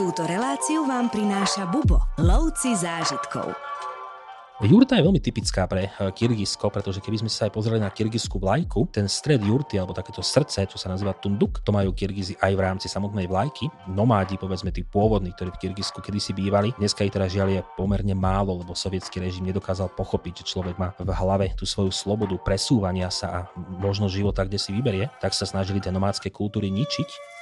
Túto 0.00 0.24
reláciu 0.24 0.88
vám 0.88 1.12
prináša 1.12 1.68
Bubo, 1.68 2.00
lovci 2.16 2.72
zážitkov. 2.72 3.52
Jurta 4.64 4.96
je 4.96 5.04
veľmi 5.04 5.20
typická 5.20 5.68
pre 5.68 5.92
eh, 5.92 6.08
Kyrgyzsko, 6.08 6.72
pretože 6.72 7.04
keby 7.04 7.20
sme 7.20 7.28
sa 7.28 7.44
aj 7.44 7.52
pozreli 7.52 7.84
na 7.84 7.92
kyrgyzskú 7.92 8.40
vlajku, 8.40 8.88
ten 8.88 9.04
stred 9.04 9.44
jurty 9.44 9.76
alebo 9.76 9.92
takéto 9.92 10.24
srdce, 10.24 10.64
čo 10.64 10.80
sa 10.80 10.88
nazýva 10.88 11.12
tunduk, 11.20 11.60
to 11.60 11.68
majú 11.68 11.92
Kyrgyzi 11.92 12.32
aj 12.40 12.52
v 12.56 12.64
rámci 12.64 12.88
samotnej 12.88 13.28
vlajky. 13.28 13.68
Nomádi, 13.92 14.40
povedzme 14.40 14.72
tí 14.72 14.88
pôvodní, 14.88 15.36
ktorí 15.36 15.52
v 15.52 15.68
Kyrgyzsku 15.68 16.00
kedysi 16.00 16.32
bývali, 16.32 16.72
dneska 16.80 17.04
ich 17.04 17.12
teda 17.12 17.28
žiaľ 17.28 17.60
je 17.60 17.62
pomerne 17.76 18.16
málo, 18.16 18.56
lebo 18.56 18.72
sovietský 18.72 19.20
režim 19.20 19.44
nedokázal 19.52 19.92
pochopiť, 19.92 20.40
že 20.40 20.56
človek 20.56 20.80
má 20.80 20.96
v 20.96 21.12
hlave 21.12 21.52
tú 21.60 21.68
svoju 21.68 21.92
slobodu 21.92 22.40
presúvania 22.40 23.12
sa 23.12 23.28
a 23.28 23.38
možnosť 23.84 24.16
života, 24.16 24.48
kde 24.48 24.56
si 24.56 24.72
vyberie, 24.72 25.12
tak 25.20 25.36
sa 25.36 25.44
snažili 25.44 25.76
tie 25.76 25.92
nomádske 25.92 26.32
kultúry 26.32 26.72
ničiť 26.72 27.39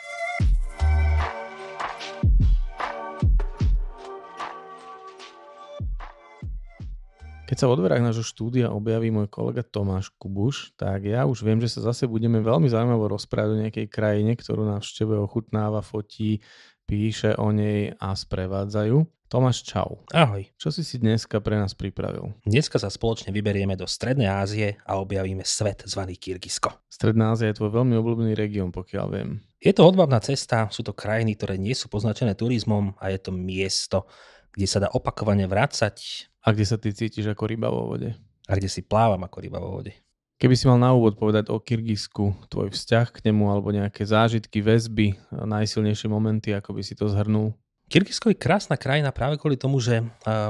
Keď 7.49 7.65
sa 7.65 7.73
v 7.73 7.81
odverách 7.81 8.05
nášho 8.05 8.21
štúdia 8.21 8.69
objaví 8.69 9.09
môj 9.09 9.33
kolega 9.33 9.65
Tomáš 9.65 10.13
Kubuš, 10.21 10.77
tak 10.77 11.09
ja 11.09 11.25
už 11.25 11.41
viem, 11.41 11.57
že 11.65 11.73
sa 11.73 11.81
zase 11.81 12.05
budeme 12.05 12.45
veľmi 12.45 12.69
zaujímavo 12.69 13.09
rozprávať 13.17 13.51
o 13.57 13.61
nejakej 13.65 13.87
krajine, 13.89 14.37
ktorú 14.37 14.69
navštevuje, 14.69 15.17
ochutnáva, 15.17 15.81
fotí, 15.81 16.45
píše 16.85 17.33
o 17.41 17.49
nej 17.49 17.97
a 17.97 18.13
sprevádzajú. 18.13 19.01
Tomáš, 19.33 19.65
čau. 19.65 20.05
Ahoj. 20.13 20.45
Čo 20.61 20.69
si 20.69 20.85
si 20.85 21.01
dneska 21.01 21.41
pre 21.41 21.57
nás 21.57 21.73
pripravil? 21.73 22.37
Dneska 22.45 22.77
sa 22.77 22.93
spoločne 22.93 23.33
vyberieme 23.33 23.81
do 23.81 23.89
Strednej 23.89 24.29
Ázie 24.29 24.77
a 24.85 25.01
objavíme 25.01 25.41
svet 25.41 25.89
zvaný 25.89 26.21
Kyrgyzsko. 26.21 26.85
Stredná 26.93 27.33
Ázia 27.33 27.49
je 27.49 27.65
tvoj 27.65 27.81
veľmi 27.81 27.97
obľúbený 27.97 28.37
región, 28.37 28.69
pokiaľ 28.77 29.07
viem. 29.09 29.41
Je 29.57 29.73
to 29.73 29.89
odbavná 29.89 30.21
cesta, 30.21 30.69
sú 30.69 30.85
to 30.85 30.93
krajiny, 30.93 31.33
ktoré 31.33 31.57
nie 31.57 31.73
sú 31.73 31.89
poznačené 31.89 32.37
turizmom 32.37 32.93
a 33.01 33.09
je 33.09 33.25
to 33.25 33.33
miesto, 33.33 34.05
kde 34.53 34.69
sa 34.69 34.85
dá 34.85 34.93
opakovane 34.93 35.49
vrácať 35.49 36.29
a 36.49 36.57
kde 36.57 36.65
sa 36.65 36.81
ty 36.81 36.97
cítiš 36.97 37.29
ako 37.29 37.45
ryba 37.45 37.69
vo 37.69 37.93
vode? 37.93 38.17
A 38.49 38.57
kde 38.57 38.73
si 38.73 38.81
plávam 38.81 39.21
ako 39.21 39.45
ryba 39.45 39.61
vo 39.61 39.77
vode. 39.77 39.93
Keby 40.41 40.55
si 40.57 40.65
mal 40.65 40.81
na 40.81 40.97
úvod 40.97 41.21
povedať 41.21 41.53
o 41.53 41.61
Kyrgyzsku, 41.61 42.49
tvoj 42.49 42.73
vzťah 42.73 43.13
k 43.13 43.29
nemu 43.29 43.45
alebo 43.53 43.69
nejaké 43.69 44.09
zážitky, 44.09 44.65
väzby, 44.65 45.19
najsilnejšie 45.35 46.09
momenty, 46.09 46.57
ako 46.57 46.73
by 46.73 46.81
si 46.81 46.97
to 46.97 47.11
zhrnul? 47.13 47.53
Kyrgyzsko 47.93 48.33
je 48.33 48.41
krásna 48.41 48.81
krajina 48.81 49.13
práve 49.13 49.37
kvôli 49.37 49.61
tomu, 49.61 49.77
že 49.83 50.01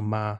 má 0.04 0.38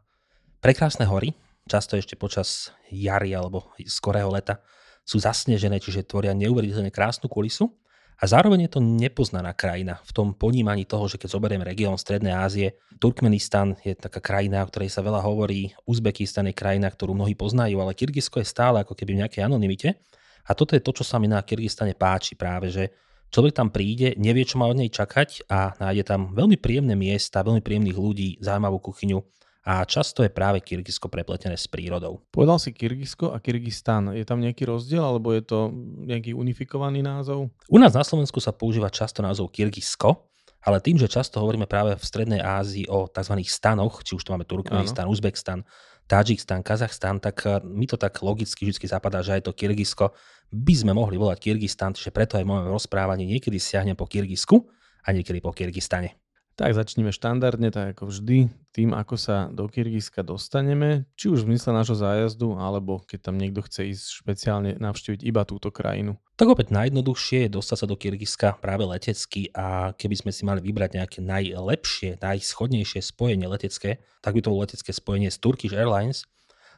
prekrásne 0.63 1.09
hory, 1.09 1.35
často 1.67 1.99
ešte 1.99 2.15
počas 2.15 2.71
jary 2.93 3.35
alebo 3.35 3.75
skorého 3.83 4.31
leta 4.31 4.63
sú 5.09 5.17
zasnežené, 5.17 5.81
čiže 5.81 6.05
tvoria 6.05 6.37
neuveriteľne 6.37 6.93
krásnu 6.93 7.27
kulisu. 7.33 7.73
A 8.19 8.27
zároveň 8.27 8.67
je 8.67 8.73
to 8.75 8.81
nepoznaná 8.83 9.55
krajina 9.55 10.03
v 10.03 10.11
tom 10.11 10.35
ponímaní 10.35 10.83
toho, 10.83 11.07
že 11.07 11.23
keď 11.23 11.39
zoberiem 11.39 11.63
región 11.63 11.95
Strednej 11.95 12.35
Ázie, 12.35 12.75
Turkmenistan 12.99 13.79
je 13.87 13.95
taká 13.95 14.19
krajina, 14.19 14.67
o 14.67 14.71
ktorej 14.71 14.91
sa 14.91 15.07
veľa 15.07 15.23
hovorí, 15.23 15.71
Uzbekistan 15.87 16.51
je 16.51 16.59
krajina, 16.59 16.91
ktorú 16.91 17.15
mnohí 17.15 17.39
poznajú, 17.39 17.79
ale 17.79 17.95
Kyrgyzsko 17.95 18.43
je 18.43 18.51
stále 18.51 18.83
ako 18.83 18.99
keby 18.99 19.15
v 19.15 19.21
nejakej 19.23 19.47
anonimite. 19.47 20.03
A 20.51 20.59
toto 20.59 20.75
je 20.75 20.83
to, 20.83 20.91
čo 20.99 21.07
sa 21.07 21.23
mi 21.23 21.31
na 21.31 21.39
Kyrgyzstane 21.47 21.95
páči 21.95 22.35
práve, 22.35 22.75
že 22.75 22.91
človek 23.31 23.55
tam 23.55 23.71
príde, 23.71 24.19
nevie, 24.19 24.43
čo 24.43 24.59
má 24.59 24.67
od 24.67 24.83
nej 24.83 24.91
čakať 24.91 25.47
a 25.47 25.79
nájde 25.79 26.03
tam 26.03 26.35
veľmi 26.35 26.59
príjemné 26.59 26.99
miesta, 26.99 27.47
veľmi 27.47 27.63
príjemných 27.63 27.95
ľudí, 27.95 28.43
zaujímavú 28.43 28.83
kuchyňu 28.83 29.23
a 29.69 29.85
často 29.85 30.25
je 30.25 30.33
práve 30.33 30.65
Kyrgyzsko 30.65 31.13
prepletené 31.13 31.61
s 31.61 31.69
prírodou. 31.69 32.25
Povedal 32.33 32.57
si 32.57 32.73
Kyrgyzsko 32.73 33.37
a 33.37 33.39
Kyrgyzstan. 33.39 34.17
Je 34.17 34.25
tam 34.25 34.41
nejaký 34.41 34.65
rozdiel 34.65 35.05
alebo 35.05 35.37
je 35.37 35.45
to 35.45 35.69
nejaký 36.09 36.33
unifikovaný 36.33 37.05
názov? 37.05 37.53
U 37.69 37.77
nás 37.77 37.93
na 37.93 38.01
Slovensku 38.01 38.41
sa 38.41 38.57
používa 38.57 38.89
často 38.89 39.21
názov 39.21 39.53
Kyrgyzsko, 39.53 40.25
ale 40.65 40.81
tým, 40.81 40.97
že 40.97 41.05
často 41.05 41.45
hovoríme 41.45 41.69
práve 41.69 42.01
v 42.01 42.01
Strednej 42.01 42.41
Ázii 42.41 42.89
o 42.89 43.13
tzv. 43.13 43.45
stanoch, 43.45 44.01
či 44.01 44.17
už 44.17 44.25
tu 44.25 44.33
máme 44.33 44.49
Turkmenistan, 44.49 45.05
Uzbekistan, 45.05 45.69
Tadžikstan, 46.09 46.65
Kazachstan, 46.65 47.21
tak 47.21 47.37
eh, 47.45 47.61
mi 47.61 47.85
to 47.85 48.01
tak 48.01 48.25
logicky 48.25 48.65
vždy 48.65 48.89
zapadá, 48.89 49.21
že 49.21 49.37
aj 49.37 49.53
to 49.53 49.53
Kyrgyzsko 49.53 50.17
by 50.49 50.75
sme 50.81 50.97
mohli 50.97 51.21
volať 51.21 51.45
Kyrgyzstan, 51.45 51.93
čiže 51.93 52.09
preto 52.09 52.41
aj 52.41 52.49
v 52.49 52.57
mojom 52.57 52.73
rozprávaní 52.73 53.29
niekedy 53.29 53.61
siahnem 53.61 54.01
po 54.01 54.09
Kyrgyzsku 54.09 54.65
a 55.05 55.13
niekedy 55.13 55.45
po 55.45 55.53
Kyrgyzstane. 55.53 56.17
Tak 56.59 56.75
začneme 56.75 57.15
štandardne, 57.15 57.71
tak 57.71 57.95
ako 57.95 58.11
vždy, 58.11 58.51
tým, 58.75 58.91
ako 58.91 59.15
sa 59.15 59.47
do 59.47 59.71
Kyrgyzska 59.71 60.27
dostaneme, 60.27 61.07
či 61.15 61.31
už 61.31 61.47
v 61.47 61.55
zmysle 61.55 61.71
nášho 61.71 61.95
zájazdu, 61.95 62.59
alebo 62.59 62.99
keď 62.99 63.31
tam 63.31 63.39
niekto 63.39 63.63
chce 63.63 63.95
ísť 63.95 64.27
špeciálne 64.27 64.75
navštíviť 64.75 65.23
iba 65.23 65.47
túto 65.47 65.71
krajinu. 65.71 66.19
Tak 66.35 66.51
opäť 66.51 66.75
najjednoduchšie 66.75 67.47
je 67.47 67.55
dostať 67.55 67.77
sa 67.79 67.87
do 67.87 67.95
Kyrgyzska 67.95 68.59
práve 68.59 68.83
letecky 68.91 69.55
a 69.55 69.95
keby 69.95 70.19
sme 70.19 70.35
si 70.35 70.43
mali 70.43 70.59
vybrať 70.59 70.99
nejaké 70.99 71.19
najlepšie, 71.23 72.19
najschodnejšie 72.19 73.07
spojenie 73.07 73.47
letecké, 73.47 74.03
tak 74.19 74.35
by 74.35 74.43
to 74.43 74.51
bolo 74.51 74.67
letecké 74.67 74.91
spojenie 74.91 75.31
s 75.31 75.39
Turkish 75.39 75.71
Airlines, 75.71 76.27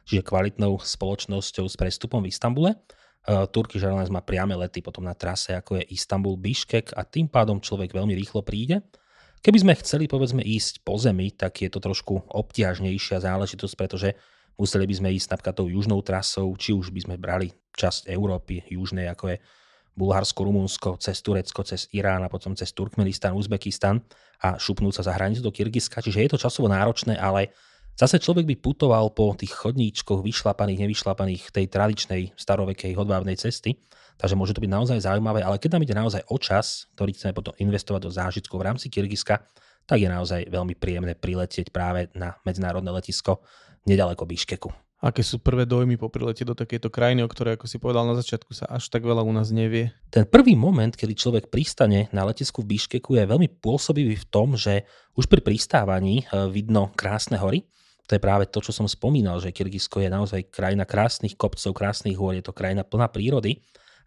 čiže 0.05 0.21
kvalitnou 0.21 0.77
spoločnosťou 0.77 1.65
s 1.65 1.73
prestupom 1.73 2.21
v 2.21 2.29
Istambule. 2.29 2.77
Uh, 3.25 3.49
Turkish 3.49 3.81
Airlines 3.81 4.13
má 4.13 4.21
priame 4.21 4.53
lety 4.53 4.85
potom 4.85 5.09
na 5.09 5.17
trase, 5.17 5.57
ako 5.57 5.81
je 5.81 5.89
Istanbul, 5.89 6.37
Biškek 6.37 6.93
a 6.93 7.01
tým 7.01 7.25
pádom 7.25 7.57
človek 7.57 7.97
veľmi 7.97 8.13
rýchlo 8.13 8.45
príde 8.45 8.85
Keby 9.41 9.57
sme 9.57 9.73
chceli 9.81 10.05
povedzme 10.05 10.45
ísť 10.45 10.85
po 10.85 11.01
zemi, 11.01 11.33
tak 11.33 11.65
je 11.65 11.69
to 11.73 11.81
trošku 11.81 12.29
obťažnejšia 12.29 13.25
záležitosť, 13.25 13.73
pretože 13.73 14.13
museli 14.53 14.85
by 14.85 14.95
sme 15.01 15.09
ísť 15.17 15.33
napríklad 15.33 15.55
tou 15.57 15.65
južnou 15.65 15.97
trasou, 16.05 16.53
či 16.53 16.77
už 16.77 16.93
by 16.93 17.09
sme 17.09 17.15
brali 17.17 17.49
časť 17.73 18.05
Európy 18.13 18.61
južnej, 18.69 19.09
ako 19.09 19.33
je 19.33 19.37
Bulharsko, 19.97 20.45
Rumunsko, 20.45 20.89
cez 21.01 21.25
Turecko, 21.25 21.65
cez 21.65 21.89
Irán 21.89 22.21
a 22.21 22.29
potom 22.29 22.53
cez 22.53 22.69
Turkmenistan, 22.69 23.33
Uzbekistan 23.33 24.05
a 24.45 24.61
šupnúť 24.61 25.01
sa 25.01 25.09
za 25.09 25.17
hranicu 25.17 25.41
do 25.41 25.49
Kyrgyzska. 25.49 26.05
Čiže 26.05 26.21
je 26.21 26.29
to 26.37 26.43
časovo 26.45 26.69
náročné, 26.69 27.17
ale 27.17 27.49
zase 27.97 28.21
človek 28.21 28.45
by 28.45 28.55
putoval 28.61 29.09
po 29.09 29.33
tých 29.33 29.57
chodníčkoch 29.57 30.21
vyšlapaných, 30.21 30.85
nevyšlapaných 30.85 31.49
tej 31.49 31.65
tradičnej 31.65 32.37
starovekej 32.37 32.93
hodvábnej 32.93 33.41
cesty 33.41 33.73
Takže 34.17 34.35
môže 34.37 34.53
to 34.53 34.63
byť 34.63 34.71
naozaj 34.71 34.97
zaujímavé, 35.01 35.45
ale 35.45 35.57
keď 35.57 35.77
nám 35.77 35.85
ide 35.85 35.95
naozaj 35.97 36.21
o 36.29 36.37
čas, 36.37 36.89
ktorý 36.97 37.11
chceme 37.13 37.33
potom 37.33 37.53
investovať 37.57 38.01
do 38.01 38.11
zážitkov 38.11 38.57
v 38.61 38.67
rámci 38.71 38.87
Kyrgyzska, 38.89 39.43
tak 39.85 39.97
je 39.99 40.09
naozaj 40.09 40.47
veľmi 40.47 40.77
príjemné 40.77 41.17
priletieť 41.17 41.73
práve 41.73 42.07
na 42.13 42.37
medzinárodné 42.45 42.89
letisko 42.93 43.41
nedaleko 43.89 44.29
Biškeku. 44.29 44.69
Aké 45.01 45.25
sú 45.25 45.41
prvé 45.41 45.65
dojmy 45.65 45.97
po 45.97 46.13
prilete 46.13 46.45
do 46.45 46.53
takejto 46.53 46.93
krajiny, 46.93 47.25
o 47.25 47.31
ktorej, 47.31 47.57
ako 47.57 47.65
si 47.65 47.81
povedal 47.81 48.05
na 48.05 48.13
začiatku, 48.13 48.53
sa 48.53 48.69
až 48.69 48.85
tak 48.93 49.01
veľa 49.01 49.25
u 49.25 49.33
nás 49.33 49.49
nevie? 49.49 49.89
Ten 50.13 50.29
prvý 50.29 50.53
moment, 50.53 50.93
kedy 50.93 51.17
človek 51.17 51.49
pristane 51.49 52.05
na 52.13 52.21
letisku 52.21 52.61
v 52.61 52.77
Biškeku, 52.77 53.17
je 53.17 53.25
veľmi 53.25 53.49
pôsobivý 53.65 54.13
v 54.13 54.29
tom, 54.29 54.53
že 54.53 54.85
už 55.17 55.25
pri 55.25 55.41
pristávaní 55.41 56.21
e, 56.21 56.45
vidno 56.53 56.93
krásne 56.93 57.41
hory. 57.41 57.65
To 58.05 58.13
je 58.13 58.21
práve 58.21 58.45
to, 58.45 58.61
čo 58.61 58.69
som 58.69 58.85
spomínal, 58.85 59.41
že 59.41 59.49
Kyrgyzsko 59.49 60.05
je 60.05 60.09
naozaj 60.13 60.53
krajina 60.53 60.85
krásnych 60.85 61.33
kopcov, 61.33 61.73
krásnych 61.73 62.13
hôr, 62.13 62.37
je 62.37 62.45
to 62.45 62.53
krajina 62.53 62.85
plná 62.85 63.09
prírody 63.09 63.57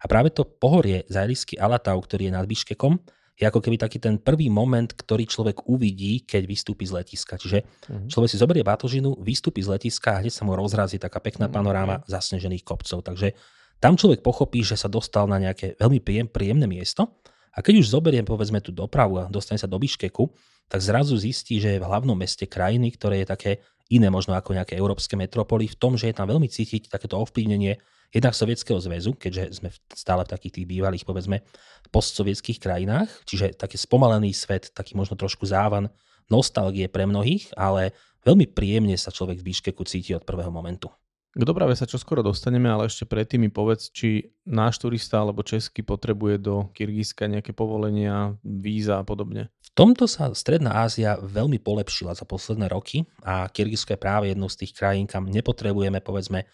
a 0.05 0.07
práve 0.07 0.29
to 0.29 0.45
pohorie 0.45 1.01
Zajlisky 1.09 1.57
Alatau, 1.57 1.97
ktorý 1.97 2.29
je 2.29 2.33
nad 2.37 2.45
Biškekom, 2.45 3.01
je 3.35 3.43
ako 3.43 3.57
keby 3.57 3.81
taký 3.81 3.97
ten 3.97 4.21
prvý 4.21 4.53
moment, 4.53 4.87
ktorý 4.87 5.25
človek 5.25 5.65
uvidí, 5.65 6.23
keď 6.23 6.45
vystúpi 6.45 6.85
z 6.85 7.01
letiska. 7.01 7.41
Čiže 7.41 7.65
mm-hmm. 7.65 8.07
človek 8.13 8.29
si 8.29 8.37
zoberie 8.37 8.61
batožinu, 8.61 9.17
vystúpi 9.19 9.65
z 9.65 9.75
letiska 9.75 10.15
a 10.15 10.19
hneď 10.21 10.31
sa 10.31 10.45
mu 10.45 10.53
rozrazí 10.53 11.01
taká 11.01 11.17
pekná 11.19 11.49
mm-hmm. 11.49 11.57
panoráma 11.57 11.95
zasnežených 12.05 12.63
kopcov. 12.63 13.01
Takže 13.01 13.33
tam 13.81 13.97
človek 13.97 14.21
pochopí, 14.21 14.63
že 14.63 14.79
sa 14.79 14.87
dostal 14.87 15.27
na 15.27 15.41
nejaké 15.41 15.75
veľmi 15.75 15.99
príjem, 15.99 16.27
príjemné 16.31 16.69
miesto 16.69 17.19
a 17.55 17.63
keď 17.63 17.79
už 17.79 17.87
zoberiem 17.95 18.27
povedzme 18.27 18.59
tú 18.59 18.75
dopravu 18.75 19.23
a 19.23 19.31
dostane 19.31 19.55
sa 19.55 19.65
do 19.65 19.79
Biškeku, 19.79 20.27
tak 20.67 20.83
zrazu 20.83 21.15
zistí, 21.15 21.63
že 21.63 21.77
je 21.77 21.81
v 21.81 21.87
hlavnom 21.87 22.17
meste 22.17 22.43
krajiny, 22.43 22.91
ktoré 22.93 23.23
je 23.23 23.31
také 23.31 23.51
iné 23.87 24.11
možno 24.11 24.35
ako 24.35 24.57
nejaké 24.57 24.75
európske 24.75 25.15
metropoly, 25.15 25.69
v 25.69 25.77
tom, 25.77 25.93
že 25.95 26.09
je 26.11 26.15
tam 26.17 26.27
veľmi 26.27 26.49
cítiť 26.49 26.89
takéto 26.89 27.21
ovplyvnenie 27.21 27.77
jednak 28.09 28.33
Sovietskeho 28.33 28.81
zväzu, 28.81 29.13
keďže 29.13 29.61
sme 29.61 29.69
stále 29.93 30.25
v 30.25 30.31
takých 30.33 30.53
tých 30.61 30.67
bývalých, 30.67 31.05
povedzme, 31.05 31.45
postsovietských 31.93 32.57
krajinách, 32.57 33.09
čiže 33.29 33.53
taký 33.55 33.77
spomalený 33.77 34.33
svet, 34.33 34.73
taký 34.73 34.97
možno 34.97 35.13
trošku 35.13 35.45
závan 35.45 35.93
nostalgie 36.33 36.89
pre 36.89 37.05
mnohých, 37.05 37.53
ale 37.53 37.93
veľmi 38.25 38.49
príjemne 38.49 38.97
sa 38.97 39.13
človek 39.13 39.37
v 39.39 39.53
Biškeku 39.53 39.85
cíti 39.85 40.17
od 40.17 40.25
prvého 40.25 40.49
momentu. 40.49 40.89
K 41.35 41.43
doprave 41.43 41.75
sa 41.75 41.83
čoskoro 41.83 42.23
dostaneme, 42.23 42.71
ale 42.71 42.87
ešte 42.87 43.03
predtým 43.03 43.43
mi 43.43 43.51
povedz, 43.51 43.91
či 43.91 44.31
náš 44.47 44.79
turista 44.79 45.19
alebo 45.19 45.43
český 45.43 45.83
potrebuje 45.83 46.39
do 46.39 46.71
Kyrgyzska 46.71 47.27
nejaké 47.27 47.51
povolenia, 47.51 48.39
víza 48.39 48.95
a 48.95 49.03
podobne. 49.03 49.51
V 49.59 49.69
tomto 49.75 50.07
sa 50.07 50.31
Stredná 50.31 50.87
Ázia 50.87 51.19
veľmi 51.19 51.59
polepšila 51.59 52.15
za 52.15 52.23
posledné 52.23 52.71
roky 52.71 53.03
a 53.19 53.51
Kyrgyzsko 53.51 53.93
je 53.93 53.99
práve 53.99 54.25
jednou 54.31 54.47
z 54.47 54.63
tých 54.63 54.79
krajín, 54.79 55.11
kam 55.11 55.27
nepotrebujeme 55.27 55.99
povedzme 55.99 56.47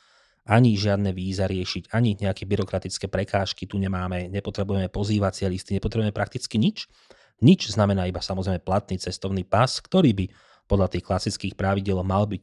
ani 0.49 0.73
žiadne 0.73 1.13
víza 1.13 1.45
riešiť, 1.45 1.93
ani 1.93 2.17
nejaké 2.17 2.49
byrokratické 2.49 3.05
prekážky 3.05 3.69
tu 3.69 3.77
nemáme, 3.77 4.33
nepotrebujeme 4.33 4.89
pozývacie 4.89 5.45
listy, 5.45 5.77
nepotrebujeme 5.77 6.09
prakticky 6.09 6.57
nič. 6.57 6.89
Nič 7.45 7.69
znamená 7.69 8.09
iba 8.09 8.17
samozrejme 8.17 8.65
platný 8.65 8.97
cestovný 8.97 9.45
pas, 9.45 9.77
ktorý 9.77 10.09
by 10.17 10.25
podľa 10.65 10.97
tých 10.97 11.05
klasických 11.05 11.53
pravidel 11.53 12.01
mal 12.01 12.25
byť 12.25 12.41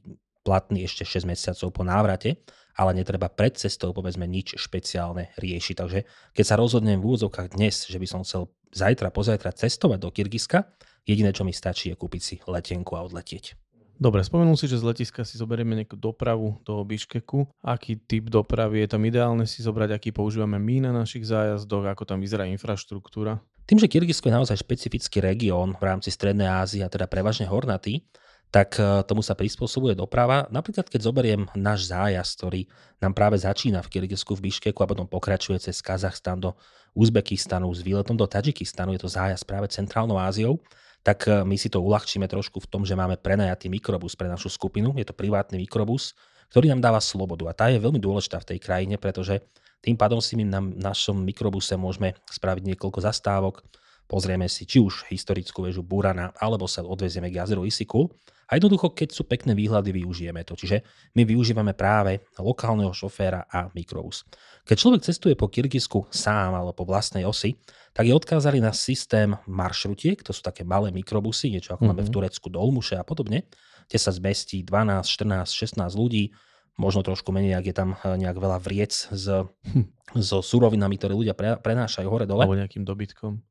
platný 0.48 0.88
ešte 0.88 1.04
6 1.04 1.28
mesiacov 1.28 1.68
po 1.76 1.84
návrate, 1.84 2.40
ale 2.72 2.96
netreba 2.96 3.28
pred 3.28 3.52
cestou 3.60 3.92
povedzme 3.92 4.24
nič 4.24 4.56
špeciálne 4.56 5.36
riešiť. 5.36 5.74
Takže 5.76 5.98
keď 6.32 6.44
sa 6.48 6.56
rozhodnem 6.56 7.04
v 7.04 7.12
úvodzovkách 7.12 7.52
dnes, 7.52 7.84
že 7.84 8.00
by 8.00 8.06
som 8.08 8.24
chcel 8.24 8.48
zajtra, 8.72 9.12
pozajtra 9.12 9.52
cestovať 9.52 9.98
do 10.00 10.08
Kyrgyzska, 10.08 10.72
Jediné, 11.08 11.32
čo 11.32 11.40
mi 11.40 11.56
stačí, 11.56 11.88
je 11.88 11.96
kúpiť 11.96 12.20
si 12.20 12.34
letenku 12.44 12.92
a 12.92 13.00
odletieť. 13.00 13.56
Dobre, 13.98 14.20
spomenul 14.22 14.54
si, 14.60 14.68
že 14.70 14.78
z 14.78 14.86
letiska 14.86 15.24
si 15.24 15.40
zoberieme 15.40 15.74
nejakú 15.74 15.96
dopravu 15.96 16.60
do 16.62 16.84
Biškeku. 16.84 17.48
Aký 17.64 17.98
typ 17.98 18.30
dopravy 18.30 18.84
je 18.84 18.94
tam 18.94 19.02
ideálne 19.02 19.48
si 19.48 19.64
zobrať, 19.64 19.96
aký 19.96 20.14
používame 20.14 20.60
my 20.60 20.86
na 20.86 20.92
našich 20.94 21.26
zájazdoch, 21.26 21.88
ako 21.88 22.04
tam 22.06 22.20
vyzerá 22.20 22.46
infraštruktúra? 22.46 23.42
Tým, 23.66 23.80
že 23.80 23.90
Kyrgyzsko 23.90 24.30
je 24.30 24.36
naozaj 24.38 24.62
špecifický 24.62 25.18
región 25.24 25.74
v 25.74 25.82
rámci 25.82 26.12
Strednej 26.12 26.46
Ázie 26.46 26.84
a 26.84 26.92
teda 26.92 27.10
prevažne 27.10 27.48
hornatý, 27.48 28.04
tak 28.48 28.80
e, 28.80 29.04
tomu 29.04 29.20
sa 29.20 29.36
prispôsobuje 29.36 29.92
doprava. 29.92 30.48
Napríklad, 30.48 30.88
keď 30.88 31.00
zoberiem 31.04 31.42
náš 31.52 31.88
zájazd, 31.92 32.32
ktorý 32.40 32.60
nám 33.00 33.12
práve 33.12 33.36
začína 33.36 33.84
v 33.84 33.90
Kyrgyzsku 33.92 34.32
v 34.32 34.48
Biškeku 34.48 34.80
a 34.80 34.88
potom 34.88 35.04
pokračuje 35.04 35.60
cez 35.60 35.84
Kazachstan 35.84 36.40
do 36.40 36.56
Uzbekistanu 36.96 37.68
s 37.70 37.84
výletom 37.84 38.16
do 38.16 38.24
Tadžikistanu, 38.24 38.96
je 38.96 39.04
to 39.04 39.10
zájazd 39.12 39.44
práve 39.44 39.68
Centrálnou 39.68 40.16
Áziou, 40.16 40.56
tak 41.04 41.28
e, 41.28 41.44
my 41.44 41.56
si 41.60 41.68
to 41.68 41.84
uľahčíme 41.84 42.24
trošku 42.24 42.64
v 42.64 42.68
tom, 42.72 42.82
že 42.88 42.96
máme 42.96 43.20
prenajatý 43.20 43.68
mikrobus 43.68 44.16
pre 44.16 44.32
našu 44.32 44.48
skupinu. 44.48 44.96
Je 44.96 45.04
to 45.04 45.12
privátny 45.12 45.60
mikrobus, 45.60 46.16
ktorý 46.48 46.72
nám 46.72 46.80
dáva 46.80 47.00
slobodu. 47.04 47.44
A 47.48 47.52
tá 47.52 47.68
je 47.68 47.76
veľmi 47.76 48.00
dôležitá 48.00 48.40
v 48.40 48.56
tej 48.56 48.58
krajine, 48.64 48.96
pretože 48.96 49.44
tým 49.84 49.94
pádom 49.94 50.18
si 50.18 50.34
my 50.34 50.44
na 50.48 50.60
našom 50.60 51.20
mikrobuse 51.22 51.76
môžeme 51.78 52.18
spraviť 52.26 52.74
niekoľko 52.74 52.98
zastávok, 53.04 53.62
pozrieme 54.08 54.48
si 54.48 54.64
či 54.64 54.80
už 54.80 55.06
historickú 55.12 55.62
väžu 55.62 55.84
Burana, 55.84 56.32
alebo 56.40 56.64
sa 56.64 56.82
odvezieme 56.82 57.28
k 57.28 57.44
jazeru 57.44 57.68
Isiku. 57.68 58.08
A 58.48 58.56
jednoducho, 58.56 58.96
keď 58.96 59.12
sú 59.12 59.28
pekné 59.28 59.52
výhľady, 59.52 59.92
využijeme 59.92 60.40
to. 60.40 60.56
Čiže 60.56 60.80
my 61.12 61.28
využívame 61.28 61.76
práve 61.76 62.24
lokálneho 62.40 62.96
šoféra 62.96 63.44
a 63.44 63.68
mikrobus. 63.76 64.24
Keď 64.64 64.76
človek 64.80 65.04
cestuje 65.04 65.36
po 65.36 65.52
Kyrgyzsku 65.52 66.08
sám 66.08 66.56
alebo 66.56 66.72
po 66.72 66.88
vlastnej 66.88 67.28
osi, 67.28 67.60
tak 67.92 68.08
je 68.08 68.16
odkázaný 68.16 68.64
na 68.64 68.72
systém 68.72 69.36
maršrutiek, 69.44 70.24
to 70.24 70.32
sú 70.32 70.40
také 70.40 70.64
malé 70.64 70.88
mikrobusy, 70.88 71.52
niečo 71.52 71.76
ako 71.76 71.84
mm-hmm. 71.84 71.92
máme 71.92 72.02
v 72.02 72.08
mhm. 72.08 72.16
Turecku 72.16 72.48
Dolmuše 72.48 72.96
a 72.96 73.04
podobne, 73.04 73.44
kde 73.84 73.98
sa 74.00 74.16
zmestí 74.16 74.64
12, 74.64 75.04
14, 75.04 75.84
16 75.84 75.92
ľudí, 75.92 76.32
možno 76.78 77.02
trošku 77.02 77.34
menej, 77.34 77.58
ak 77.58 77.66
je 77.68 77.74
tam 77.74 77.90
eh, 77.98 78.16
nejak 78.16 78.38
veľa 78.38 78.58
vriec 78.62 78.94
s, 78.94 79.26
hm. 79.44 79.84
so 80.24 80.40
surovinami, 80.40 80.96
ktoré 80.96 81.12
ľudia 81.12 81.34
pre, 81.34 81.58
prenášajú 81.58 82.06
hore-dole. 82.06 82.46
Alebo 82.46 82.56
nejakým 82.56 82.86
dobytkom. 82.86 83.42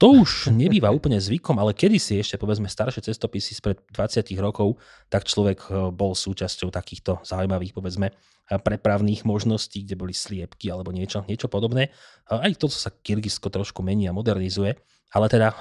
To 0.00 0.16
už 0.16 0.48
nebýva 0.48 0.88
úplne 0.96 1.20
zvykom, 1.20 1.60
ale 1.60 1.76
kedysi 1.76 2.24
ešte 2.24 2.40
povedzme 2.40 2.72
staršie 2.72 3.04
cestopisy 3.04 3.52
spred 3.52 3.84
20 3.92 4.32
rokov, 4.40 4.80
tak 5.12 5.28
človek 5.28 5.68
eh, 5.68 5.92
bol 5.92 6.16
súčasťou 6.16 6.72
takýchto 6.72 7.20
zaujímavých 7.20 7.76
povedzme 7.76 8.08
eh, 8.08 8.16
prepravných 8.56 9.28
možností, 9.28 9.84
kde 9.84 10.00
boli 10.00 10.16
sliepky 10.16 10.72
alebo 10.72 10.88
niečo, 10.88 11.28
niečo 11.28 11.52
podobné. 11.52 11.92
Aj 12.32 12.48
to, 12.56 12.72
sa 12.72 12.88
Kyrgyzsko 12.88 13.52
trošku 13.52 13.84
mení 13.84 14.08
a 14.08 14.16
modernizuje, 14.16 14.72
ale 15.10 15.26
teda 15.28 15.52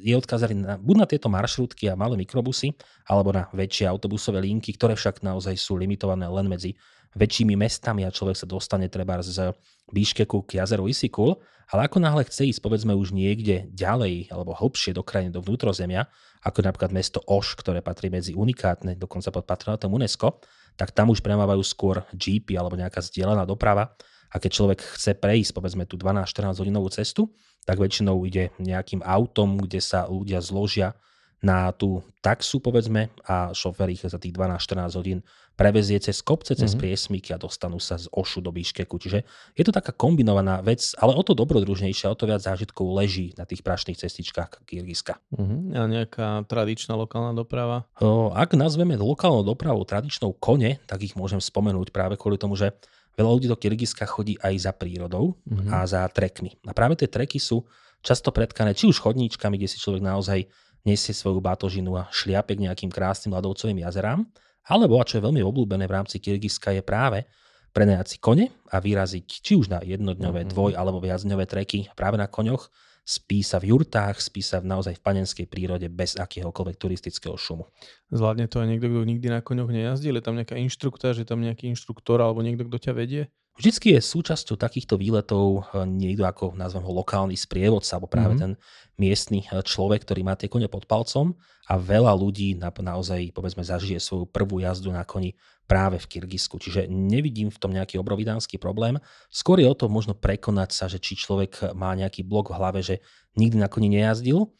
je 0.00 0.16
odkázaný 0.16 0.54
na, 0.58 0.74
buď 0.80 0.96
na 0.96 1.06
tieto 1.06 1.28
maršrutky 1.30 1.86
a 1.86 1.94
malé 1.94 2.16
mikrobusy, 2.18 2.74
alebo 3.04 3.30
na 3.30 3.52
väčšie 3.52 3.84
autobusové 3.84 4.40
linky, 4.42 4.74
ktoré 4.74 4.96
však 4.96 5.20
naozaj 5.20 5.54
sú 5.60 5.76
limitované 5.76 6.24
len 6.24 6.48
medzi 6.48 6.74
väčšími 7.14 7.54
mestami 7.54 8.02
a 8.06 8.14
človek 8.14 8.36
sa 8.38 8.46
dostane 8.46 8.86
treba 8.90 9.18
z 9.22 9.54
Bíškeku 9.90 10.46
k 10.46 10.62
jazeru 10.62 10.90
Isikul, 10.90 11.38
ale 11.72 11.88
ako 11.88 12.02
náhle 12.02 12.28
chce 12.28 12.50
ísť 12.50 12.60
povedzme 12.60 12.92
už 12.92 13.16
niekde 13.16 13.70
ďalej 13.72 14.28
alebo 14.28 14.52
hlbšie 14.52 14.92
do 14.92 15.00
krajiny, 15.00 15.32
do 15.32 15.40
vnútrozemia, 15.40 16.06
ako 16.44 16.60
napríklad 16.60 16.92
mesto 16.92 17.24
Oš, 17.24 17.56
ktoré 17.56 17.80
patrí 17.80 18.12
medzi 18.12 18.36
unikátne, 18.36 19.00
dokonca 19.00 19.32
pod 19.32 19.48
patronátom 19.48 19.88
UNESCO, 19.88 20.44
tak 20.76 20.92
tam 20.92 21.08
už 21.08 21.24
premávajú 21.24 21.62
skôr 21.64 22.04
jeepy 22.12 22.58
alebo 22.58 22.76
nejaká 22.76 23.00
zdieľaná 23.00 23.48
doprava, 23.48 23.96
a 24.34 24.42
keď 24.42 24.50
človek 24.50 24.80
chce 24.98 25.14
prejsť 25.14 25.54
povedzme 25.54 25.86
tú 25.86 25.94
12-14 25.94 26.58
hodinovú 26.58 26.90
cestu, 26.90 27.30
tak 27.62 27.78
väčšinou 27.78 28.18
ide 28.26 28.50
nejakým 28.58 29.06
autom, 29.06 29.62
kde 29.62 29.78
sa 29.78 30.10
ľudia 30.10 30.42
zložia 30.42 30.98
na 31.42 31.72
tú 31.74 32.04
taxu, 32.22 32.60
povedzme, 32.60 33.12
a 33.26 33.52
šofér 33.52 33.92
ich 33.92 34.04
za 34.04 34.16
tých 34.16 34.32
12-14 34.32 34.98
hodín 35.00 35.20
prevezie 35.54 36.02
cez 36.02 36.18
kopce, 36.18 36.58
cez 36.58 36.74
mm-hmm. 36.74 36.82
priesmyky 36.82 37.30
a 37.30 37.38
dostanú 37.38 37.78
sa 37.78 37.94
z 37.94 38.10
Ošu 38.10 38.42
do 38.42 38.50
Biškeku. 38.50 38.98
Čiže 38.98 39.22
je 39.54 39.62
to 39.62 39.70
taká 39.70 39.94
kombinovaná 39.94 40.58
vec, 40.66 40.82
ale 40.98 41.14
o 41.14 41.22
to 41.22 41.30
dobrodružnejšia, 41.36 42.10
o 42.10 42.18
to 42.18 42.26
viac 42.26 42.42
zážitkov 42.42 42.90
leží 42.90 43.30
na 43.38 43.46
tých 43.46 43.62
prašných 43.62 43.94
cestičkách 43.94 44.66
Kyrgyzska. 44.66 45.14
Mm-hmm. 45.30 45.60
A 45.78 45.80
nejaká 45.86 46.28
tradičná 46.50 46.98
lokálna 46.98 47.38
doprava? 47.38 47.86
O, 48.02 48.34
ak 48.34 48.58
nazveme 48.58 48.98
lokálnou 48.98 49.46
dopravou 49.46 49.86
tradičnou 49.86 50.34
kone, 50.34 50.82
tak 50.90 51.06
ich 51.06 51.14
môžem 51.14 51.38
spomenúť 51.38 51.94
práve 51.94 52.18
kvôli 52.18 52.34
tomu, 52.34 52.58
že 52.58 52.74
Veľa 53.14 53.30
ľudí 53.30 53.46
do 53.46 53.54
Kyrgyzska 53.54 54.10
chodí 54.10 54.34
aj 54.42 54.66
za 54.66 54.72
prírodou 54.74 55.38
mm-hmm. 55.46 55.70
a 55.70 55.86
za 55.86 56.02
trekmi. 56.10 56.58
A 56.66 56.74
práve 56.74 56.98
tie 56.98 57.06
treky 57.06 57.38
sú 57.38 57.62
často 58.02 58.34
predkané 58.34 58.74
či 58.74 58.90
už 58.90 58.98
chodníčkami, 58.98 59.54
kde 59.54 59.70
si 59.70 59.78
človek 59.78 60.02
naozaj 60.02 60.50
nesie 60.84 61.16
svoju 61.16 61.40
batožinu 61.40 61.96
a 61.96 62.08
šliape 62.12 62.54
k 62.54 62.64
nejakým 62.68 62.92
krásnym 62.92 63.32
ľadovcovým 63.34 63.82
jazerám, 63.84 64.28
alebo, 64.64 64.96
a 65.00 65.04
čo 65.04 65.20
je 65.20 65.26
veľmi 65.28 65.44
obľúbené 65.44 65.84
v 65.84 65.96
rámci 65.96 66.20
Kyrgyzska, 66.20 66.72
je 66.72 66.80
práve 66.80 67.28
prenajať 67.74 68.06
si 68.06 68.16
kone 68.22 68.48
a 68.70 68.76
vyraziť 68.80 69.26
či 69.26 69.52
už 69.58 69.68
na 69.68 69.82
jednodňové, 69.82 70.46
mm-hmm. 70.46 70.54
dvoj 70.54 70.72
alebo 70.78 71.02
viacdňové 71.02 71.44
treky 71.44 71.90
práve 71.98 72.16
na 72.16 72.30
koňoch 72.30 72.70
spí 73.04 73.44
sa 73.44 73.60
v 73.60 73.76
jurtách, 73.76 74.16
spí 74.16 74.40
sa 74.40 74.64
naozaj 74.64 74.96
v 74.96 75.04
panenskej 75.04 75.44
prírode 75.44 75.92
bez 75.92 76.16
akéhokoľvek 76.16 76.76
turistického 76.80 77.36
šumu. 77.36 77.68
Zvládne 78.08 78.48
to 78.48 78.64
aj 78.64 78.68
niekto, 78.72 78.88
kto 78.88 79.04
nikdy 79.04 79.28
na 79.28 79.44
koňoch 79.44 79.68
nejazdil? 79.68 80.16
Je 80.16 80.24
tam 80.24 80.40
nejaká 80.40 80.56
inštruktáž, 80.56 81.20
je 81.20 81.28
tam 81.28 81.44
nejaký 81.44 81.68
inštruktor 81.68 82.24
alebo 82.24 82.40
niekto, 82.40 82.64
kto 82.64 82.80
ťa 82.80 82.92
vedie? 82.96 83.28
Vždycky 83.54 83.94
je 83.94 84.02
súčasťou 84.02 84.58
takýchto 84.58 84.98
výletov 84.98 85.70
eh, 85.70 85.86
niekto 85.86 86.26
ako, 86.26 86.58
nazvem 86.58 86.82
ho, 86.82 86.90
lokálny 86.90 87.38
sprievodca, 87.38 87.96
alebo 87.96 88.10
práve 88.10 88.34
mm-hmm. 88.34 88.58
ten 88.58 88.98
miestny 88.98 89.46
eh, 89.46 89.62
človek, 89.62 90.02
ktorý 90.02 90.26
má 90.26 90.34
tie 90.34 90.50
kone 90.50 90.66
pod 90.66 90.90
palcom 90.90 91.38
a 91.70 91.78
veľa 91.78 92.12
ľudí 92.18 92.58
na, 92.58 92.74
naozaj, 92.74 93.30
povedzme, 93.30 93.62
zažije 93.62 94.02
svoju 94.02 94.26
prvú 94.26 94.58
jazdu 94.58 94.90
na 94.90 95.06
koni 95.06 95.38
práve 95.70 95.96
v 96.02 96.18
Kyrgyzsku. 96.18 96.60
Čiže 96.60 96.90
nevidím 96.90 97.48
v 97.48 97.56
tom 97.56 97.72
nejaký 97.72 97.96
obrovidánsky 97.96 98.58
problém. 98.60 99.00
Skôr 99.32 99.62
je 99.62 99.70
o 99.70 99.78
to 99.78 99.88
možno 99.88 100.12
prekonať 100.12 100.74
sa, 100.74 100.84
že 100.90 101.00
či 101.00 101.16
človek 101.16 101.72
má 101.72 101.94
nejaký 101.96 102.26
blok 102.26 102.52
v 102.52 102.58
hlave, 102.58 102.80
že 102.84 103.00
nikdy 103.38 103.56
na 103.56 103.70
koni 103.70 103.88
nejazdil 103.88 104.52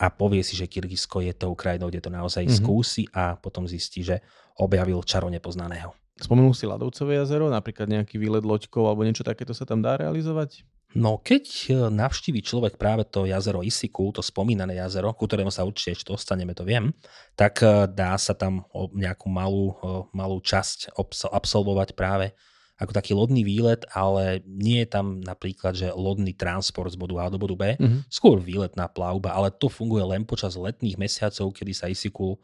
a 0.00 0.08
povie 0.08 0.40
si, 0.40 0.56
že 0.56 0.70
Kyrgyzsko 0.70 1.20
je 1.26 1.34
tou 1.36 1.52
krajinou, 1.52 1.90
kde 1.90 2.04
to 2.04 2.14
naozaj 2.14 2.46
mm-hmm. 2.46 2.62
skúsi 2.62 3.04
a 3.10 3.36
potom 3.36 3.68
zistí, 3.68 4.06
že 4.06 4.22
objavil 4.56 5.02
čaro 5.04 5.28
nepoznaného. 5.28 5.92
Spomenul 6.16 6.56
si 6.56 6.64
Ladovcové 6.64 7.20
jazero, 7.20 7.52
napríklad 7.52 7.92
nejaký 7.92 8.16
výlet 8.16 8.40
loďkov 8.40 8.88
alebo 8.88 9.04
niečo 9.04 9.20
takéto 9.20 9.52
sa 9.52 9.68
tam 9.68 9.84
dá 9.84 10.00
realizovať? 10.00 10.64
No 10.96 11.20
keď 11.20 11.44
e, 11.44 11.70
navštíví 11.92 12.40
človek 12.40 12.80
práve 12.80 13.04
to 13.04 13.28
jazero 13.28 13.60
Isiku, 13.60 14.08
to 14.16 14.24
spomínané 14.24 14.80
jazero, 14.80 15.12
ku 15.12 15.28
ktorému 15.28 15.52
sa 15.52 15.68
určite 15.68 15.92
ešte 15.92 16.08
dostaneme, 16.08 16.56
to 16.56 16.64
viem, 16.64 16.96
tak 17.36 17.60
e, 17.60 17.84
dá 17.92 18.16
sa 18.16 18.32
tam 18.32 18.64
nejakú 18.96 19.28
malú, 19.28 19.76
e, 19.76 20.08
malú 20.16 20.40
časť 20.40 20.96
absolvovať 21.28 21.92
práve 21.92 22.32
ako 22.76 22.92
taký 22.92 23.12
lodný 23.16 23.40
výlet, 23.44 23.84
ale 23.92 24.44
nie 24.44 24.84
je 24.84 24.88
tam 24.88 25.20
napríklad, 25.20 25.76
že 25.76 25.92
lodný 25.96 26.36
transport 26.36 26.92
z 26.92 27.00
bodu 27.00 27.24
A 27.24 27.32
do 27.32 27.40
bodu 27.40 27.56
B, 27.56 27.64
mm-hmm. 27.76 28.00
skôr 28.12 28.36
výletná 28.36 28.88
plavba, 28.88 29.32
ale 29.32 29.48
to 29.48 29.72
funguje 29.72 30.04
len 30.04 30.28
počas 30.28 30.56
letných 30.60 31.00
mesiacov, 31.00 31.56
kedy 31.56 31.72
sa 31.72 31.88
Isiku 31.88 32.36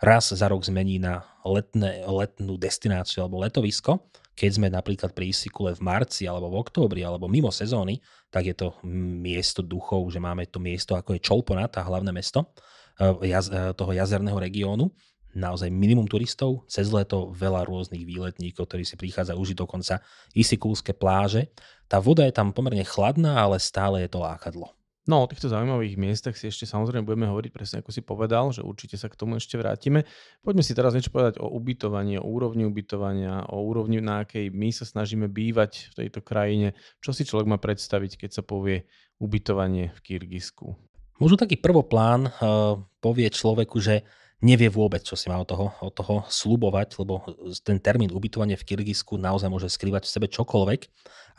raz 0.00 0.32
za 0.32 0.46
rok 0.48 0.64
zmení 0.64 1.00
na 1.00 1.24
letné, 1.44 2.04
letnú 2.04 2.60
destináciu 2.60 3.24
alebo 3.24 3.40
letovisko. 3.40 4.04
Keď 4.36 4.50
sme 4.52 4.68
napríklad 4.68 5.16
pri 5.16 5.32
Isikule 5.32 5.72
v 5.72 5.80
marci 5.80 6.28
alebo 6.28 6.52
v 6.52 6.60
októbri 6.60 7.00
alebo 7.00 7.24
mimo 7.24 7.48
sezóny, 7.48 8.04
tak 8.28 8.44
je 8.44 8.54
to 8.56 8.76
miesto 8.84 9.64
duchov, 9.64 10.12
že 10.12 10.20
máme 10.20 10.44
to 10.44 10.60
miesto 10.60 10.92
ako 10.92 11.16
je 11.16 11.24
Čolponat, 11.24 11.72
tá 11.72 11.80
hlavné 11.80 12.12
mesto 12.12 12.52
eh, 13.00 13.32
eh, 13.32 13.72
toho 13.72 13.92
jazerného 13.96 14.36
regiónu. 14.36 14.92
Naozaj 15.36 15.68
minimum 15.68 16.08
turistov, 16.08 16.64
cez 16.64 16.88
leto 16.88 17.28
veľa 17.36 17.68
rôznych 17.68 18.08
výletníkov, 18.08 18.72
ktorí 18.72 18.88
si 18.88 18.96
prichádzajú 18.96 19.36
užiť 19.36 19.56
dokonca 19.56 20.00
isikulské 20.32 20.96
pláže. 20.96 21.52
Tá 21.92 22.00
voda 22.00 22.24
je 22.24 22.32
tam 22.32 22.56
pomerne 22.56 22.80
chladná, 22.88 23.36
ale 23.44 23.60
stále 23.60 24.00
je 24.00 24.16
to 24.16 24.24
lákadlo. 24.24 24.72
No 25.06 25.22
o 25.22 25.30
týchto 25.30 25.46
zaujímavých 25.46 25.94
miestach 25.94 26.34
si 26.34 26.50
ešte 26.50 26.66
samozrejme 26.66 27.06
budeme 27.06 27.30
hovoriť 27.30 27.50
presne 27.54 27.78
ako 27.78 27.94
si 27.94 28.02
povedal, 28.02 28.50
že 28.50 28.66
určite 28.66 28.98
sa 28.98 29.06
k 29.06 29.14
tomu 29.14 29.38
ešte 29.38 29.54
vrátime. 29.54 30.02
Poďme 30.42 30.66
si 30.66 30.74
teraz 30.74 30.98
niečo 30.98 31.14
povedať 31.14 31.38
o 31.38 31.46
ubytovaní, 31.46 32.18
o 32.18 32.26
úrovni 32.26 32.66
ubytovania, 32.66 33.46
o 33.46 33.62
úrovni, 33.62 34.02
na 34.02 34.26
akej 34.26 34.50
my 34.50 34.74
sa 34.74 34.82
snažíme 34.82 35.30
bývať 35.30 35.94
v 35.94 36.04
tejto 36.04 36.26
krajine. 36.26 36.74
Čo 36.98 37.14
si 37.14 37.22
človek 37.22 37.46
má 37.46 37.58
predstaviť, 37.62 38.26
keď 38.26 38.30
sa 38.34 38.42
povie 38.42 38.90
ubytovanie 39.22 39.94
v 39.94 39.98
Kyrgyzsku? 40.02 40.74
Možno 41.22 41.38
taký 41.38 41.56
prvoplán 41.56 42.26
uh, 42.28 42.76
povie 42.98 43.30
človeku, 43.30 43.78
že 43.78 44.02
nevie 44.44 44.68
vôbec, 44.68 45.00
čo 45.00 45.16
si 45.16 45.32
má 45.32 45.40
od 45.40 45.48
toho, 45.48 45.72
od 45.80 45.92
toho 45.96 46.20
slubovať, 46.28 47.00
lebo 47.00 47.24
ten 47.64 47.80
termín 47.80 48.12
ubytovanie 48.12 48.56
v 48.60 48.66
Kyrgyzsku 48.68 49.16
naozaj 49.16 49.48
môže 49.48 49.72
skrývať 49.72 50.04
v 50.04 50.12
sebe 50.12 50.26
čokoľvek, 50.28 50.80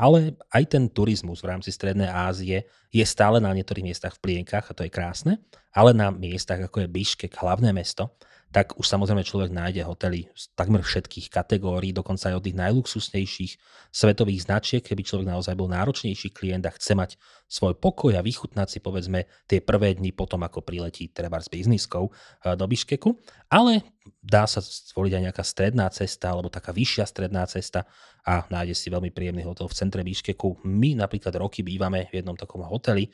ale 0.02 0.34
aj 0.50 0.64
ten 0.66 0.90
turizmus 0.90 1.46
v 1.46 1.50
rámci 1.54 1.70
Strednej 1.70 2.10
Ázie 2.10 2.66
je 2.90 3.06
stále 3.06 3.38
na 3.38 3.54
niektorých 3.54 3.86
miestach 3.86 4.18
v 4.18 4.22
plienkach 4.26 4.70
a 4.70 4.74
to 4.74 4.82
je 4.86 4.94
krásne, 4.94 5.38
ale 5.74 5.94
na 5.94 6.10
miestach 6.10 6.58
ako 6.58 6.86
je 6.86 6.94
Biškek, 6.94 7.38
hlavné 7.38 7.70
mesto, 7.70 8.18
tak 8.48 8.80
už 8.80 8.88
samozrejme 8.88 9.28
človek 9.28 9.52
nájde 9.52 9.84
hotely 9.84 10.32
z 10.32 10.44
takmer 10.56 10.80
všetkých 10.80 11.28
kategórií, 11.28 11.92
dokonca 11.92 12.32
aj 12.32 12.40
od 12.40 12.44
tých 12.48 12.58
najluxusnejších 12.58 13.52
svetových 13.92 14.48
značiek, 14.48 14.82
keby 14.82 15.04
človek 15.04 15.28
naozaj 15.28 15.54
bol 15.60 15.68
náročnejší 15.68 16.32
klient 16.32 16.64
a 16.64 16.72
chce 16.72 16.96
mať 16.96 17.12
svoj 17.48 17.76
pokoj 17.76 18.16
a 18.16 18.24
vychutnať 18.24 18.68
si 18.68 18.80
povedzme 18.80 19.28
tie 19.48 19.60
prvé 19.60 19.96
dni 20.00 20.16
potom, 20.16 20.44
ako 20.48 20.64
priletí 20.64 21.12
treba 21.12 21.44
s 21.44 21.52
bizniskou 21.52 22.08
eh, 22.08 22.56
do 22.56 22.66
Biškeku. 22.68 23.20
Ale 23.52 23.84
dá 24.24 24.48
sa 24.48 24.64
zvoliť 24.64 25.14
aj 25.20 25.24
nejaká 25.32 25.44
stredná 25.44 25.88
cesta 25.92 26.32
alebo 26.32 26.48
taká 26.48 26.72
vyššia 26.72 27.04
stredná 27.08 27.44
cesta 27.48 27.84
a 28.28 28.44
nájde 28.48 28.76
si 28.76 28.88
veľmi 28.92 29.12
príjemný 29.12 29.44
hotel 29.44 29.68
v 29.68 29.76
centre 29.76 30.02
Biškeku. 30.04 30.64
My 30.68 30.96
napríklad 30.96 31.36
roky 31.40 31.64
bývame 31.64 32.08
v 32.12 32.24
jednom 32.24 32.36
takom 32.36 32.64
hoteli, 32.64 33.08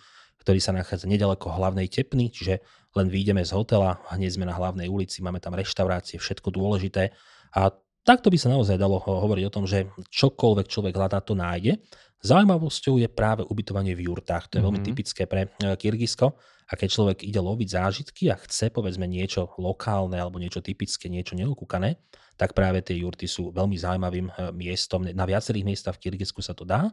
ktorý 0.43 0.59
sa 0.59 0.75
nachádza 0.75 1.07
nedaleko 1.07 1.47
hlavnej 1.55 1.87
tepny, 1.87 2.27
čiže 2.27 2.59
len 2.93 3.07
vyjdeme 3.07 3.41
z 3.41 3.55
hotela, 3.55 4.03
hneď 4.11 4.37
sme 4.37 4.45
na 4.45 4.53
hlavnej 4.53 4.91
ulici, 4.91 5.23
máme 5.23 5.39
tam 5.39 5.55
reštaurácie, 5.55 6.19
všetko 6.19 6.51
dôležité 6.51 7.15
a 7.55 7.71
takto 8.03 8.27
by 8.27 8.37
sa 8.37 8.51
naozaj 8.51 8.75
dalo 8.75 8.99
hovoriť 8.99 9.43
o 9.47 9.53
tom, 9.53 9.63
že 9.63 9.87
čokoľvek 10.11 10.67
človek 10.67 10.93
hľadá, 10.93 11.23
to 11.23 11.33
nájde. 11.33 11.79
Zaujímavosťou 12.23 12.99
je 12.99 13.07
práve 13.11 13.43
ubytovanie 13.47 13.95
v 13.95 14.07
jurtách. 14.07 14.47
To 14.47 14.55
je 14.55 14.59
mm-hmm. 14.59 14.67
veľmi 14.67 14.79
mhm. 14.79 14.87
typické 14.87 15.23
pre 15.27 15.47
e, 15.47 15.75
Kyrgyzsko. 15.75 16.27
A 16.63 16.79
keď 16.79 16.89
človek 16.95 17.17
ide 17.27 17.43
loviť 17.43 17.67
zážitky 17.75 18.31
a 18.31 18.39
chce 18.39 18.71
povedzme 18.71 19.03
niečo 19.03 19.51
lokálne 19.59 20.15
alebo 20.15 20.39
niečo 20.39 20.63
typické, 20.63 21.11
niečo 21.11 21.35
neokúkané, 21.35 21.99
tak 22.39 22.55
práve 22.55 22.79
tie 22.79 23.03
jurty 23.03 23.27
sú 23.27 23.51
veľmi 23.51 23.75
zaujímavým 23.75 24.31
e, 24.31 24.33
miestom. 24.55 25.03
Na 25.11 25.27
viacerých 25.27 25.67
miestach 25.67 25.99
v 25.99 26.07
Kyrgyzsku 26.07 26.39
sa 26.39 26.55
to 26.55 26.63
dá 26.63 26.87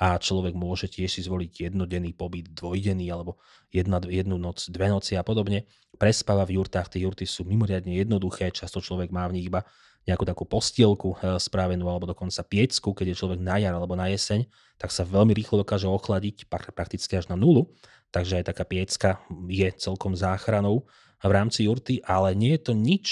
a 0.00 0.16
človek 0.16 0.56
môže 0.56 0.88
tiež 0.88 1.10
si 1.12 1.20
zvoliť 1.20 1.68
jednodenný 1.70 2.16
pobyt, 2.16 2.52
dvojdenný 2.56 3.06
alebo 3.12 3.38
jedna, 3.68 4.00
jednu 4.02 4.40
noc, 4.40 4.64
dve 4.72 4.88
noci 4.88 5.14
a 5.16 5.22
podobne. 5.22 5.68
Prespáva 6.00 6.48
v 6.48 6.56
jurtách, 6.58 6.92
tie 6.92 7.04
jurty 7.04 7.28
sú 7.28 7.44
mimoriadne 7.44 7.92
jednoduché, 7.92 8.50
často 8.50 8.80
človek 8.80 9.12
má 9.12 9.28
v 9.28 9.40
nich 9.40 9.46
iba 9.46 9.62
nejakú 10.02 10.26
takú 10.26 10.42
postielku 10.48 11.14
e, 11.14 11.38
spravenú 11.38 11.86
alebo 11.86 12.10
dokonca 12.10 12.42
piecku, 12.42 12.90
keď 12.90 13.14
je 13.14 13.20
človek 13.22 13.38
na 13.38 13.62
jar 13.62 13.70
alebo 13.70 13.94
na 13.94 14.10
jeseň, 14.10 14.42
tak 14.74 14.90
sa 14.90 15.06
veľmi 15.06 15.30
rýchlo 15.30 15.62
dokáže 15.62 15.86
ochladiť, 15.86 16.50
prakticky 16.50 17.14
až 17.14 17.30
na 17.30 17.38
nulu. 17.38 17.70
Takže 18.10 18.42
aj 18.42 18.44
taká 18.50 18.64
piecka 18.66 19.22
je 19.46 19.70
celkom 19.78 20.12
záchranou 20.18 20.84
v 21.22 21.32
rámci 21.32 21.70
jurty, 21.70 22.02
ale 22.02 22.34
nie 22.34 22.58
je 22.58 22.62
to 22.66 22.72
nič, 22.74 23.06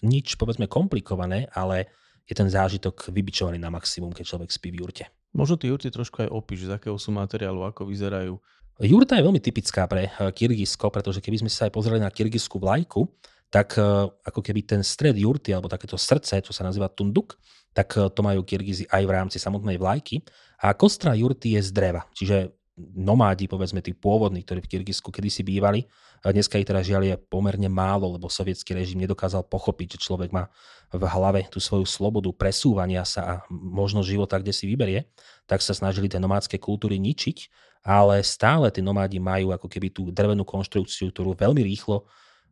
nič 0.00 0.40
povedzme 0.40 0.64
komplikované, 0.64 1.52
ale 1.52 1.92
je 2.26 2.34
ten 2.34 2.48
zážitok 2.48 3.12
vybičovaný 3.12 3.60
na 3.60 3.70
maximum, 3.70 4.10
keď 4.10 4.24
človek 4.24 4.50
spí 4.50 4.72
v 4.72 4.82
jurte. 4.82 5.04
Možno 5.36 5.60
tie 5.60 5.68
jurty 5.68 5.92
trošku 5.92 6.24
aj 6.24 6.32
opíš, 6.32 6.64
z 6.64 6.80
akého 6.80 6.96
sú 6.96 7.12
materiálu, 7.12 7.68
ako 7.68 7.84
vyzerajú. 7.84 8.40
Jurta 8.80 9.16
je 9.16 9.24
veľmi 9.24 9.40
typická 9.40 9.84
pre 9.84 10.08
eh, 10.08 10.12
Kyrgyzsko, 10.32 10.88
pretože 10.88 11.20
keby 11.20 11.44
sme 11.44 11.50
sa 11.52 11.68
aj 11.68 11.72
pozreli 11.76 12.00
na 12.00 12.08
kyrgyzskú 12.08 12.56
vlajku, 12.56 13.04
tak 13.52 13.76
eh, 13.76 13.84
ako 14.08 14.40
keby 14.40 14.64
ten 14.64 14.80
stred 14.80 15.16
jurty, 15.16 15.52
alebo 15.52 15.68
takéto 15.68 16.00
srdce, 16.00 16.40
čo 16.40 16.52
sa 16.56 16.64
nazýva 16.64 16.88
tunduk, 16.88 17.36
tak 17.76 17.92
eh, 18.00 18.08
to 18.08 18.20
majú 18.24 18.40
Kyrgyzi 18.44 18.88
aj 18.88 19.02
v 19.04 19.12
rámci 19.12 19.36
samotnej 19.36 19.76
vlajky. 19.76 20.24
A 20.64 20.72
kostra 20.72 21.12
jurty 21.12 21.56
je 21.56 21.60
z 21.60 21.70
dreva, 21.72 22.08
čiže 22.16 22.56
nomádi, 22.76 23.48
povedzme 23.48 23.80
tí 23.80 23.96
pôvodní, 23.96 24.44
ktorí 24.44 24.60
v 24.60 24.70
Kyrgyzsku 24.76 25.08
kedysi 25.08 25.40
bývali. 25.40 25.88
Dneska 26.20 26.60
ich 26.60 26.68
teda 26.68 26.84
žiaľ 26.84 27.02
je 27.08 27.16
pomerne 27.16 27.72
málo, 27.72 28.12
lebo 28.20 28.28
sovietský 28.28 28.76
režim 28.76 29.00
nedokázal 29.00 29.48
pochopiť, 29.48 29.96
že 29.96 30.04
človek 30.04 30.28
má 30.28 30.52
v 30.92 31.02
hlave 31.08 31.48
tú 31.48 31.56
svoju 31.56 31.88
slobodu 31.88 32.28
presúvania 32.36 33.08
sa 33.08 33.20
a 33.24 33.32
možnosť 33.50 34.06
života, 34.06 34.36
kde 34.36 34.52
si 34.52 34.68
vyberie, 34.68 35.08
tak 35.48 35.64
sa 35.64 35.72
snažili 35.72 36.12
tie 36.12 36.20
nomádske 36.20 36.60
kultúry 36.60 37.00
ničiť, 37.00 37.48
ale 37.86 38.20
stále 38.20 38.68
tí 38.68 38.84
nomádi 38.84 39.16
majú 39.16 39.56
ako 39.56 39.72
keby 39.72 39.88
tú 39.94 40.12
drevenú 40.12 40.44
konštrukciu, 40.44 41.08
ktorú 41.14 41.32
veľmi 41.32 41.64
rýchlo 41.64 42.04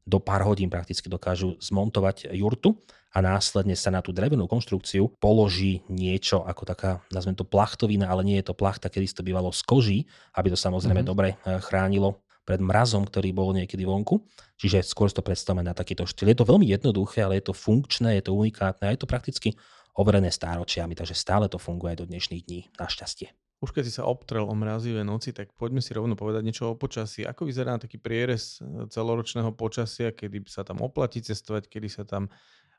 do 0.05 0.21
pár 0.21 0.45
hodín 0.45 0.69
prakticky 0.69 1.09
dokážu 1.09 1.57
zmontovať 1.61 2.29
jurtu 2.37 2.77
a 3.15 3.25
následne 3.25 3.73
sa 3.73 3.89
na 3.89 4.05
tú 4.05 4.13
drevenú 4.13 4.45
konštrukciu 4.45 5.17
položí 5.17 5.81
niečo 5.89 6.45
ako 6.45 6.63
taká, 6.69 6.91
nazvem 7.09 7.33
to 7.33 7.47
plachtovina, 7.49 8.13
ale 8.13 8.27
nie 8.27 8.37
je 8.43 8.53
to 8.53 8.55
plachta, 8.59 8.93
kedy 8.93 9.09
to 9.11 9.25
bývalo 9.25 9.55
z 9.55 9.63
koží, 9.65 9.99
aby 10.37 10.53
to 10.53 10.59
samozrejme 10.59 11.01
mm-hmm. 11.01 11.13
dobre 11.13 11.29
eh, 11.35 11.63
chránilo 11.65 12.21
pred 12.45 12.61
mrazom, 12.61 13.09
ktorý 13.09 13.33
bol 13.33 13.57
niekedy 13.57 13.89
vonku. 13.89 14.21
Čiže 14.61 14.85
skôr 14.85 15.09
to 15.09 15.25
predstavme 15.25 15.65
na 15.65 15.73
takýto 15.73 16.05
štýl. 16.05 16.31
Je 16.31 16.39
to 16.39 16.45
veľmi 16.45 16.69
jednoduché, 16.69 17.25
ale 17.25 17.41
je 17.41 17.49
to 17.49 17.57
funkčné, 17.57 18.21
je 18.21 18.29
to 18.29 18.37
unikátne 18.37 18.85
a 18.85 18.93
je 18.93 19.01
to 19.01 19.09
prakticky 19.09 19.57
overené 19.97 20.29
stáročiami, 20.29 20.93
takže 20.93 21.17
stále 21.17 21.49
to 21.49 21.57
funguje 21.57 21.97
aj 21.97 21.99
do 22.05 22.09
dnešných 22.11 22.43
dní, 22.45 22.61
našťastie. 22.77 23.33
Už 23.63 23.71
keď 23.71 23.83
si 23.87 23.93
sa 23.95 24.05
obtrel 24.05 24.45
o 24.45 24.55
mrazivé 24.55 25.07
noci, 25.07 25.31
tak 25.31 25.55
poďme 25.55 25.81
si 25.81 25.95
rovno 25.95 26.19
povedať 26.19 26.43
niečo 26.45 26.65
o 26.73 26.79
počasí. 26.79 27.25
Ako 27.25 27.49
vyzerá 27.49 27.79
taký 27.79 27.97
prierez 27.97 28.61
eh, 28.61 28.87
celoročného 28.91 29.55
počasia, 29.55 30.11
kedy 30.11 30.45
sa 30.51 30.67
tam 30.67 30.83
oplatí 30.83 31.23
cestovať, 31.23 31.71
kedy 31.71 31.89
sa 31.89 32.05
tam 32.05 32.29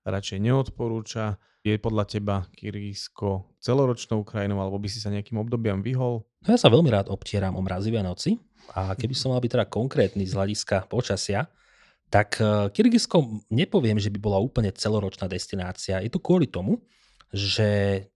radšej 0.06 0.40
neodporúča. 0.40 1.42
Je 1.66 1.82
podľa 1.82 2.06
teba 2.06 2.36
Kyrgyzsko 2.54 3.58
celoročnou 3.58 4.22
krajinou, 4.22 4.62
alebo 4.62 4.78
by 4.78 4.86
si 4.86 5.02
sa 5.02 5.10
nejakým 5.10 5.42
obdobiam 5.42 5.82
vyhol? 5.82 6.22
No 6.46 6.48
ja 6.54 6.62
sa 6.62 6.70
veľmi 6.70 6.94
rád 6.94 7.10
obtieram 7.10 7.58
o 7.58 7.66
mrazivé 7.66 8.06
noci 8.06 8.38
a 8.78 8.94
keby 8.94 9.18
som 9.18 9.34
mal 9.34 9.42
byť 9.42 9.52
teda 9.58 9.66
konkrétny 9.66 10.30
z 10.30 10.38
hľadiska 10.38 10.86
počasia, 10.86 11.50
tak 12.14 12.38
e, 12.38 12.70
Kyrgyzsko 12.70 13.50
nepoviem, 13.50 13.98
že 13.98 14.14
by 14.14 14.20
bola 14.22 14.38
úplne 14.38 14.70
celoročná 14.70 15.26
destinácia. 15.26 16.06
Je 16.06 16.14
to 16.14 16.22
kvôli 16.22 16.46
tomu, 16.46 16.86
že 17.34 17.68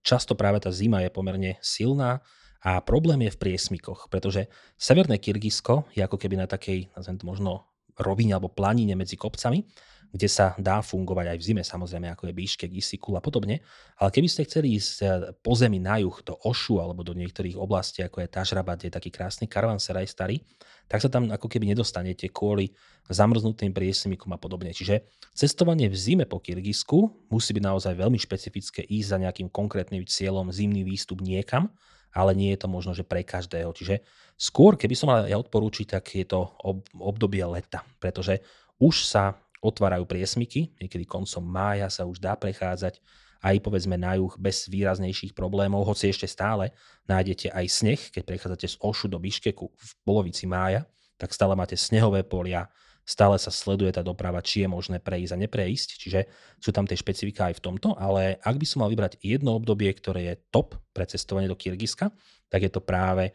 často 0.06 0.38
práve 0.38 0.62
tá 0.62 0.70
zima 0.70 1.02
je 1.02 1.10
pomerne 1.10 1.58
silná 1.58 2.22
a 2.60 2.80
problém 2.84 3.24
je 3.24 3.34
v 3.34 3.40
priesmikoch, 3.40 4.12
pretože 4.12 4.48
severné 4.76 5.16
Kyrgyzsko 5.16 5.88
je 5.96 6.04
ako 6.04 6.20
keby 6.20 6.36
na 6.36 6.46
takej, 6.48 6.92
nazvem 6.92 7.16
možno 7.24 7.64
rovine 7.96 8.36
alebo 8.36 8.52
planine 8.52 8.92
medzi 8.96 9.16
kopcami 9.16 9.64
kde 10.10 10.26
sa 10.26 10.58
dá 10.58 10.82
fungovať 10.82 11.34
aj 11.34 11.38
v 11.38 11.46
zime, 11.46 11.62
samozrejme, 11.62 12.10
ako 12.10 12.30
je 12.30 12.34
Bíškek, 12.34 12.70
Isikul 12.74 13.14
a 13.14 13.22
podobne. 13.22 13.62
Ale 13.94 14.10
keby 14.10 14.26
ste 14.26 14.46
chceli 14.46 14.74
ísť 14.74 14.96
eh, 15.02 15.10
po 15.38 15.54
zemi 15.54 15.78
na 15.78 16.02
juh 16.02 16.14
do 16.26 16.34
Ošu 16.42 16.82
alebo 16.82 17.06
do 17.06 17.14
niektorých 17.14 17.54
oblastí, 17.54 18.02
ako 18.02 18.26
je 18.26 18.28
Tažrabat, 18.28 18.82
je 18.82 18.90
taký 18.90 19.14
krásny 19.14 19.46
karavanseraj 19.46 20.10
starý, 20.10 20.42
tak 20.90 20.98
sa 20.98 21.06
tam 21.06 21.30
ako 21.30 21.46
keby 21.46 21.70
nedostanete 21.70 22.26
kvôli 22.34 22.74
zamrznutým 23.06 23.70
priesmykom 23.70 24.34
a 24.34 24.38
podobne. 24.38 24.74
Čiže 24.74 25.06
cestovanie 25.30 25.86
v 25.86 25.94
zime 25.94 26.24
po 26.26 26.42
Kyrgyzsku 26.42 27.30
musí 27.30 27.54
byť 27.54 27.62
naozaj 27.62 27.94
veľmi 27.94 28.18
špecifické 28.18 28.82
ísť 28.82 29.08
za 29.14 29.18
nejakým 29.22 29.46
konkrétnym 29.50 30.02
cieľom 30.02 30.50
zimný 30.50 30.82
výstup 30.82 31.22
niekam, 31.22 31.70
ale 32.10 32.34
nie 32.34 32.54
je 32.54 32.60
to 32.60 32.68
možno, 32.68 32.92
že 32.94 33.06
pre 33.06 33.22
každého. 33.22 33.70
Čiže 33.74 34.02
skôr, 34.34 34.74
keby 34.74 34.94
som 34.98 35.10
mal 35.10 35.26
ja 35.26 35.38
odporúčiť, 35.38 35.86
tak 35.98 36.04
je 36.14 36.26
to 36.26 36.50
obdobie 36.98 37.42
leta, 37.46 37.86
pretože 38.02 38.42
už 38.80 39.06
sa 39.06 39.36
otvárajú 39.60 40.08
priesmiky, 40.08 40.72
niekedy 40.80 41.04
koncom 41.04 41.44
mája 41.44 41.92
sa 41.92 42.08
už 42.08 42.18
dá 42.18 42.32
prechádzať 42.34 42.98
aj 43.40 43.56
povedzme 43.64 43.96
na 43.96 44.20
juh 44.20 44.32
bez 44.36 44.68
výraznejších 44.68 45.32
problémov, 45.32 45.88
hoci 45.88 46.12
ešte 46.12 46.28
stále 46.28 46.76
nájdete 47.08 47.48
aj 47.48 47.66
sneh, 47.72 48.00
keď 48.12 48.22
prechádzate 48.28 48.68
z 48.68 48.76
Ošu 48.80 49.08
do 49.08 49.16
Biškeku 49.16 49.72
v 49.72 49.90
polovici 50.04 50.44
mája, 50.44 50.84
tak 51.16 51.32
stále 51.32 51.56
máte 51.56 51.76
snehové 51.76 52.20
polia, 52.24 52.68
stále 53.10 53.34
sa 53.42 53.50
sleduje 53.50 53.90
tá 53.90 54.06
doprava, 54.06 54.38
či 54.38 54.62
je 54.62 54.68
možné 54.70 55.02
prejsť 55.02 55.34
a 55.34 55.42
neprejsť, 55.42 55.88
čiže 55.98 56.20
sú 56.62 56.70
tam 56.70 56.86
tie 56.86 56.94
špecifika 56.94 57.50
aj 57.50 57.58
v 57.58 57.64
tomto, 57.66 57.98
ale 57.98 58.38
ak 58.38 58.54
by 58.54 58.66
som 58.66 58.86
mal 58.86 58.90
vybrať 58.94 59.18
jedno 59.18 59.58
obdobie, 59.58 59.90
ktoré 59.90 60.30
je 60.30 60.40
top 60.54 60.78
pre 60.94 61.02
cestovanie 61.10 61.50
do 61.50 61.58
Kyrgyzska, 61.58 62.14
tak 62.46 62.62
je 62.62 62.70
to 62.70 62.78
práve 62.78 63.34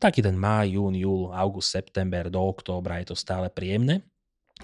taký 0.00 0.24
ten 0.24 0.40
máj, 0.40 0.80
jún, 0.80 0.96
júl, 0.96 1.28
august, 1.36 1.76
september 1.76 2.32
do 2.32 2.40
októbra 2.40 3.04
je 3.04 3.12
to 3.12 3.16
stále 3.20 3.52
príjemné 3.52 4.00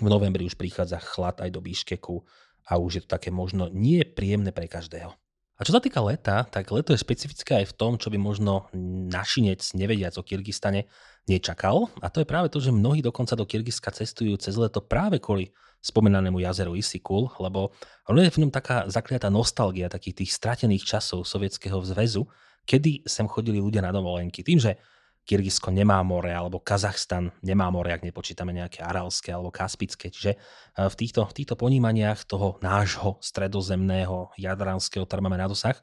v 0.01 0.09
novembri 0.09 0.45
už 0.45 0.61
prichádza 0.61 1.01
chlad 1.01 1.41
aj 1.41 1.51
do 1.53 1.61
Biškeku 1.65 2.21
a 2.69 2.77
už 2.77 3.01
je 3.01 3.03
to 3.05 3.17
také 3.17 3.33
možno 3.33 3.73
nie 3.73 4.05
príjemné 4.05 4.53
pre 4.53 4.69
každého. 4.69 5.15
A 5.57 5.65
čo 5.65 5.73
sa 5.73 5.81
týka 5.81 6.05
leta, 6.05 6.45
tak 6.45 6.69
leto 6.69 6.93
je 6.93 7.01
špecifické 7.01 7.65
aj 7.65 7.73
v 7.73 7.77
tom, 7.81 7.93
čo 7.97 8.13
by 8.13 8.21
možno 8.21 8.69
našinec 9.09 9.65
nevediac 9.73 10.13
o 10.21 10.27
Kyrgyzstane 10.27 10.85
nečakal. 11.25 11.89
A 12.05 12.13
to 12.13 12.21
je 12.21 12.29
práve 12.29 12.53
to, 12.53 12.61
že 12.61 12.77
mnohí 12.77 13.01
dokonca 13.01 13.33
do 13.33 13.49
Kyrgyzska 13.49 13.89
cestujú 13.89 14.37
cez 14.37 14.53
leto 14.61 14.85
práve 14.85 15.17
kvôli 15.17 15.57
spomínanému 15.81 16.45
jazeru 16.45 16.77
Isikul, 16.77 17.33
lebo 17.41 17.73
ono 18.05 18.21
je 18.21 18.33
v 18.33 18.41
ňom 18.45 18.53
taká 18.53 18.85
zakliatá 18.93 19.33
nostalgia 19.33 19.89
takých 19.89 20.25
tých 20.25 20.37
stratených 20.37 20.85
časov 20.85 21.25
Sovietskeho 21.25 21.81
zväzu, 21.81 22.29
kedy 22.69 23.09
sem 23.09 23.25
chodili 23.25 23.57
ľudia 23.57 23.81
na 23.81 23.95
dovolenky. 23.97 24.45
Tým, 24.45 24.61
že 24.61 24.77
Kyrgyzsko 25.27 25.75
nemá 25.75 25.99
more, 26.07 26.31
alebo 26.31 26.63
Kazachstan 26.63 27.35
nemá 27.43 27.67
more, 27.75 27.91
ak 27.91 28.07
nepočítame 28.07 28.55
nejaké 28.55 28.79
aralské 28.79 29.35
alebo 29.35 29.51
kaspické. 29.51 30.07
Čiže 30.07 30.33
e, 30.33 30.87
v 30.87 30.95
týchto, 30.95 31.27
v 31.27 31.35
týchto 31.35 31.59
ponímaniach 31.59 32.23
toho 32.31 32.63
nášho 32.63 33.19
stredozemného 33.19 34.31
jadranského, 34.39 35.03
ktoré 35.03 35.19
máme 35.19 35.43
na 35.43 35.51
dosah, 35.51 35.75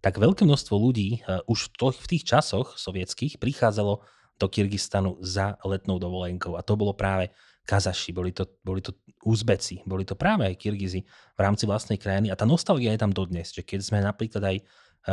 tak 0.00 0.16
veľké 0.16 0.48
množstvo 0.48 0.74
ľudí 0.80 1.20
e, 1.20 1.44
už 1.44 1.76
v 1.76 2.06
tých 2.08 2.24
časoch 2.24 2.80
sovietských 2.80 3.36
prichádzalo 3.36 4.00
do 4.40 4.46
Kyrgyzstanu 4.48 5.20
za 5.20 5.60
letnou 5.60 6.00
dovolenkou. 6.00 6.56
A 6.56 6.64
to 6.64 6.76
bolo 6.80 6.96
práve 6.96 7.28
Kazaši, 7.68 8.16
boli 8.16 8.32
to, 8.32 8.48
boli 8.64 8.80
to 8.80 8.96
Uzbeci, 9.28 9.82
boli 9.84 10.08
to 10.08 10.16
práve 10.16 10.48
aj 10.48 10.56
Kyrgyzi 10.56 11.04
v 11.36 11.40
rámci 11.40 11.68
vlastnej 11.68 12.00
krajiny. 12.00 12.32
A 12.32 12.38
tá 12.38 12.48
nostalgia 12.48 12.96
je 12.96 13.02
tam 13.04 13.12
dodnes, 13.12 13.52
že 13.52 13.60
keď 13.60 13.80
sme 13.84 13.98
napríklad 14.00 14.40
aj 14.40 14.56
e, 14.56 14.64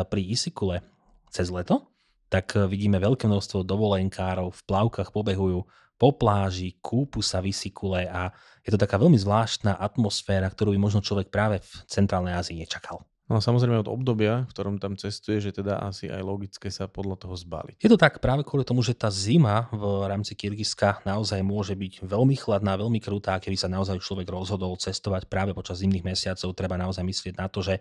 pri 0.08 0.22
Isikule 0.24 0.80
cez 1.28 1.52
leto, 1.52 1.93
tak 2.34 2.58
eh, 2.58 2.66
vidíme 2.66 2.98
veľké 2.98 3.30
množstvo 3.30 3.62
dovolenkárov 3.62 4.50
v 4.50 4.62
plavkách 4.66 5.14
pobehujú 5.14 5.62
po 6.02 6.10
pláži, 6.18 6.82
kúpu 6.82 7.22
sa 7.22 7.38
vysikule 7.40 8.10
a 8.10 8.34
je 8.66 8.74
to 8.74 8.82
taká 8.82 8.98
veľmi 8.98 9.16
zvláštna 9.16 9.78
atmosféra, 9.78 10.50
ktorú 10.50 10.74
by 10.74 10.80
možno 10.82 11.06
človek 11.06 11.30
práve 11.30 11.62
v 11.62 11.72
centrálnej 11.86 12.34
Ázii 12.34 12.58
nečakal. 12.58 13.06
No 13.32 13.40
a 13.40 13.42
samozrejme 13.42 13.88
od 13.88 13.88
obdobia, 13.88 14.44
v 14.44 14.52
ktorom 14.52 14.84
tam 14.84 15.00
cestuje, 15.00 15.40
že 15.40 15.56
teda 15.56 15.80
asi 15.80 16.12
aj 16.12 16.20
logické 16.20 16.68
sa 16.68 16.92
podľa 16.92 17.24
toho 17.24 17.40
zbaliť. 17.40 17.80
Je 17.80 17.88
to 17.88 17.96
tak 17.96 18.20
práve 18.20 18.44
kvôli 18.44 18.68
tomu, 18.68 18.84
že 18.84 19.00
tá 19.00 19.08
zima 19.08 19.72
v 19.72 20.12
rámci 20.12 20.36
Kyrgyzska 20.36 21.08
naozaj 21.08 21.40
môže 21.40 21.72
byť 21.72 22.04
veľmi 22.04 22.36
chladná, 22.36 22.76
veľmi 22.76 23.00
krutá. 23.00 23.40
Keby 23.40 23.56
sa 23.56 23.72
naozaj 23.72 24.04
človek 24.04 24.28
rozhodol 24.28 24.76
cestovať 24.76 25.32
práve 25.32 25.56
počas 25.56 25.80
zimných 25.80 26.04
mesiacov, 26.04 26.52
treba 26.52 26.76
naozaj 26.76 27.00
myslieť 27.00 27.40
na 27.40 27.48
to, 27.48 27.64
že 27.64 27.80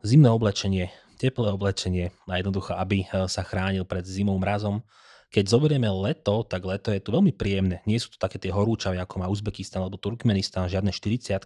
zimné 0.00 0.32
oblečenie, 0.32 0.88
teplé 1.20 1.52
oblečenie 1.52 2.16
a 2.24 2.40
jednoducho, 2.40 2.72
aby 2.72 3.04
eh, 3.04 3.28
sa 3.28 3.44
chránil 3.44 3.84
pred 3.84 4.08
zimou, 4.08 4.40
mrazom. 4.40 4.80
Keď 5.30 5.46
zoberieme 5.46 5.86
leto, 5.86 6.42
tak 6.42 6.64
leto 6.66 6.90
je 6.90 6.98
tu 6.98 7.14
veľmi 7.14 7.30
príjemné. 7.36 7.84
Nie 7.86 8.02
sú 8.02 8.10
to 8.10 8.18
také 8.18 8.40
tie 8.40 8.50
horúčavy, 8.50 8.98
ako 8.98 9.22
má 9.22 9.30
Uzbekistan 9.30 9.84
alebo 9.84 10.00
Turkmenistan, 10.00 10.66
žiadne 10.66 10.90
40 10.90 11.38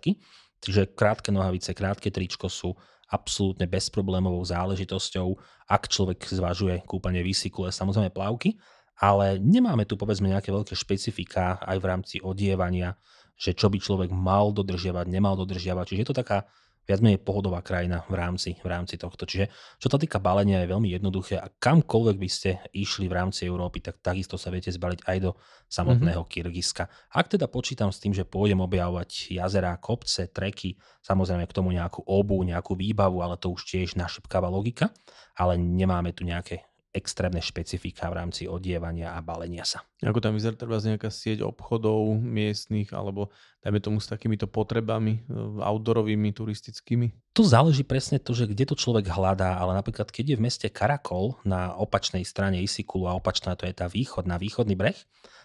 Čiže 0.64 0.97
krátke 0.97 1.28
nohavice, 1.28 1.76
krátke 1.76 2.09
tričko 2.09 2.49
sú 2.49 2.73
absolútne 3.12 3.69
bezproblémovou 3.69 4.40
záležitosťou, 4.40 5.37
ak 5.69 5.93
človek 5.93 6.25
zvažuje 6.25 6.81
kúpanie 6.88 7.21
výsikule, 7.21 7.69
samozrejme 7.69 8.09
plavky, 8.09 8.57
ale 8.97 9.37
nemáme 9.37 9.85
tu 9.85 10.00
povedzme 10.00 10.33
nejaké 10.33 10.49
veľké 10.49 10.73
špecifika 10.73 11.61
aj 11.61 11.76
v 11.76 11.88
rámci 11.88 12.16
odievania, 12.25 12.97
že 13.37 13.52
čo 13.52 13.69
by 13.69 13.76
človek 13.76 14.11
mal 14.14 14.54
dodržiavať, 14.54 15.07
nemal 15.11 15.37
dodržiavať. 15.37 15.85
Čiže 15.93 16.00
je 16.00 16.09
to 16.09 16.16
taká 16.16 16.49
viac 16.84 17.00
menej 17.00 17.20
pohodová 17.24 17.64
krajina 17.64 18.04
v 18.08 18.14
rámci, 18.16 18.60
v 18.60 18.68
rámci 18.68 19.00
tohto. 19.00 19.24
Čiže 19.24 19.48
čo 19.80 19.88
sa 19.88 19.96
týka 19.96 20.20
balenia 20.20 20.60
je 20.64 20.72
veľmi 20.72 20.92
jednoduché 20.92 21.40
a 21.40 21.48
kamkoľvek 21.48 22.16
by 22.20 22.28
ste 22.28 22.60
išli 22.76 23.08
v 23.08 23.16
rámci 23.16 23.48
Európy, 23.48 23.80
tak 23.80 24.04
takisto 24.04 24.36
sa 24.36 24.52
viete 24.52 24.68
zbaliť 24.68 25.00
aj 25.08 25.18
do 25.24 25.30
samotného 25.72 26.22
mm-hmm. 26.22 26.34
Kyrgyzska. 26.44 26.84
Ak 27.12 27.32
teda 27.32 27.48
počítam 27.48 27.88
s 27.88 28.00
tým, 28.00 28.12
že 28.12 28.28
pôjdem 28.28 28.60
objavovať 28.60 29.32
jazera, 29.32 29.80
kopce, 29.80 30.28
treky, 30.28 30.76
samozrejme 31.00 31.48
k 31.48 31.56
tomu 31.56 31.72
nejakú 31.72 32.04
obu, 32.04 32.44
nejakú 32.44 32.76
výbavu, 32.76 33.24
ale 33.24 33.40
to 33.40 33.52
už 33.52 33.64
tiež 33.64 33.96
našepkáva 33.96 34.52
logika, 34.52 34.92
ale 35.34 35.56
nemáme 35.56 36.12
tu 36.12 36.28
nejaké 36.28 36.68
extrémne 36.94 37.42
špecifika 37.42 38.06
v 38.06 38.22
rámci 38.22 38.42
odievania 38.46 39.18
a 39.18 39.20
balenia 39.20 39.66
sa. 39.66 39.82
Ako 39.98 40.22
tam 40.22 40.38
vyzerá 40.38 40.54
treba 40.54 40.78
nejaká 40.78 41.10
sieť 41.10 41.42
obchodov 41.42 42.14
miestnych 42.22 42.94
alebo 42.94 43.34
dajme 43.66 43.82
tomu 43.82 43.98
s 43.98 44.06
takýmito 44.06 44.46
potrebami 44.46 45.26
e, 45.26 45.34
outdoorovými, 45.58 46.30
turistickými? 46.30 47.34
Tu 47.34 47.42
záleží 47.42 47.82
presne 47.82 48.22
to, 48.22 48.30
že 48.30 48.46
kde 48.46 48.70
to 48.70 48.78
človek 48.78 49.10
hľadá, 49.10 49.58
ale 49.58 49.74
napríklad 49.74 50.14
keď 50.14 50.34
je 50.34 50.38
v 50.38 50.44
meste 50.46 50.68
Karakol 50.70 51.34
na 51.42 51.74
opačnej 51.74 52.22
strane 52.22 52.62
Isikulu 52.62 53.10
a 53.10 53.18
opačná 53.18 53.58
to 53.58 53.66
je 53.66 53.74
tá 53.74 53.90
východ 53.90 54.30
na 54.30 54.38
východný 54.38 54.78
breh, 54.78 54.96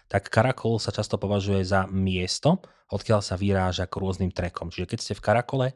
tak 0.06 0.30
Karakol 0.30 0.78
sa 0.78 0.94
často 0.94 1.18
považuje 1.18 1.66
za 1.66 1.90
miesto, 1.90 2.62
odkiaľ 2.94 3.26
sa 3.26 3.34
vyráža 3.34 3.90
k 3.90 3.98
rôznym 3.98 4.30
trekom. 4.30 4.70
Čiže 4.70 4.86
keď 4.86 4.98
ste 5.02 5.14
v 5.18 5.24
Karakole, 5.26 5.66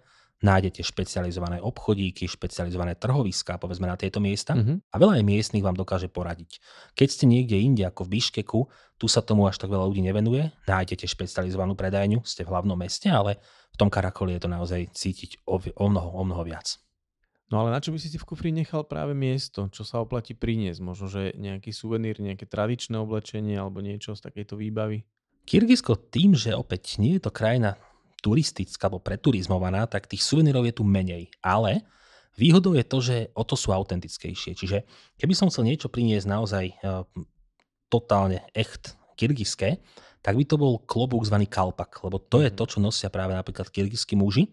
nájdete 0.42 0.82
špecializované 0.82 1.62
obchodíky, 1.62 2.26
špecializované 2.26 2.98
trhoviská, 2.98 3.56
povedzme 3.60 3.86
na 3.86 3.94
tieto 3.94 4.18
miesta 4.18 4.52
uh-huh. 4.56 4.80
a 4.80 4.96
veľa 4.98 5.22
aj 5.22 5.24
miestnych 5.24 5.64
vám 5.64 5.78
dokáže 5.78 6.10
poradiť. 6.10 6.58
Keď 6.98 7.08
ste 7.08 7.24
niekde 7.30 7.56
inde 7.60 7.84
ako 7.86 8.08
v 8.08 8.18
Biškeku, 8.18 8.60
tu 8.98 9.06
sa 9.06 9.22
tomu 9.22 9.46
až 9.46 9.62
tak 9.62 9.70
veľa 9.70 9.86
ľudí 9.88 10.02
nevenuje, 10.02 10.50
nájdete 10.66 11.06
špecializovanú 11.06 11.78
predajňu, 11.78 12.26
ste 12.26 12.42
v 12.42 12.50
hlavnom 12.50 12.76
meste, 12.76 13.06
ale 13.06 13.38
v 13.72 13.76
tom 13.78 13.88
Karakoli 13.88 14.34
je 14.36 14.42
to 14.44 14.50
naozaj 14.50 14.80
cítiť 14.90 15.46
o, 15.46 15.58
o, 15.58 15.86
mnoho, 15.90 16.08
o 16.14 16.22
mnoho 16.26 16.42
viac. 16.44 16.78
No 17.52 17.60
ale 17.60 17.70
na 17.70 17.78
čo 17.78 17.92
by 17.92 18.00
si 18.00 18.08
si 18.08 18.16
v 18.16 18.24
kufri 18.24 18.50
nechal 18.50 18.88
práve 18.88 19.12
miesto? 19.12 19.68
Čo 19.68 19.84
sa 19.84 20.00
oplatí 20.00 20.32
priniesť? 20.32 20.80
Možno, 20.80 21.06
že 21.12 21.36
nejaký 21.36 21.70
suvenír, 21.70 22.16
nejaké 22.18 22.48
tradičné 22.48 22.96
oblečenie 22.96 23.54
alebo 23.60 23.84
niečo 23.84 24.16
z 24.16 24.24
takejto 24.24 24.56
výbavy? 24.56 25.04
Kyrgyzsko 25.44 26.08
tým, 26.08 26.32
že 26.32 26.56
opäť 26.56 26.96
nie 26.96 27.20
je 27.20 27.28
to 27.28 27.30
krajina 27.30 27.76
turistická 28.24 28.88
alebo 28.88 29.04
preturizmovaná, 29.04 29.84
tak 29.84 30.08
tých 30.08 30.24
suvenírov 30.24 30.64
je 30.64 30.74
tu 30.80 30.84
menej. 30.88 31.28
Ale 31.44 31.84
výhodou 32.40 32.72
je 32.72 32.84
to, 32.88 32.98
že 33.04 33.16
o 33.36 33.44
to 33.44 33.52
sú 33.52 33.76
autentickejšie. 33.76 34.56
Čiže 34.56 34.88
keby 35.20 35.36
som 35.36 35.52
chcel 35.52 35.68
niečo 35.68 35.92
priniesť 35.92 36.24
naozaj 36.24 36.64
uh, 36.80 37.04
totálne 37.92 38.40
echt 38.56 38.96
kyrgyzské, 39.20 39.84
tak 40.24 40.40
by 40.40 40.44
to 40.48 40.56
bol 40.56 40.80
klobúk 40.80 41.28
zvaný 41.28 41.44
kalpak, 41.44 42.00
lebo 42.00 42.16
to 42.16 42.40
je 42.40 42.48
mhm. 42.48 42.56
to, 42.56 42.64
čo 42.64 42.78
nosia 42.80 43.12
práve 43.12 43.36
napríklad 43.36 43.68
kyrgyzskí 43.68 44.16
muži. 44.16 44.48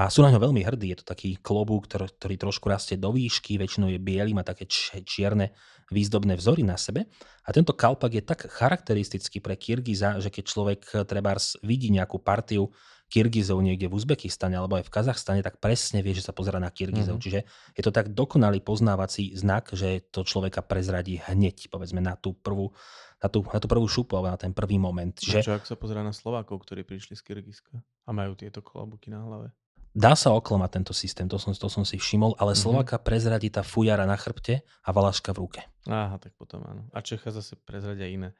A 0.00 0.08
sú 0.08 0.24
na 0.24 0.32
ňo 0.32 0.40
veľmi 0.40 0.64
hrdí. 0.64 0.94
Je 0.94 1.02
to 1.02 1.12
taký 1.12 1.36
klobúk, 1.42 1.90
ktorý, 1.90 2.08
ktorý 2.08 2.34
trošku 2.40 2.72
rastie 2.72 2.96
do 2.96 3.10
výšky, 3.12 3.60
väčšinou 3.60 3.90
je 3.90 4.00
biely, 4.00 4.32
má 4.32 4.46
také 4.46 4.64
čierne 5.04 5.52
výzdobné 5.90 6.38
vzory 6.38 6.62
na 6.62 6.78
sebe. 6.78 7.10
A 7.44 7.50
tento 7.50 7.74
kalpak 7.74 8.14
je 8.14 8.22
tak 8.22 8.46
charakteristický 8.46 9.42
pre 9.42 9.58
Kyrgyza, 9.58 10.22
že 10.22 10.30
keď 10.30 10.44
človek 10.46 10.80
trebárs 11.04 11.58
vidí 11.66 11.90
nejakú 11.90 12.22
partiu 12.22 12.70
Kyrgyzov 13.10 13.58
niekde 13.58 13.90
v 13.90 13.98
Uzbekistane 13.98 14.54
alebo 14.54 14.78
aj 14.78 14.86
v 14.86 14.94
Kazachstane, 14.94 15.42
tak 15.42 15.58
presne 15.58 15.98
vie, 15.98 16.14
že 16.14 16.22
sa 16.22 16.30
pozera 16.30 16.62
na 16.62 16.70
Kyrgyzov. 16.70 17.18
Mm-hmm. 17.18 17.26
Čiže 17.26 17.40
je 17.74 17.82
to 17.82 17.90
tak 17.90 18.14
dokonalý 18.14 18.62
poznávací 18.62 19.34
znak, 19.34 19.74
že 19.74 20.06
to 20.14 20.22
človeka 20.22 20.62
prezradí 20.62 21.18
hneď, 21.18 21.66
povedzme, 21.74 21.98
na 21.98 22.14
tú 22.14 22.38
prvú, 22.38 22.70
na 23.18 23.26
tú, 23.26 23.42
na 23.42 23.58
tú 23.58 23.66
prvú 23.66 23.90
šupu 23.90 24.14
alebo 24.14 24.30
na 24.30 24.38
ten 24.38 24.54
prvý 24.54 24.78
moment. 24.78 25.12
Že... 25.18 25.42
čo 25.42 25.58
ak 25.58 25.66
sa 25.66 25.74
pozera 25.74 26.06
na 26.06 26.14
Slovákov, 26.14 26.62
ktorí 26.62 26.86
prišli 26.86 27.18
z 27.18 27.22
Kyrgyzska 27.26 27.82
a 27.82 28.10
majú 28.14 28.38
tieto 28.38 28.62
klobuky 28.62 29.10
na 29.10 29.26
hlave? 29.26 29.50
Dá 29.90 30.14
sa 30.14 30.30
oklamať 30.30 30.70
tento 30.70 30.94
systém, 30.94 31.26
to 31.26 31.34
som, 31.34 31.50
to 31.50 31.66
som 31.66 31.82
si 31.82 31.98
všimol, 31.98 32.38
ale 32.38 32.54
mm-hmm. 32.54 32.62
Slováka 32.62 33.02
prezradí 33.02 33.50
tá 33.50 33.66
fujara 33.66 34.06
na 34.06 34.14
chrbte 34.14 34.62
a 34.86 34.94
valaška 34.94 35.34
v 35.34 35.38
ruke. 35.42 35.60
Aha, 35.90 36.14
tak 36.22 36.38
potom 36.38 36.62
áno. 36.62 36.86
A 36.94 37.02
Čecha 37.02 37.34
zase 37.34 37.58
prezradia 37.58 38.06
iné. 38.06 38.30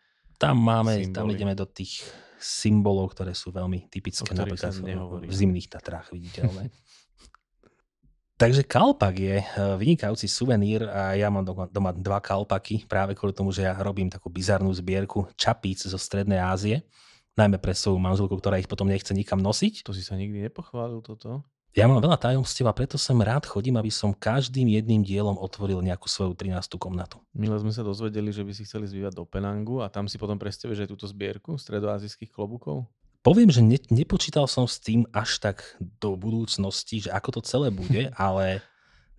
Tam 0.40 0.56
máme, 0.56 0.96
Symboly. 0.96 1.12
tam 1.12 1.26
ideme 1.28 1.52
do 1.52 1.68
tých 1.68 2.00
symbolov, 2.40 3.12
ktoré 3.12 3.36
sú 3.36 3.52
veľmi 3.52 3.92
typické 3.92 4.32
napríklad 4.32 4.72
v 5.20 5.32
zimných 5.32 5.68
Tatrách 5.68 6.08
viditeľné. 6.16 6.72
Takže 8.40 8.64
kalpak 8.64 9.20
je 9.20 9.36
eh, 9.36 9.46
vynikajúci 9.76 10.24
suvenír 10.24 10.88
a 10.88 11.12
ja 11.12 11.28
mám 11.28 11.44
doma 11.44 11.92
dva 11.92 12.24
kalpaky 12.24 12.88
práve 12.88 13.12
kvôli 13.12 13.36
tomu, 13.36 13.52
že 13.52 13.68
ja 13.68 13.76
robím 13.76 14.08
takú 14.08 14.32
bizarnú 14.32 14.72
zbierku 14.72 15.28
čapíc 15.36 15.84
zo 15.84 16.00
Strednej 16.00 16.40
Ázie, 16.40 16.88
najmä 17.36 17.60
pre 17.60 17.76
svoju 17.76 18.00
manželku, 18.00 18.32
ktorá 18.40 18.56
ich 18.56 18.64
potom 18.64 18.88
nechce 18.88 19.12
nikam 19.12 19.44
nosiť. 19.44 19.84
To 19.84 19.92
si 19.92 20.00
sa 20.00 20.16
nikdy 20.16 20.48
nepochválil 20.48 21.04
toto? 21.04 21.44
Ja 21.70 21.86
mám 21.86 22.02
veľa 22.02 22.18
tajomstiev 22.18 22.66
a 22.66 22.74
preto 22.74 22.98
sem 22.98 23.14
rád 23.22 23.46
chodím, 23.46 23.78
aby 23.78 23.94
som 23.94 24.10
každým 24.10 24.66
jedným 24.74 25.06
dielom 25.06 25.38
otvoril 25.38 25.78
nejakú 25.78 26.10
svoju 26.10 26.34
13. 26.34 26.66
komnatu. 26.74 27.22
Milé 27.30 27.54
sme 27.62 27.70
sa 27.70 27.86
dozvedeli, 27.86 28.34
že 28.34 28.42
by 28.42 28.50
si 28.50 28.66
chceli 28.66 28.90
zvývať 28.90 29.14
do 29.14 29.22
Penangu 29.22 29.78
a 29.78 29.86
tam 29.86 30.10
si 30.10 30.18
potom 30.18 30.34
predstavíš 30.34 30.82
aj 30.82 30.90
túto 30.90 31.06
zbierku 31.06 31.54
stredoazijských 31.54 32.34
klobúkov? 32.34 32.90
Poviem, 33.22 33.54
že 33.54 33.62
ne, 33.62 33.78
nepočítal 33.86 34.50
som 34.50 34.66
s 34.66 34.82
tým 34.82 35.06
až 35.14 35.38
tak 35.38 35.62
do 35.78 36.18
budúcnosti, 36.18 37.06
že 37.06 37.14
ako 37.14 37.38
to 37.38 37.40
celé 37.46 37.70
bude, 37.70 38.10
ale 38.18 38.66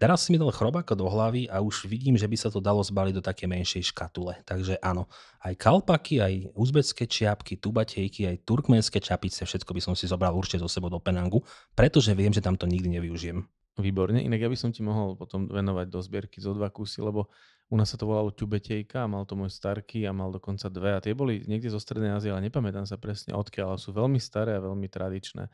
Teraz 0.02 0.26
si 0.26 0.34
mi 0.34 0.42
dal 0.42 0.50
chrobáko 0.50 0.98
do 0.98 1.06
hlavy 1.06 1.46
a 1.46 1.62
už 1.62 1.86
vidím, 1.86 2.18
že 2.18 2.26
by 2.26 2.34
sa 2.34 2.50
to 2.50 2.58
dalo 2.58 2.82
zbaliť 2.82 3.22
do 3.22 3.22
také 3.22 3.46
menšej 3.46 3.94
škatule. 3.94 4.34
Takže 4.50 4.82
áno, 4.82 5.06
aj 5.46 5.54
kalpaky, 5.62 6.18
aj 6.18 6.34
uzbecké 6.58 7.06
čiapky, 7.06 7.62
tubatejky, 7.62 8.26
aj 8.26 8.42
turkmenské 8.42 8.98
čapice, 8.98 9.46
všetko 9.46 9.70
by 9.78 9.82
som 9.86 9.94
si 9.94 10.10
zobral 10.10 10.34
určite 10.34 10.66
zo 10.66 10.66
sebou 10.66 10.90
do 10.90 10.98
Penangu, 10.98 11.46
pretože 11.78 12.18
viem, 12.18 12.34
že 12.34 12.42
tam 12.42 12.58
to 12.58 12.66
nikdy 12.66 12.98
nevyužijem. 12.98 13.46
Výborne, 13.78 14.26
inak 14.26 14.42
ja 14.42 14.50
by 14.50 14.58
som 14.58 14.74
ti 14.74 14.82
mohol 14.82 15.14
potom 15.14 15.46
venovať 15.46 15.94
do 15.94 16.02
zbierky 16.02 16.42
zo 16.42 16.58
dva 16.58 16.74
kusy, 16.74 17.06
lebo 17.06 17.30
u 17.70 17.78
nás 17.78 17.94
sa 17.94 17.96
to 17.96 18.10
volalo 18.10 18.34
tubetejka, 18.34 19.06
mal 19.06 19.30
to 19.30 19.38
môj 19.38 19.54
starky 19.54 20.10
a 20.10 20.12
mal 20.12 20.34
dokonca 20.34 20.66
dve 20.74 20.98
a 20.98 21.00
tie 21.00 21.14
boli 21.14 21.46
niekde 21.46 21.70
zo 21.70 21.78
Strednej 21.78 22.18
Ázie, 22.18 22.34
ale 22.34 22.50
nepamätám 22.50 22.90
sa 22.90 22.98
presne 22.98 23.38
odkiaľ, 23.38 23.78
sú 23.78 23.94
veľmi 23.94 24.18
staré 24.18 24.58
a 24.58 24.66
veľmi 24.66 24.90
tradičné. 24.90 25.46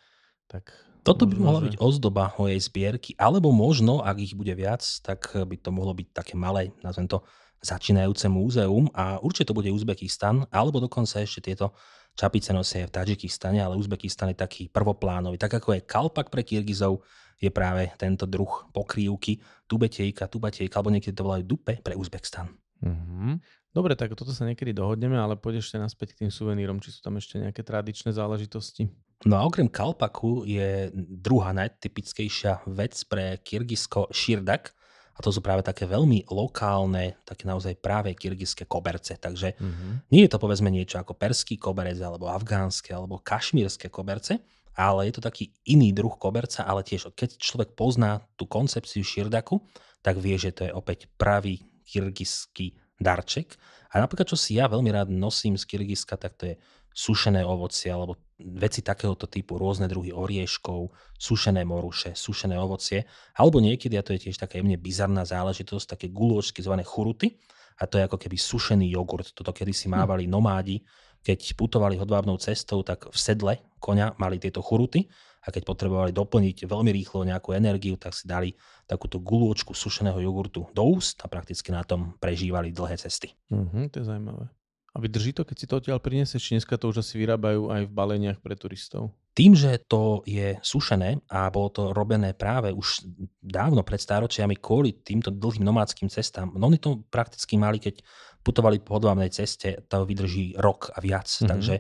Tak 0.47 0.71
toto 1.03 1.23
by 1.23 1.35
mohla 1.39 1.61
byť 1.67 1.79
ozdoba 1.79 2.35
mojej 2.35 2.59
zbierky, 2.59 3.15
alebo 3.15 3.55
možno, 3.55 4.03
ak 4.03 4.19
ich 4.19 4.35
bude 4.35 4.51
viac, 4.55 4.83
tak 5.03 5.31
by 5.35 5.55
to 5.55 5.71
mohlo 5.71 5.95
byť 5.95 6.07
také 6.11 6.33
malé, 6.35 6.75
nazvem 6.83 7.07
to, 7.07 7.23
začínajúce 7.63 8.29
múzeum 8.29 8.85
a 8.93 9.17
určite 9.17 9.49
to 9.49 9.57
bude 9.57 9.73
Uzbekistan, 9.73 10.45
alebo 10.53 10.77
dokonca 10.77 11.21
ešte 11.21 11.51
tieto 11.51 11.73
čapice 12.13 12.53
nosia 12.53 12.85
v 12.85 12.93
Tadžikistane, 12.93 13.61
ale 13.61 13.77
Uzbekistan 13.77 14.33
je 14.33 14.37
taký 14.37 14.69
prvoplánový. 14.69 15.41
Tak 15.41 15.61
ako 15.61 15.77
je 15.77 15.81
kalpak 15.85 16.29
pre 16.29 16.45
Kyrgyzov, 16.45 17.01
je 17.37 17.53
práve 17.53 17.93
tento 18.01 18.25
druh 18.25 18.49
pokrývky, 18.73 19.37
tubetejka, 19.69 20.25
tubatejka, 20.25 20.73
alebo 20.81 20.89
niekedy 20.89 21.13
to 21.13 21.25
volajú 21.25 21.43
dupe 21.45 21.77
pre 21.81 21.93
Uzbekistan. 21.93 22.49
Mm-hmm. 22.81 23.33
Dobre, 23.73 23.93
tak 23.93 24.17
toto 24.17 24.33
sa 24.33 24.45
niekedy 24.45 24.73
dohodneme, 24.73 25.17
ale 25.17 25.37
poď 25.37 25.61
ešte 25.61 25.77
naspäť 25.77 26.17
k 26.17 26.25
tým 26.25 26.31
suvenírom, 26.33 26.81
či 26.81 26.97
sú 26.97 27.05
tam 27.05 27.21
ešte 27.21 27.37
nejaké 27.37 27.61
tradičné 27.61 28.09
záležitosti. 28.09 28.89
No 29.25 29.41
a 29.41 29.45
okrem 29.49 29.65
kalpaku 29.65 30.45
je 30.45 30.93
druhá 30.93 31.49
najtypickejšia 31.57 32.69
vec 32.69 32.93
pre 33.09 33.41
Kyrgyzsko 33.41 34.13
širdak. 34.13 34.77
A 35.17 35.25
to 35.25 35.33
sú 35.33 35.41
práve 35.41 35.65
také 35.65 35.89
veľmi 35.89 36.29
lokálne, 36.29 37.17
také 37.25 37.49
naozaj 37.49 37.81
práve 37.81 38.13
kyrgyzské 38.13 38.69
koberce. 38.69 39.17
Takže 39.17 39.57
mm-hmm. 39.57 40.13
nie 40.13 40.21
je 40.21 40.29
to 40.29 40.37
povedzme 40.37 40.69
niečo 40.69 41.01
ako 41.01 41.17
perský 41.17 41.57
koberec, 41.57 41.97
alebo 41.97 42.29
afgánske, 42.29 42.93
alebo 42.93 43.17
kašmírske 43.17 43.89
koberce, 43.89 44.37
ale 44.77 45.09
je 45.09 45.17
to 45.17 45.25
taký 45.25 45.49
iný 45.65 45.89
druh 45.89 46.13
koberca, 46.21 46.69
ale 46.69 46.85
tiež 46.85 47.17
keď 47.17 47.33
človek 47.41 47.73
pozná 47.73 48.21
tú 48.37 48.45
koncepciu 48.45 49.01
širdaku, 49.01 49.57
tak 50.05 50.21
vie, 50.21 50.37
že 50.37 50.53
to 50.53 50.69
je 50.69 50.71
opäť 50.77 51.09
pravý 51.17 51.65
kyrgyzský 51.89 52.77
darček 53.01 53.57
A 53.93 54.01
napríklad, 54.01 54.29
čo 54.29 54.37
si 54.37 54.57
ja 54.57 54.69
veľmi 54.69 54.89
rád 54.93 55.09
nosím 55.09 55.57
z 55.57 55.63
Kyrgyzska, 55.65 56.17
tak 56.17 56.35
to 56.37 56.53
je 56.53 56.55
sušené 56.97 57.45
ovocie 57.45 57.93
alebo 57.93 58.17
veci 58.41 58.81
takéhoto 58.81 59.29
typu, 59.29 59.61
rôzne 59.61 59.85
druhy 59.85 60.09
orieškov, 60.09 60.89
sušené 61.13 61.61
moruše, 61.61 62.17
sušené 62.17 62.57
ovocie, 62.57 63.05
alebo 63.37 63.61
niekedy, 63.61 63.97
a 63.97 64.05
to 64.05 64.17
je 64.17 64.29
tiež 64.29 64.41
taká 64.41 64.57
jemne 64.57 64.81
bizarná 64.81 65.21
záležitosť, 65.21 65.93
také 65.93 66.09
gulôčky 66.09 66.65
zvané 66.65 66.81
churuty, 66.81 67.37
a 67.77 67.85
to 67.85 68.01
je 68.01 68.09
ako 68.09 68.17
keby 68.17 68.41
sušený 68.41 68.89
jogurt. 68.89 69.29
Toto 69.37 69.53
kedy 69.53 69.69
si 69.69 69.85
hm. 69.85 70.01
mávali 70.01 70.25
nomádi, 70.25 70.81
keď 71.21 71.53
putovali 71.53 71.97
hodvábnou 72.01 72.41
cestou, 72.41 72.81
tak 72.81 73.13
v 73.13 73.17
sedle 73.17 73.53
konia 73.77 74.17
mali 74.17 74.41
tieto 74.41 74.65
churuty 74.65 75.05
a 75.45 75.53
keď 75.53 75.63
potrebovali 75.69 76.11
doplniť 76.11 76.65
veľmi 76.65 76.91
rýchlo 76.91 77.27
nejakú 77.27 77.53
energiu, 77.53 77.99
tak 77.99 78.17
si 78.17 78.25
dali 78.25 78.57
takúto 78.89 79.21
gulôčku 79.21 79.75
sušeného 79.75 80.17
jogurtu 80.23 80.65
do 80.73 80.83
úst 80.97 81.21
a 81.21 81.29
prakticky 81.29 81.69
na 81.69 81.85
tom 81.85 82.17
prežívali 82.17 82.73
dlhé 82.73 82.97
cesty. 82.97 83.37
Uh-huh, 83.53 83.85
to 83.91 84.01
je 84.01 84.05
zaujímavé. 84.07 84.49
A 84.97 85.01
vydrží 85.01 85.29
to, 85.29 85.45
keď 85.45 85.57
si 85.61 85.69
to 85.69 85.77
odtiaľ 85.77 86.01
prinesieš, 86.01 86.41
či 86.41 86.51
dneska 86.57 86.73
to 86.73 86.89
už 86.89 87.05
asi 87.05 87.21
vyrábajú 87.21 87.69
aj 87.69 87.85
v 87.85 87.93
baleniach 87.93 88.41
pre 88.41 88.57
turistov? 88.57 89.13
Tým, 89.37 89.53
že 89.53 89.77
to 89.85 90.25
je 90.25 90.57
sušené 90.65 91.21
a 91.29 91.53
bolo 91.53 91.69
to 91.69 91.81
robené 91.93 92.33
práve 92.33 92.73
už 92.73 93.05
dávno 93.37 93.85
pred 93.85 94.01
stáročiami 94.01 94.57
kvôli 94.57 94.97
týmto 95.05 95.29
dlhým 95.29 95.61
nomádským 95.61 96.09
cestám, 96.09 96.49
no 96.57 96.65
oni 96.65 96.81
to 96.81 97.05
prakticky 97.13 97.61
mali, 97.61 97.77
keď 97.77 98.01
putovali 98.41 98.81
po 98.81 98.97
hodvábnej 98.97 99.29
ceste, 99.29 99.85
to 99.85 100.01
vydrží 100.01 100.57
rok 100.57 100.89
a 100.89 100.97
viac. 100.97 101.29
Mm-hmm. 101.29 101.45
Takže 101.45 101.75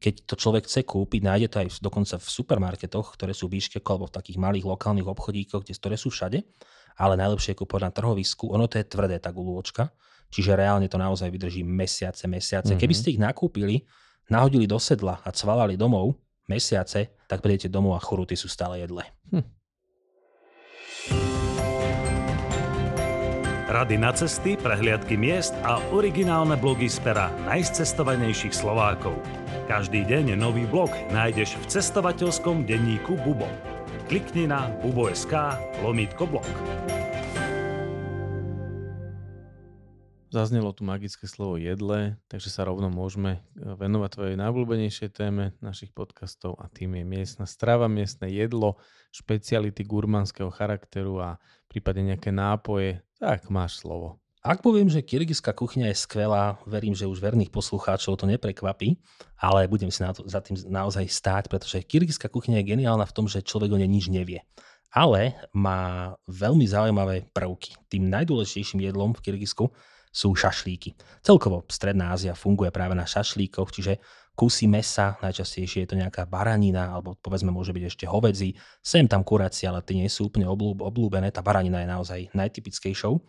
keď 0.00 0.14
to 0.24 0.34
človek 0.40 0.64
chce 0.64 0.88
kúpiť, 0.88 1.20
nájde 1.28 1.48
to 1.52 1.56
aj 1.60 1.68
dokonca 1.84 2.16
v 2.16 2.24
supermarketoch, 2.24 3.06
ktoré 3.20 3.36
sú 3.36 3.52
v 3.52 3.60
Bíškeku 3.60 3.84
alebo 3.84 4.08
v 4.08 4.16
takých 4.16 4.40
malých 4.40 4.64
lokálnych 4.64 5.12
obchodíkoch, 5.12 5.68
ktoré 5.68 6.00
sú 6.00 6.08
všade, 6.08 6.40
ale 6.96 7.20
najlepšie 7.20 7.52
je 7.52 7.60
kúpovať 7.60 7.82
na 7.84 7.92
trhovisku. 7.92 8.48
Ono 8.48 8.64
to 8.64 8.80
je 8.80 8.88
tvrdé, 8.88 9.20
tá 9.20 9.28
gulôčka 9.28 9.92
Čiže 10.32 10.56
reálne 10.56 10.88
to 10.88 10.96
naozaj 10.96 11.28
vydrží 11.28 11.60
mesiace, 11.60 12.24
mesiace. 12.24 12.72
Mm-hmm. 12.72 12.80
Keby 12.80 12.94
ste 12.96 13.12
ich 13.12 13.20
nakúpili, 13.20 13.84
nahodili 14.32 14.64
do 14.64 14.80
sedla 14.80 15.20
a 15.20 15.28
cvalali 15.28 15.76
domov 15.76 16.16
mesiace, 16.48 17.12
tak 17.28 17.44
prídete 17.44 17.68
domov 17.68 18.00
a 18.00 18.00
churuty 18.00 18.32
sú 18.32 18.48
stále 18.48 18.80
jedle. 18.80 19.04
Hm. 19.28 19.44
Rady 23.72 23.96
na 23.96 24.12
cesty, 24.12 24.60
prehliadky 24.60 25.16
miest 25.16 25.56
a 25.64 25.80
originálne 25.96 26.60
blogy 26.60 26.92
z 26.92 27.00
pera 27.00 27.32
najcestovanejších 27.48 28.52
Slovákov. 28.52 29.16
Každý 29.64 30.04
deň 30.04 30.36
nový 30.36 30.68
blog 30.68 30.92
nájdeš 31.08 31.56
v 31.56 31.80
cestovateľskom 31.80 32.68
denníku 32.68 33.16
Bubo. 33.24 33.48
Klikni 34.12 34.44
na 34.44 34.68
bubo.sk 34.84 35.56
lomítko 35.80 36.28
blog. 36.28 36.44
Zaznelo 40.32 40.72
tu 40.72 40.80
magické 40.80 41.28
slovo 41.28 41.60
jedle, 41.60 42.16
takže 42.32 42.48
sa 42.48 42.64
rovno 42.64 42.88
môžeme 42.88 43.44
e, 43.52 43.68
venovať 43.76 44.10
tvojej 44.16 44.36
najobľúbenejšej 44.40 45.10
téme 45.12 45.52
našich 45.60 45.92
podcastov 45.92 46.56
a 46.56 46.72
tým 46.72 46.96
je 46.96 47.04
miestna 47.04 47.44
strava, 47.44 47.84
miestne 47.84 48.32
jedlo, 48.32 48.80
špeciality 49.12 49.84
gurmanského 49.84 50.48
charakteru 50.48 51.20
a 51.20 51.36
prípadne 51.68 52.16
nejaké 52.16 52.32
nápoje. 52.32 53.04
Tak 53.20 53.52
máš 53.52 53.84
slovo. 53.84 54.24
Ak 54.40 54.64
poviem, 54.64 54.88
že 54.88 55.04
kyrgyzská 55.04 55.52
kuchyňa 55.52 55.92
je 55.92 56.00
skvelá, 56.00 56.56
verím, 56.64 56.96
že 56.96 57.04
už 57.04 57.20
verných 57.20 57.52
poslucháčov 57.52 58.16
to 58.16 58.24
neprekvapí, 58.24 58.96
ale 59.36 59.68
budem 59.68 59.92
si 59.92 60.00
na 60.00 60.16
to, 60.16 60.24
za 60.24 60.40
tým 60.40 60.56
naozaj 60.64 61.12
stáť, 61.12 61.52
pretože 61.52 61.84
kyrgyzská 61.84 62.32
kuchyňa 62.32 62.64
je 62.64 62.68
geniálna 62.72 63.04
v 63.04 63.14
tom, 63.20 63.28
že 63.28 63.44
človek 63.44 63.68
o 63.68 63.76
nej 63.76 63.86
nič 63.86 64.08
nevie. 64.08 64.40
Ale 64.96 65.36
má 65.52 66.16
veľmi 66.24 66.64
zaujímavé 66.64 67.28
prvky. 67.36 67.76
Tým 67.92 68.08
najdôležitejším 68.08 68.80
jedlom 68.80 69.12
v 69.12 69.24
Kyrgyzsku 69.28 69.68
sú 70.12 70.36
šašlíky. 70.36 70.92
Celkovo 71.24 71.64
Stredná 71.72 72.12
Ázia 72.12 72.36
funguje 72.36 72.68
práve 72.68 72.92
na 72.92 73.08
šašlíkoch, 73.08 73.72
čiže 73.72 73.96
kusy 74.32 74.64
mesa, 74.64 75.20
najčastejšie 75.20 75.84
je 75.84 75.88
to 75.92 75.96
nejaká 76.00 76.24
baranina, 76.24 76.88
alebo 76.88 77.16
povedzme 77.20 77.52
môže 77.52 77.76
byť 77.76 77.84
ešte 77.84 78.04
hovedzí, 78.08 78.56
sem 78.80 79.04
tam 79.04 79.20
kuraci, 79.20 79.68
ale 79.68 79.84
tie 79.84 80.00
nie 80.00 80.08
sú 80.08 80.32
úplne 80.32 80.48
oblúbené, 80.48 81.28
tá 81.28 81.44
baranina 81.44 81.84
je 81.84 81.88
naozaj 81.88 82.20
najtypickejšou 82.32 83.12
eh, 83.12 83.20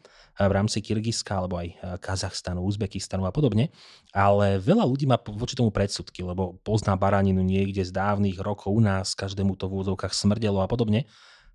v 0.48 0.52
rámci 0.52 0.80
Kyrgyzska, 0.80 1.44
alebo 1.44 1.60
aj 1.60 1.68
eh, 1.68 1.76
Kazachstanu, 2.00 2.64
Uzbekistanu 2.64 3.28
a 3.28 3.36
podobne, 3.36 3.76
ale 4.16 4.64
veľa 4.64 4.88
ľudí 4.88 5.04
má 5.04 5.20
voči 5.20 5.60
tomu 5.60 5.76
predsudky, 5.76 6.24
lebo 6.24 6.56
pozná 6.64 6.96
baraninu 6.96 7.44
niekde 7.44 7.84
z 7.84 7.92
dávnych 7.92 8.40
rokov 8.40 8.72
u 8.72 8.80
nás, 8.80 9.12
každému 9.12 9.60
to 9.60 9.68
v 9.68 9.84
úzovkách 9.84 10.16
smrdelo 10.16 10.64
a 10.64 10.72
podobne. 10.72 11.04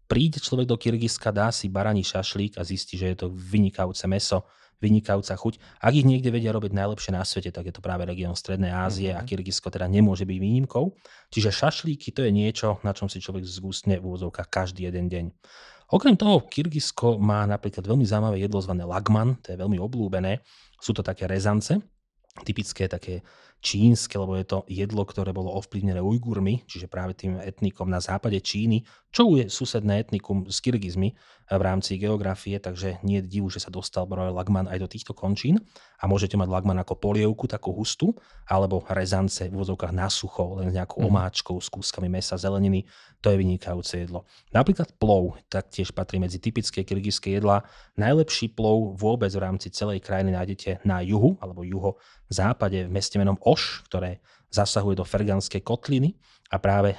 Príde 0.09 0.41
človek 0.41 0.69
do 0.69 0.77
Kyrgyzska, 0.81 1.33
dá 1.33 1.53
si 1.53 1.69
baraní 1.69 2.01
šašlík 2.01 2.57
a 2.57 2.65
zistí, 2.65 2.97
že 2.97 3.13
je 3.13 3.17
to 3.17 3.29
vynikajúce 3.29 4.09
meso, 4.09 4.45
vynikajúca 4.79 5.35
chuť. 5.35 5.83
Ak 5.83 5.93
ich 5.95 6.07
niekde 6.07 6.31
vedia 6.31 6.55
robiť 6.55 6.71
najlepšie 6.71 7.11
na 7.15 7.27
svete, 7.27 7.51
tak 7.51 7.67
je 7.67 7.75
to 7.75 7.83
práve 7.83 8.07
región 8.07 8.35
Strednej 8.39 8.71
Ázie 8.71 9.11
mm-hmm. 9.15 9.23
a. 9.23 9.27
Kyrgyzsko 9.27 9.69
teda 9.75 9.91
nemôže 9.91 10.23
byť 10.23 10.39
výnimkou. 10.39 10.95
Čiže 11.35 11.51
šašlíky 11.51 12.15
to 12.15 12.23
je 12.23 12.31
niečo, 12.31 12.79
na 12.87 12.95
čom 12.95 13.11
si 13.11 13.19
človek 13.19 13.43
zgustne 13.43 13.99
v 13.99 14.07
úvozovkách 14.07 14.49
každý 14.49 14.87
jeden 14.87 15.11
deň. 15.11 15.25
Okrem 15.89 16.21
toho, 16.21 16.45
Kyrgyzsko 16.45 17.17
má 17.17 17.49
napríklad 17.49 17.81
veľmi 17.83 18.05
zaujímavé 18.05 18.45
jedlo 18.45 18.61
zvané 18.61 18.85
lagman, 18.85 19.41
to 19.41 19.57
je 19.57 19.59
veľmi 19.59 19.81
oblúbené. 19.81 20.45
Sú 20.79 20.93
to 20.93 21.01
také 21.01 21.25
rezance, 21.25 21.75
typické 22.45 22.87
také 22.87 23.25
čínske, 23.59 24.15
lebo 24.15 24.39
je 24.39 24.47
to 24.47 24.59
jedlo, 24.71 25.03
ktoré 25.03 25.35
bolo 25.35 25.51
ovplyvnené 25.59 25.99
Ujgurmi, 25.99 26.63
čiže 26.71 26.87
práve 26.87 27.19
tým 27.19 27.43
etnikom 27.43 27.91
na 27.91 27.99
západe 27.99 28.39
Číny, 28.39 28.87
čo 29.11 29.35
je 29.35 29.51
susedné 29.51 30.05
etnikum 30.05 30.47
s 30.47 30.61
Kyrgyzmi 30.63 31.17
v 31.49 31.63
rámci 31.65 31.97
geografie, 31.97 32.61
takže 32.61 33.01
nie 33.01 33.25
je 33.25 33.41
divu, 33.41 33.49
že 33.49 33.65
sa 33.65 33.73
dostal 33.73 34.05
Brojel 34.05 34.37
Lagman 34.37 34.69
aj 34.69 34.79
do 34.85 34.89
týchto 34.89 35.17
končín 35.17 35.65
a 35.97 36.05
môžete 36.05 36.37
mať 36.37 36.53
Lagman 36.53 36.77
ako 36.79 37.01
polievku, 37.01 37.49
takú 37.49 37.73
hustú, 37.73 38.13
alebo 38.45 38.85
rezance 38.93 39.49
v 39.49 39.57
vozovkách 39.57 39.97
na 39.97 40.13
sucho, 40.13 40.61
len 40.61 40.69
s 40.69 40.77
nejakou 40.77 41.01
mm. 41.01 41.09
omáčkou, 41.09 41.57
s 41.57 41.73
kúskami 41.73 42.13
mesa, 42.13 42.37
zeleniny, 42.37 42.85
to 43.25 43.33
je 43.33 43.41
vynikajúce 43.41 44.07
jedlo. 44.07 44.29
Napríklad 44.55 44.95
plov 45.01 45.41
taktiež 45.51 45.91
patrí 45.91 46.23
medzi 46.23 46.39
typické 46.39 46.87
kyrgyzské 46.87 47.35
jedlá. 47.35 47.67
Najlepší 47.99 48.55
plov 48.55 48.95
vôbec 48.95 49.33
v 49.33 49.43
rámci 49.43 49.75
celej 49.75 50.05
krajiny 50.05 50.37
nájdete 50.37 50.87
na 50.87 51.03
juhu 51.03 51.35
alebo 51.43 51.67
juho 51.67 51.99
západe 52.29 52.85
v 52.87 52.93
meste 52.93 53.17
menom 53.17 53.37
Oš, 53.43 53.85
ktoré 53.89 54.21
zasahuje 54.49 54.97
do 54.97 55.05
Ferganskej 55.05 55.61
kotliny 55.61 56.17
a 56.53 56.57
práve 56.57 56.97
e, 56.97 56.99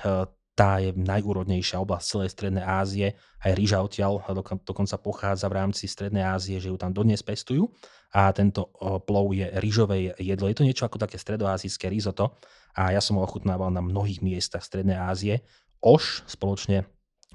tá 0.54 0.84
je 0.84 0.92
najúrodnejšia 0.92 1.80
oblasť 1.80 2.06
celej 2.06 2.30
Strednej 2.36 2.65
Ázie. 2.68 3.15
Aj 3.39 3.56
rýža 3.56 3.80
odtiaľ 3.80 4.20
dokonca 4.68 5.00
pochádza 5.00 5.48
v 5.48 5.56
rámci 5.56 5.88
Strednej 5.88 6.28
Ázie, 6.28 6.60
že 6.60 6.68
ju 6.68 6.76
tam 6.76 6.92
dodnes 6.92 7.24
pestujú. 7.24 7.72
A 8.12 8.28
tento 8.36 8.68
e, 8.76 9.00
plov 9.00 9.32
je 9.32 9.48
rýžové 9.63 10.12
jedlo. 10.20 10.52
Je 10.52 10.58
to 10.60 10.68
niečo 10.68 10.84
ako 10.84 11.00
také 11.00 11.15
stredoázijské 11.15 11.88
risotto 11.88 12.36
a 12.76 12.92
ja 12.92 13.00
som 13.00 13.15
ho 13.18 13.24
ochutnával 13.24 13.72
na 13.72 13.80
mnohých 13.80 14.20
miestach 14.20 14.65
Strednej 14.65 15.00
Ázie. 15.00 15.48
Oš 15.80 16.28
spoločne 16.28 16.84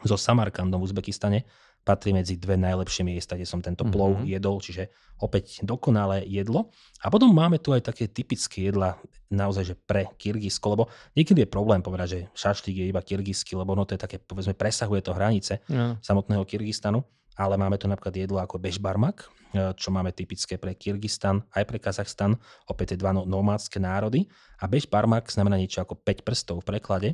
so 0.04 0.20
Samarkandom 0.20 0.83
v 0.83 0.87
Uzbekistane 0.90 1.38
patrí 1.84 2.16
medzi 2.16 2.40
dve 2.40 2.56
najlepšie 2.56 3.04
miesta, 3.04 3.36
kde 3.36 3.44
som 3.44 3.60
tento 3.60 3.84
plov 3.84 4.18
mm-hmm. 4.18 4.32
jedol, 4.32 4.56
čiže 4.58 4.88
opäť 5.20 5.60
dokonalé 5.60 6.24
jedlo. 6.24 6.72
A 7.04 7.12
potom 7.12 7.30
máme 7.30 7.60
tu 7.60 7.76
aj 7.76 7.92
také 7.92 8.08
typické 8.08 8.72
jedla 8.72 8.96
naozaj, 9.28 9.64
že 9.68 9.74
pre 9.76 10.08
Kyrgyzsko, 10.16 10.66
lebo 10.72 10.84
niekedy 11.12 11.44
je 11.44 11.48
problém 11.52 11.84
povedať, 11.84 12.08
že 12.08 12.20
šaštík 12.32 12.74
je 12.80 12.86
iba 12.88 13.04
kyrgyzský, 13.04 13.58
lebo 13.58 13.76
no 13.76 13.84
to 13.84 13.94
je 13.94 14.00
také, 14.00 14.16
povedzme, 14.16 14.56
presahuje 14.56 15.04
to 15.04 15.12
hranice 15.12 15.60
mm. 15.68 16.00
samotného 16.00 16.46
Kyrgyzstanu, 16.48 17.04
ale 17.34 17.58
máme 17.58 17.76
tu 17.76 17.90
napríklad 17.90 18.14
jedlo 18.14 18.38
ako 18.38 18.62
bežbarmak, 18.62 19.26
e, 19.52 19.74
čo 19.74 19.90
máme 19.90 20.14
typické 20.14 20.54
pre 20.54 20.78
Kyrgyzstan, 20.78 21.42
aj 21.52 21.64
pre 21.66 21.78
Kazachstan, 21.82 22.38
opäť 22.70 22.94
tie 22.94 22.98
dva 23.02 23.10
no, 23.10 23.26
nomádske 23.26 23.82
národy. 23.82 24.30
A 24.62 24.70
bežbarmak 24.70 25.28
znamená 25.28 25.58
niečo 25.58 25.82
ako 25.82 25.98
5 25.98 26.22
prstov 26.22 26.56
v 26.62 26.68
preklade 26.74 27.08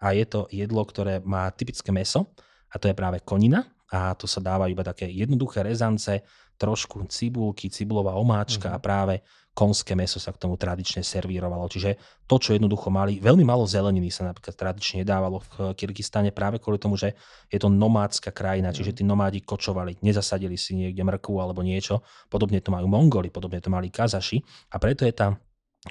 a 0.00 0.16
je 0.16 0.24
to 0.24 0.48
jedlo, 0.48 0.80
ktoré 0.82 1.20
má 1.20 1.52
typické 1.52 1.92
meso 1.92 2.32
a 2.72 2.80
to 2.80 2.88
je 2.88 2.96
práve 2.96 3.20
konina, 3.20 3.68
a 3.92 4.14
to 4.18 4.26
sa 4.26 4.42
dáva 4.42 4.66
iba 4.66 4.82
také 4.82 5.06
jednoduché 5.06 5.62
rezance, 5.62 6.22
trošku 6.56 7.04
cibulky, 7.06 7.68
cibulová 7.68 8.16
omáčka 8.16 8.72
uh-huh. 8.72 8.80
a 8.80 8.82
práve 8.82 9.14
konské 9.56 9.96
meso 9.96 10.20
sa 10.20 10.36
k 10.36 10.40
tomu 10.40 10.60
tradične 10.60 11.00
servírovalo. 11.00 11.64
Čiže 11.64 11.96
to, 12.28 12.36
čo 12.36 12.52
jednoducho 12.52 12.92
mali, 12.92 13.16
veľmi 13.24 13.40
malo 13.40 13.64
zeleniny 13.64 14.12
sa 14.12 14.28
napríklad 14.28 14.52
tradične 14.52 15.00
dávalo 15.00 15.40
v 15.40 15.72
Kyrgyzstane 15.72 16.28
práve 16.28 16.60
kvôli 16.60 16.76
tomu, 16.76 17.00
že 17.00 17.16
je 17.48 17.56
to 17.56 17.72
nomádska 17.72 18.36
krajina, 18.36 18.76
čiže 18.76 18.92
mhm. 18.92 18.96
tí 19.00 19.02
nomádi 19.08 19.38
kočovali, 19.40 20.04
nezasadili 20.04 20.60
si 20.60 20.76
niekde 20.76 21.00
mrkvu 21.00 21.40
alebo 21.40 21.64
niečo. 21.64 22.04
Podobne 22.28 22.60
to 22.60 22.68
majú 22.68 22.84
Mongoli, 22.84 23.32
podobne 23.32 23.64
to 23.64 23.72
mali 23.72 23.88
Kazaši 23.88 24.44
a 24.72 24.76
preto 24.76 25.08
je 25.08 25.16
tá 25.16 25.32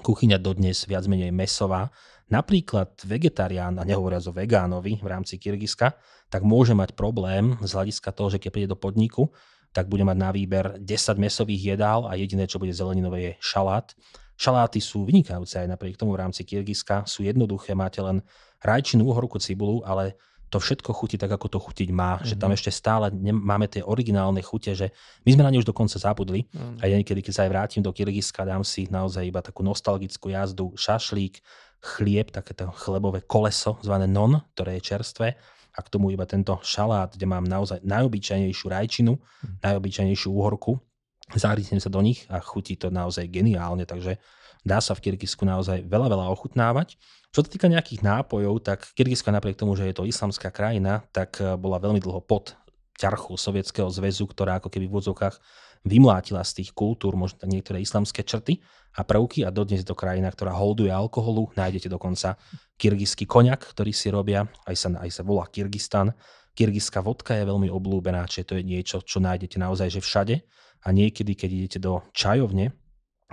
kuchyňa 0.02 0.38
dodnes 0.38 0.86
viac 0.86 1.10
menej 1.10 1.34
mesová. 1.34 1.90
Napríklad 2.26 2.98
vegetarián, 3.06 3.78
a 3.78 3.86
nehovoriac 3.86 4.26
o 4.26 4.34
vegánovi 4.34 4.98
v 4.98 5.08
rámci 5.08 5.38
Kyrgyzska, 5.38 5.94
tak 6.28 6.42
môže 6.42 6.74
mať 6.74 6.98
problém 6.98 7.54
z 7.62 7.72
hľadiska 7.72 8.10
toho, 8.10 8.34
že 8.34 8.42
keď 8.42 8.50
príde 8.50 8.70
do 8.74 8.80
podniku, 8.80 9.30
tak 9.70 9.86
bude 9.86 10.02
mať 10.02 10.18
na 10.18 10.32
výber 10.34 10.66
10 10.82 10.90
mesových 11.22 11.78
jedál 11.78 12.10
a 12.10 12.18
jediné, 12.18 12.50
čo 12.50 12.58
bude 12.58 12.74
zeleninové, 12.74 13.18
je 13.22 13.32
šalát. 13.44 13.94
Šaláty 14.36 14.82
sú 14.82 15.06
vynikajúce 15.06 15.62
aj 15.62 15.70
napriek 15.70 15.96
tomu 15.96 16.18
v 16.18 16.26
rámci 16.26 16.42
Kyrgyzska, 16.42 17.06
sú 17.06 17.22
jednoduché, 17.22 17.78
máte 17.78 18.02
len 18.02 18.26
rajčinu, 18.60 19.06
uhorku, 19.06 19.38
cibulu, 19.38 19.86
ale 19.86 20.18
to 20.46 20.62
všetko 20.62 20.94
chutí 20.96 21.18
tak, 21.20 21.30
ako 21.36 21.48
to 21.52 21.60
chutiť 21.60 21.90
má. 21.92 22.16
Mm-hmm. 22.16 22.28
Že 22.32 22.36
tam 22.40 22.52
Mhm. 22.52 22.56
ešte 22.56 22.72
stále 22.72 23.06
ne- 23.12 23.36
máme 23.36 23.68
tie 23.68 23.84
originálne 23.84 24.40
chute, 24.40 24.72
že 24.72 24.94
my 25.28 25.36
sme 25.36 25.44
na 25.44 25.52
ne 25.52 25.60
už 25.60 25.68
dokonca 25.68 26.00
zabudli. 26.00 26.48
Áno. 26.56 26.80
A 26.80 26.88
ja 26.88 26.96
niekedy, 26.96 27.20
keď 27.20 27.34
sa 27.34 27.42
aj 27.44 27.52
vrátim 27.52 27.82
do 27.84 27.92
Kyrgyzska, 27.92 28.48
dám 28.48 28.64
si 28.64 28.88
naozaj 28.88 29.26
iba 29.26 29.44
takú 29.44 29.66
nostalgickú 29.66 30.32
jazdu, 30.32 30.72
šašlík, 30.78 31.42
chlieb, 31.86 32.34
takéto 32.34 32.74
chlebové 32.74 33.22
koleso, 33.22 33.78
zvané 33.86 34.10
non, 34.10 34.42
ktoré 34.58 34.82
je 34.82 34.90
čerstvé 34.90 35.38
a 35.76 35.80
k 35.84 35.92
tomu 35.92 36.10
iba 36.10 36.26
tento 36.26 36.58
šalát, 36.66 37.14
kde 37.14 37.28
mám 37.30 37.46
naozaj 37.46 37.84
najobyčajnejšiu 37.86 38.66
rajčinu, 38.72 39.14
najobyčajnejšiu 39.62 40.30
úhorku. 40.32 40.80
Zarísnem 41.36 41.84
sa 41.84 41.92
do 41.92 42.00
nich 42.00 42.24
a 42.32 42.40
chutí 42.40 42.80
to 42.80 42.90
naozaj 42.90 43.28
geniálne, 43.28 43.84
takže 43.84 44.18
dá 44.64 44.80
sa 44.80 44.96
v 44.96 45.10
Kyrgyzsku 45.10 45.44
naozaj 45.44 45.84
veľa, 45.86 46.08
veľa 46.10 46.26
ochutnávať. 46.32 46.98
Čo 47.36 47.44
sa 47.44 47.50
týka 47.52 47.68
nejakých 47.68 48.02
nápojov, 48.02 48.64
tak 48.64 48.88
Kyrgyzsko 48.96 49.36
napriek 49.36 49.60
tomu, 49.60 49.76
že 49.76 49.92
je 49.92 49.96
to 50.00 50.08
islamská 50.08 50.50
krajina, 50.56 51.04
tak 51.12 51.44
eh, 51.44 51.60
bola 51.60 51.78
veľmi 51.78 52.00
dlho 52.00 52.24
pod 52.24 52.56
ťarchou 52.96 53.36
Sovietskeho 53.36 53.92
zväzu, 53.92 54.24
ktorá 54.32 54.64
ako 54.64 54.72
keby 54.72 54.88
v 54.88 54.94
úvodzovkách 54.96 55.36
vymlátila 55.86 56.42
z 56.42 56.62
tých 56.62 56.74
kultúr 56.74 57.14
možno 57.14 57.46
niektoré 57.46 57.80
islamské 57.80 58.26
črty 58.26 58.60
a 58.98 59.06
prvky 59.06 59.46
a 59.46 59.54
dodnes 59.54 59.86
je 59.86 59.88
to 59.88 59.94
krajina, 59.94 60.34
ktorá 60.34 60.52
holduje 60.58 60.90
alkoholu. 60.90 61.54
Nájdete 61.54 61.88
dokonca 61.88 62.36
kyrgyzský 62.82 63.30
koniak, 63.30 63.62
ktorý 63.62 63.94
si 63.94 64.10
robia, 64.10 64.50
aj 64.66 64.76
sa, 64.76 64.88
aj 64.98 65.10
sa 65.14 65.22
volá 65.22 65.46
Kyrgyzstan. 65.46 66.12
Kyrgyzská 66.56 67.04
vodka 67.04 67.36
je 67.36 67.46
veľmi 67.46 67.68
oblúbená, 67.70 68.26
čiže 68.26 68.48
to 68.50 68.54
je 68.58 68.64
niečo, 68.64 69.04
čo 69.04 69.22
nájdete 69.22 69.62
naozaj 69.62 70.00
že 70.00 70.02
všade. 70.02 70.36
A 70.86 70.88
niekedy, 70.96 71.36
keď 71.36 71.50
idete 71.52 71.80
do 71.84 72.02
čajovne, 72.16 72.72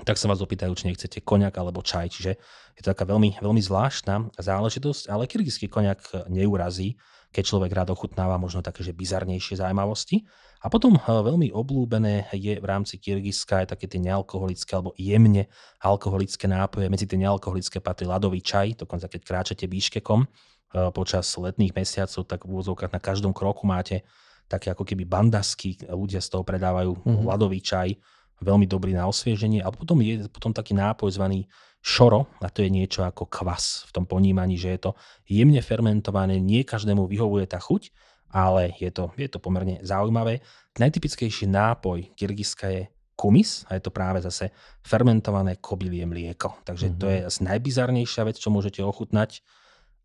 tak 0.02 0.16
sa 0.16 0.26
vás 0.26 0.40
opýtajú, 0.40 0.72
či 0.74 0.88
nechcete 0.90 1.22
koniak 1.22 1.54
alebo 1.54 1.84
čaj. 1.84 2.10
Čiže 2.10 2.32
je 2.74 2.80
to 2.82 2.90
taká 2.96 3.06
veľmi, 3.06 3.38
veľmi 3.38 3.62
zvláštna 3.62 4.34
záležitosť, 4.40 5.12
ale 5.12 5.28
kyrgyzský 5.28 5.68
koniak 5.68 6.26
neurazí, 6.32 6.98
keď 7.30 7.42
človek 7.46 7.70
rád 7.72 7.94
ochutnáva 7.94 8.40
možno 8.40 8.64
také, 8.64 8.82
že 8.82 8.96
bizarnejšie 8.96 9.60
zaujímavosti. 9.60 10.24
A 10.62 10.70
potom 10.70 10.94
eh, 10.94 11.02
veľmi 11.02 11.50
oblúbené 11.50 12.30
je 12.30 12.54
v 12.58 12.66
rámci 12.66 13.02
Kyrgyzska 13.02 13.66
aj 13.66 13.76
také 13.76 13.90
tie 13.90 13.98
nealkoholické 13.98 14.70
alebo 14.78 14.94
jemne 14.94 15.50
alkoholické 15.82 16.46
nápoje. 16.46 16.86
Medzi 16.86 17.10
tie 17.10 17.18
nealkoholické 17.18 17.82
patrí 17.82 18.06
ľadový 18.06 18.38
čaj, 18.38 18.78
dokonca 18.86 19.10
keď 19.10 19.20
kráčate 19.26 19.66
Bíškekom 19.66 20.22
eh, 20.22 20.88
počas 20.94 21.26
letných 21.34 21.74
mesiacov, 21.74 22.22
tak 22.30 22.46
v 22.46 22.54
úvodzovkách 22.54 22.94
na 22.94 23.02
každom 23.02 23.34
kroku 23.34 23.66
máte 23.66 24.06
také 24.46 24.68
ako 24.70 24.84
keby 24.84 25.08
bandasky, 25.08 25.80
ľudia 25.88 26.20
z 26.20 26.28
toho 26.28 26.44
predávajú 26.44 26.92
Mhm. 27.08 27.24
ľadový 27.24 27.58
čaj, 27.64 27.96
veľmi 28.42 28.66
dobrý 28.66 28.92
na 28.92 29.06
osvieženie. 29.06 29.62
A 29.62 29.70
potom 29.70 30.02
je 30.02 30.26
potom 30.28 30.50
taký 30.52 30.74
nápoj 30.74 31.14
zvaný 31.14 31.46
šoro, 31.82 32.30
a 32.38 32.46
to 32.46 32.62
je 32.62 32.70
niečo 32.70 33.02
ako 33.02 33.26
kvas 33.26 33.86
v 33.90 33.90
tom 33.90 34.04
ponímaní, 34.06 34.54
že 34.54 34.70
je 34.76 34.80
to 34.86 34.90
jemne 35.26 35.58
fermentované, 35.58 36.38
nie 36.38 36.62
každému 36.62 37.10
vyhovuje 37.10 37.46
tá 37.50 37.58
chuť, 37.58 37.90
ale 38.32 38.72
je 38.80 38.90
to, 38.90 39.12
je 39.14 39.28
to 39.28 39.38
pomerne 39.38 39.78
zaujímavé. 39.84 40.40
Najtypickejší 40.80 41.46
nápoj 41.46 42.16
Kyrgyzska 42.16 42.66
je 42.72 42.82
kumis 43.12 43.68
a 43.68 43.76
je 43.76 43.84
to 43.84 43.92
práve 43.92 44.24
zase 44.24 44.50
fermentované 44.82 45.60
kobylie 45.60 46.08
mlieko. 46.08 46.64
Takže 46.64 46.96
to 46.96 47.06
je 47.06 47.18
asi 47.28 47.44
najbizarnejšia 47.44 48.24
vec, 48.24 48.40
čo 48.40 48.48
môžete 48.48 48.80
ochutnať. 48.82 49.44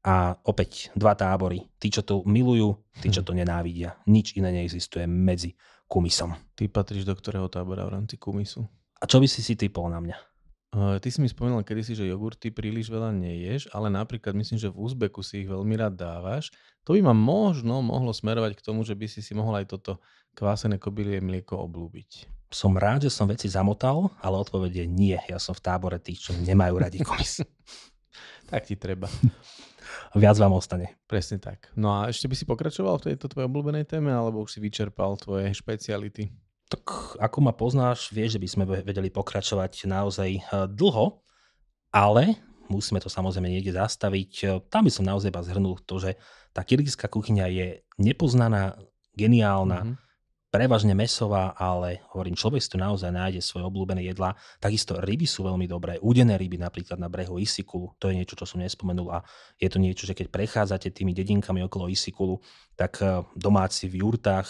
A 0.08 0.40
opäť 0.48 0.94
dva 0.96 1.18
tábory. 1.18 1.68
Tí, 1.82 1.92
čo 1.92 2.06
to 2.06 2.24
milujú, 2.24 2.80
tí, 3.02 3.12
čo 3.12 3.26
to 3.28 3.36
nenávidia. 3.36 3.98
Nič 4.08 4.38
iné 4.40 4.56
neexistuje 4.56 5.04
medzi 5.04 5.58
kumisom. 5.90 6.32
Ty 6.56 6.64
patríš 6.72 7.04
do 7.04 7.12
ktorého 7.12 7.52
tábora 7.52 7.84
v 7.84 7.98
rámci 8.00 8.16
kumisu? 8.16 8.64
A 9.02 9.04
čo 9.04 9.20
by 9.20 9.28
si 9.28 9.44
si 9.44 9.60
typol 9.60 9.92
na 9.92 10.00
mňa? 10.00 10.18
Uh, 10.76 11.00
ty 11.00 11.08
si 11.08 11.24
mi 11.24 11.32
spomínal 11.32 11.64
kedysi, 11.64 11.96
že 11.96 12.04
jogurty 12.04 12.52
príliš 12.52 12.92
veľa 12.92 13.16
neješ, 13.16 13.72
ale 13.72 13.88
napríklad 13.88 14.36
myslím, 14.36 14.60
že 14.60 14.68
v 14.68 14.76
Uzbeku 14.84 15.24
si 15.24 15.42
ich 15.44 15.48
veľmi 15.48 15.80
rád 15.80 15.96
dávaš. 15.96 16.52
To 16.84 16.92
by 16.92 17.08
ma 17.08 17.16
možno 17.16 17.80
mohlo 17.80 18.12
smerovať 18.12 18.60
k 18.60 18.66
tomu, 18.68 18.84
že 18.84 18.92
by 18.92 19.08
si 19.08 19.24
si 19.24 19.32
mohol 19.32 19.64
aj 19.64 19.72
toto 19.72 20.04
kvásené 20.36 20.76
kobylie 20.76 21.24
mlieko 21.24 21.56
oblúbiť. 21.64 22.28
Som 22.52 22.76
rád, 22.76 23.08
že 23.08 23.12
som 23.16 23.32
veci 23.32 23.48
zamotal, 23.48 24.12
ale 24.20 24.40
odpoveď 24.44 24.84
je 24.84 24.86
nie. 24.92 25.18
Ja 25.32 25.40
som 25.40 25.56
v 25.56 25.64
tábore 25.64 26.00
tých, 26.04 26.28
čo 26.28 26.32
nemajú 26.36 26.76
radi 26.80 27.00
kumis. 27.00 27.44
Tak 28.48 28.64
ti 28.64 28.80
treba. 28.80 29.12
Viac 30.16 30.40
vám 30.40 30.56
ostane. 30.56 30.96
Presne 31.04 31.36
tak. 31.36 31.68
No 31.76 31.92
a 31.92 32.08
ešte 32.08 32.32
by 32.32 32.36
si 32.40 32.48
pokračoval 32.48 32.96
v 32.98 33.12
tejto 33.12 33.28
tvojej 33.28 33.52
obľúbenej 33.52 33.84
téme, 33.84 34.08
alebo 34.08 34.40
už 34.40 34.56
si 34.56 34.60
vyčerpal 34.64 35.20
tvoje 35.20 35.52
špeciality? 35.52 36.32
Tak 36.68 36.84
ako 37.24 37.38
ma 37.40 37.56
poznáš, 37.56 38.12
vieš, 38.12 38.36
že 38.36 38.44
by 38.44 38.48
sme 38.48 38.64
vedeli 38.84 39.08
pokračovať 39.08 39.88
naozaj 39.88 40.30
eh, 40.36 40.42
dlho, 40.68 41.24
ale 41.96 42.36
musíme 42.68 43.00
to 43.00 43.08
samozrejme 43.08 43.48
niekde 43.48 43.72
zastaviť. 43.72 44.32
Eh, 44.44 44.48
Tam 44.68 44.84
by 44.84 44.92
som 44.92 45.08
naozaj 45.08 45.32
iba 45.32 45.40
zhrnul 45.40 45.80
to, 45.88 45.96
že 45.98 46.20
tá 46.52 46.68
kyrgyzská 46.68 47.08
kuchyňa 47.08 47.46
je 47.48 47.68
nepoznaná, 47.98 48.76
geniálna, 49.16 49.88
Mhm. 49.88 49.94
prevažne 50.48 50.94
mesová, 50.94 51.56
ale 51.56 52.02
hovorím, 52.12 52.36
človek 52.36 52.62
si 52.64 52.70
tu 52.72 52.78
naozaj 52.78 53.12
nájde 53.12 53.42
svoje 53.44 53.64
obľúbené 53.68 54.04
jedlá. 54.04 54.34
Takisto 54.60 54.98
ryby 55.00 55.28
sú 55.28 55.44
veľmi 55.48 55.66
dobré. 55.66 55.98
Údené 56.04 56.36
ryby 56.36 56.58
napríklad 56.58 56.98
na 57.00 57.08
brehu 57.08 57.38
Isikulu, 57.38 57.94
to 58.00 58.10
je 58.10 58.18
niečo, 58.18 58.36
čo 58.36 58.46
som 58.48 58.60
nespomenul 58.60 59.08
a 59.12 59.24
je 59.56 59.70
to 59.70 59.78
niečo, 59.80 60.04
že 60.04 60.18
keď 60.18 60.28
prechádzate 60.34 60.92
tými 60.92 61.16
dedinkami 61.16 61.64
okolo 61.64 61.88
Isikulu, 61.88 62.44
tak 62.76 63.00
eh, 63.00 63.24
domáci 63.40 63.88
v 63.88 64.04
jurtách 64.04 64.50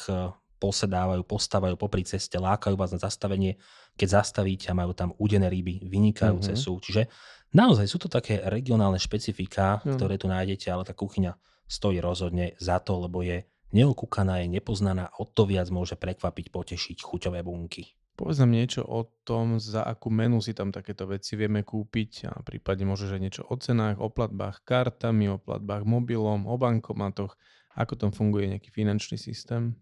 posedávajú, 0.57 1.21
postávajú 1.23 1.75
popri 1.77 2.01
ceste, 2.03 2.37
lákajú 2.37 2.73
vás 2.73 2.91
na 2.91 2.99
zastavenie. 2.99 3.57
Keď 3.95 4.21
zastavíte 4.21 4.69
a 4.69 4.77
majú 4.77 4.93
tam 4.93 5.13
údené 5.17 5.49
ryby, 5.49 5.85
vynikajúce 5.85 6.53
Mhm. 6.53 6.59
sú. 6.59 6.77
Čiže 6.81 7.07
naozaj 7.53 7.85
sú 7.85 7.97
to 7.97 8.09
také 8.09 8.41
regionálne 8.43 8.97
špecifiká, 8.97 9.81
Jo. 9.85 9.95
ktoré 9.95 10.17
tu 10.17 10.27
nájdete, 10.27 10.67
ale 10.69 10.83
tá 10.83 10.93
kuchyňa 10.93 11.33
stojí 11.67 11.99
rozhodne 11.99 12.53
za 12.57 12.79
to, 12.79 12.95
lebo 12.97 13.21
je 13.21 13.43
neokúkaná, 13.75 14.39
je 14.43 14.47
nepoznaná, 14.47 15.11
o 15.19 15.27
to 15.27 15.43
viac 15.43 15.67
môže 15.67 15.99
prekvapiť, 15.99 16.49
potešiť 16.49 16.97
chuťové 17.03 17.43
bunky. 17.43 17.91
Povedz 18.17 18.41
nám 18.41 18.49
niečo 18.49 18.81
o 18.81 19.05
tom, 19.21 19.61
za 19.61 19.85
akú 19.85 20.09
menu 20.09 20.41
si 20.41 20.57
tam 20.57 20.73
takéto 20.73 21.05
veci 21.05 21.37
vieme 21.37 21.61
kúpiť 21.61 22.25
a 22.25 22.41
prípadne 22.41 22.89
môžeš 22.89 23.13
aj 23.13 23.21
niečo 23.21 23.43
o 23.45 23.53
cenách, 23.61 24.01
o 24.01 24.09
platbách 24.09 24.65
kartami, 24.65 25.29
o 25.29 25.37
platbách 25.37 25.85
mobilom, 25.85 26.49
o 26.49 26.55
bankomatoch, 26.57 27.37
ako 27.77 27.93
tam 27.93 28.09
funguje 28.09 28.49
nejaký 28.49 28.73
finančný 28.73 29.21
systém. 29.21 29.77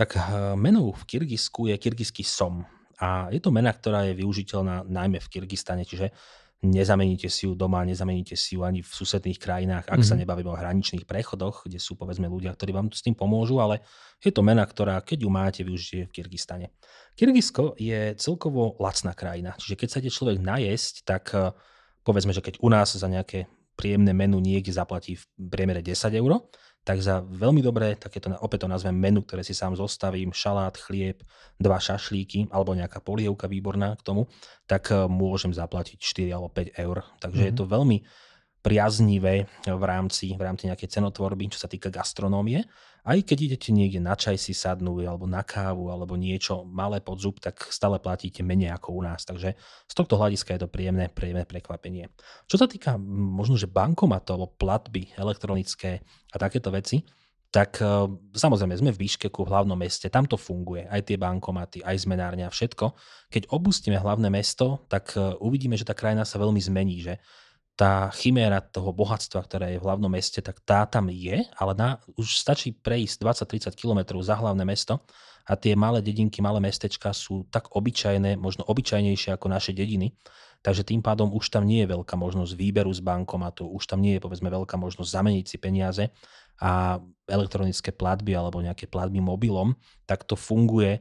Tak 0.00 0.16
eh, 0.16 0.22
menou 0.56 0.96
v 0.96 1.04
Kyrgyzsku 1.04 1.68
je 1.68 1.76
kyrgyzský 1.76 2.24
som. 2.24 2.64
A 3.04 3.28
je 3.28 3.40
to 3.40 3.52
mena, 3.52 3.68
ktorá 3.68 4.08
je 4.08 4.16
využiteľná 4.16 4.88
najmä 4.88 5.20
v 5.20 5.28
Kyrgyzstane, 5.28 5.84
čiže 5.84 6.08
nezameníte 6.60 7.28
si 7.32 7.48
ju 7.48 7.56
doma, 7.56 7.84
nezameníte 7.88 8.36
si 8.36 8.56
ju 8.56 8.64
ani 8.64 8.84
v 8.84 8.88
susedných 8.92 9.40
krajinách, 9.40 9.88
ak 9.88 10.00
sa 10.04 10.12
Mhm. 10.16 10.20
nebavíme 10.24 10.52
o 10.52 10.60
hraničných 10.60 11.08
prechodoch, 11.08 11.64
kde 11.64 11.80
sú 11.80 11.96
povedzme 11.96 12.28
ľudia, 12.28 12.52
ktorí 12.52 12.72
vám 12.76 12.92
s 12.92 13.00
tým 13.00 13.16
pomôžu, 13.16 13.60
ale 13.60 13.80
je 14.20 14.28
to 14.28 14.44
mena, 14.44 14.64
ktorá, 14.68 15.00
keď 15.00 15.24
ju 15.24 15.30
máte, 15.32 15.60
využite 15.64 16.08
v 16.08 16.12
Kyrgyzstane. 16.12 16.68
Kyrgyzsko 17.16 17.80
je 17.80 18.12
celkovo 18.20 18.76
lacná 18.80 19.16
krajina, 19.16 19.56
čiže 19.56 19.76
keď 19.80 19.88
sa 19.88 20.00
ide 20.04 20.12
človek 20.12 20.36
najesť, 20.40 20.94
tak 21.04 21.24
eh, 21.32 21.52
povedzme, 22.04 22.32
že 22.36 22.44
keď 22.44 22.60
u 22.60 22.68
nás 22.68 22.92
za 22.92 23.08
nejaké 23.08 23.48
príjemné 23.80 24.12
menu 24.12 24.36
niekde 24.44 24.76
zaplatí 24.76 25.16
v 25.16 25.24
priemere 25.48 25.80
10 25.80 26.12
eur, 26.12 26.44
tak 26.80 27.04
za 27.04 27.20
veľmi 27.20 27.60
dobré, 27.60 27.92
takéto, 27.94 28.32
opäť 28.40 28.64
to 28.64 28.68
nazvem 28.72 28.96
menu, 28.96 29.20
ktoré 29.20 29.44
si 29.44 29.52
sám 29.52 29.76
zostavím, 29.76 30.32
šalát, 30.32 30.74
chlieb, 30.80 31.20
dva 31.60 31.76
šašlíky 31.76 32.48
alebo 32.48 32.72
nejaká 32.72 33.04
polievka 33.04 33.46
výborná 33.46 33.94
k 34.00 34.02
tomu, 34.02 34.22
tak 34.64 34.88
eh, 34.90 35.04
môžem 35.06 35.52
zaplatiť 35.52 36.00
4 36.00 36.32
alebo 36.32 36.48
5 36.48 36.72
eur. 36.80 37.04
Takže 37.20 37.42
je 37.46 37.52
Mhm. 37.52 37.58
to 37.60 37.64
veľmi 37.68 37.98
priaznivé 38.60 39.48
v 39.64 39.84
rámci, 39.88 40.36
v 40.36 40.42
rámci 40.44 40.68
nejakej 40.68 41.00
cenotvorby, 41.00 41.48
čo 41.48 41.64
sa 41.64 41.68
týka 41.68 41.88
gastronómie. 41.88 42.60
Aj 43.04 43.18
keď 43.20 43.52
idete 43.52 43.70
niekde 43.72 44.00
na 44.00 44.12
čaj 44.12 44.36
si 44.36 44.52
sadnúť, 44.52 45.08
alebo 45.08 45.24
na 45.24 45.40
kávu, 45.40 45.88
alebo 45.88 46.16
niečo 46.16 46.64
malé 46.68 47.00
pod 47.00 47.20
zub, 47.20 47.40
tak 47.40 47.56
stále 47.72 47.96
platíte 47.96 48.44
menej 48.44 48.76
ako 48.76 48.96
u 48.96 49.00
nás. 49.04 49.24
Takže 49.24 49.56
z 49.88 49.94
tohto 49.96 50.20
hľadiska 50.20 50.56
je 50.56 50.60
to 50.64 50.68
príjemné, 50.68 51.08
príjemné 51.08 51.48
prekvapenie. 51.48 52.12
Čo 52.50 52.60
sa 52.60 52.66
týka 52.68 53.00
možno, 53.00 53.56
že 53.56 53.70
bankomatov, 53.70 54.60
platby 54.60 55.16
elektronické 55.16 56.04
a 56.30 56.36
takéto 56.36 56.68
veci, 56.68 57.02
tak 57.50 57.82
eh, 57.82 58.06
samozrejme 58.34 58.78
sme 58.78 58.90
v 58.94 59.00
Biškeku, 59.04 59.42
v 59.42 59.50
hlavnom 59.50 59.74
meste, 59.74 60.06
tam 60.06 60.24
to 60.24 60.38
funguje, 60.38 60.86
aj 60.86 61.10
tie 61.10 61.18
bankomaty, 61.18 61.82
aj 61.82 62.06
zmenárňa, 62.06 62.46
všetko. 62.46 62.94
Keď 63.28 63.50
opustíme 63.50 63.98
hlavné 63.98 64.30
mesto, 64.30 64.86
tak 64.86 65.18
eh, 65.18 65.34
uvidíme, 65.42 65.74
že 65.74 65.84
tá 65.84 65.92
krajina 65.92 66.22
sa 66.22 66.38
veľmi 66.38 66.62
zmení, 66.62 67.02
že 67.02 67.18
tá 67.80 68.12
chiméra 68.12 68.60
toho 68.60 68.92
bohatstva, 68.92 69.40
ktoré 69.40 69.72
je 69.72 69.80
v 69.80 69.86
hlavnom 69.88 70.12
meste, 70.12 70.44
tak 70.44 70.60
tá 70.68 70.84
tam 70.84 71.08
je, 71.08 71.40
ale 71.56 71.72
na, 71.72 71.96
už 72.20 72.36
stačí 72.36 72.76
prejsť 72.76 73.24
20-30 73.24 73.72
km 73.72 74.20
za 74.20 74.36
hlavné 74.36 74.68
mesto 74.68 75.00
a 75.48 75.56
tie 75.56 75.72
malé 75.72 76.04
dedinky, 76.04 76.44
malé 76.44 76.60
mestečka 76.60 77.16
sú 77.16 77.48
tak 77.48 77.72
obyčajné, 77.72 78.36
možno 78.36 78.68
obyčajnejšie 78.68 79.32
ako 79.32 79.48
naše 79.48 79.72
dediny, 79.72 80.12
takže 80.60 80.84
tým 80.84 81.00
pádom 81.00 81.32
už 81.32 81.48
tam 81.48 81.64
nie 81.64 81.88
je 81.88 81.96
veľká 81.96 82.20
možnosť 82.20 82.52
výberu 82.52 82.92
z 82.92 83.00
bankomatu, 83.00 83.64
už 83.72 83.88
tam 83.88 84.04
nie 84.04 84.20
je 84.20 84.28
povedzme 84.28 84.52
veľká 84.52 84.76
možnosť 84.76 85.08
zameniť 85.16 85.44
si 85.48 85.56
peniaze 85.56 86.04
a 86.60 87.00
elektronické 87.32 87.96
platby 87.96 88.36
alebo 88.36 88.60
nejaké 88.60 88.92
platby 88.92 89.24
mobilom, 89.24 89.72
tak 90.04 90.28
to 90.28 90.36
funguje 90.36 91.00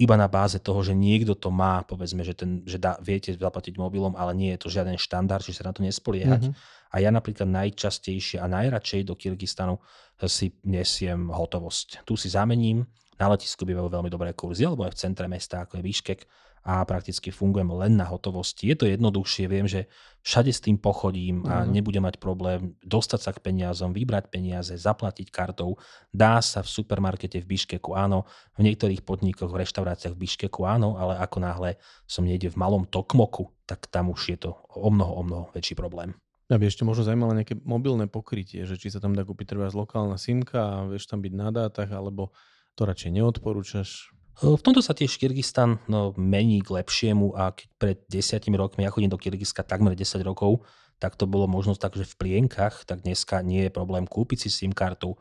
iba 0.00 0.16
na 0.16 0.24
báze 0.32 0.56
toho, 0.56 0.80
že 0.80 0.96
niekto 0.96 1.36
to 1.36 1.52
má, 1.52 1.84
povedzme, 1.84 2.24
že, 2.24 2.32
ten, 2.32 2.64
že 2.64 2.80
dá, 2.80 2.96
viete 3.04 3.36
zaplatiť 3.36 3.76
mobilom, 3.76 4.16
ale 4.16 4.32
nie 4.32 4.50
je 4.56 4.64
to 4.64 4.72
žiaden 4.72 4.96
štandard, 4.96 5.44
čiže 5.44 5.60
sa 5.60 5.68
na 5.68 5.76
to 5.76 5.84
nespoliehať. 5.84 6.48
Mm-hmm. 6.48 6.88
A 6.90 6.96
ja 7.04 7.12
napríklad 7.12 7.44
najčastejšie 7.44 8.40
a 8.40 8.48
najradšej 8.48 9.04
do 9.04 9.12
Kyrgyzstanu 9.12 9.76
si 10.24 10.56
nesiem 10.64 11.28
hotovosť. 11.28 12.08
Tu 12.08 12.16
si 12.16 12.32
zamením, 12.32 12.88
na 13.20 13.28
letisku 13.28 13.68
bývajú 13.68 13.92
veľmi 13.92 14.08
dobré 14.08 14.32
kurzy, 14.32 14.64
alebo 14.64 14.88
aj 14.88 14.96
v 14.96 15.00
centre 15.04 15.28
mesta, 15.28 15.68
ako 15.68 15.76
je 15.76 15.84
Biškek, 15.84 16.20
a 16.60 16.84
prakticky 16.84 17.32
fungujem 17.32 17.72
len 17.72 17.96
na 17.96 18.04
hotovosti. 18.04 18.68
Je 18.68 18.76
to 18.76 18.84
jednoduchšie, 18.84 19.48
viem, 19.48 19.64
že 19.64 19.88
všade 20.20 20.52
s 20.52 20.60
tým 20.60 20.76
pochodím 20.76 21.48
a 21.48 21.64
uh-huh. 21.64 21.72
nebudem 21.72 22.04
mať 22.04 22.20
problém 22.20 22.76
dostať 22.84 23.20
sa 23.20 23.30
k 23.32 23.40
peniazom, 23.40 23.96
vybrať 23.96 24.28
peniaze, 24.28 24.76
zaplatiť 24.76 25.32
kartou. 25.32 25.80
Dá 26.12 26.44
sa 26.44 26.60
v 26.60 26.68
supermarkete 26.68 27.40
v 27.40 27.56
Biškeku, 27.56 27.96
áno, 27.96 28.28
v 28.60 28.68
niektorých 28.68 29.00
podnikoch, 29.00 29.48
v 29.48 29.64
reštauráciách 29.64 30.12
v 30.12 30.20
Biškeku, 30.20 30.68
áno, 30.68 31.00
ale 31.00 31.16
ako 31.16 31.38
náhle 31.40 31.70
som 32.04 32.28
niekde 32.28 32.52
v 32.52 32.60
malom 32.60 32.84
Tokmoku, 32.84 33.48
tak 33.64 33.88
tam 33.88 34.12
už 34.12 34.20
je 34.36 34.38
to 34.44 34.50
o 34.76 34.92
mnoho, 34.92 35.12
o 35.16 35.22
mnoho 35.24 35.44
väčší 35.56 35.72
problém. 35.72 36.12
Ja 36.50 36.58
by 36.58 36.66
ešte 36.66 36.82
možno 36.82 37.06
zaujímalo 37.06 37.30
nejaké 37.30 37.54
mobilné 37.62 38.10
pokrytie, 38.10 38.66
že 38.66 38.74
či 38.74 38.90
sa 38.90 38.98
tam 38.98 39.14
dá 39.14 39.22
kúpiť 39.22 39.54
treba 39.54 39.70
lokálna 39.70 40.18
simka 40.18 40.58
a 40.58 40.76
vieš 40.90 41.06
tam 41.06 41.22
byť 41.22 41.32
na 41.32 41.48
dátach, 41.54 41.86
alebo 41.94 42.34
to 42.74 42.84
radšej 42.84 43.14
neodporúčaš? 43.14 44.10
V 44.40 44.56
tomto 44.64 44.80
sa 44.80 44.96
tiež 44.96 45.20
Kyrgyzstan 45.20 45.84
no, 45.84 46.16
mení 46.16 46.64
k 46.64 46.72
lepšiemu 46.72 47.36
a 47.36 47.52
keď 47.52 47.68
pred 47.76 47.98
desiatimi 48.08 48.56
rokmi, 48.56 48.88
ja 48.88 48.92
chodím 48.92 49.12
do 49.12 49.20
Kyrgyzska 49.20 49.68
takmer 49.68 49.92
10 49.92 50.16
rokov, 50.24 50.64
tak 50.96 51.12
to 51.20 51.28
bolo 51.28 51.44
možnosť 51.44 51.80
tak, 51.80 51.92
že 52.00 52.08
v 52.08 52.16
plienkach, 52.16 52.88
tak 52.88 53.04
dneska 53.04 53.44
nie 53.44 53.68
je 53.68 53.72
problém 53.72 54.08
kúpiť 54.08 54.48
si 54.48 54.48
SIM 54.48 54.72
kartu, 54.72 55.12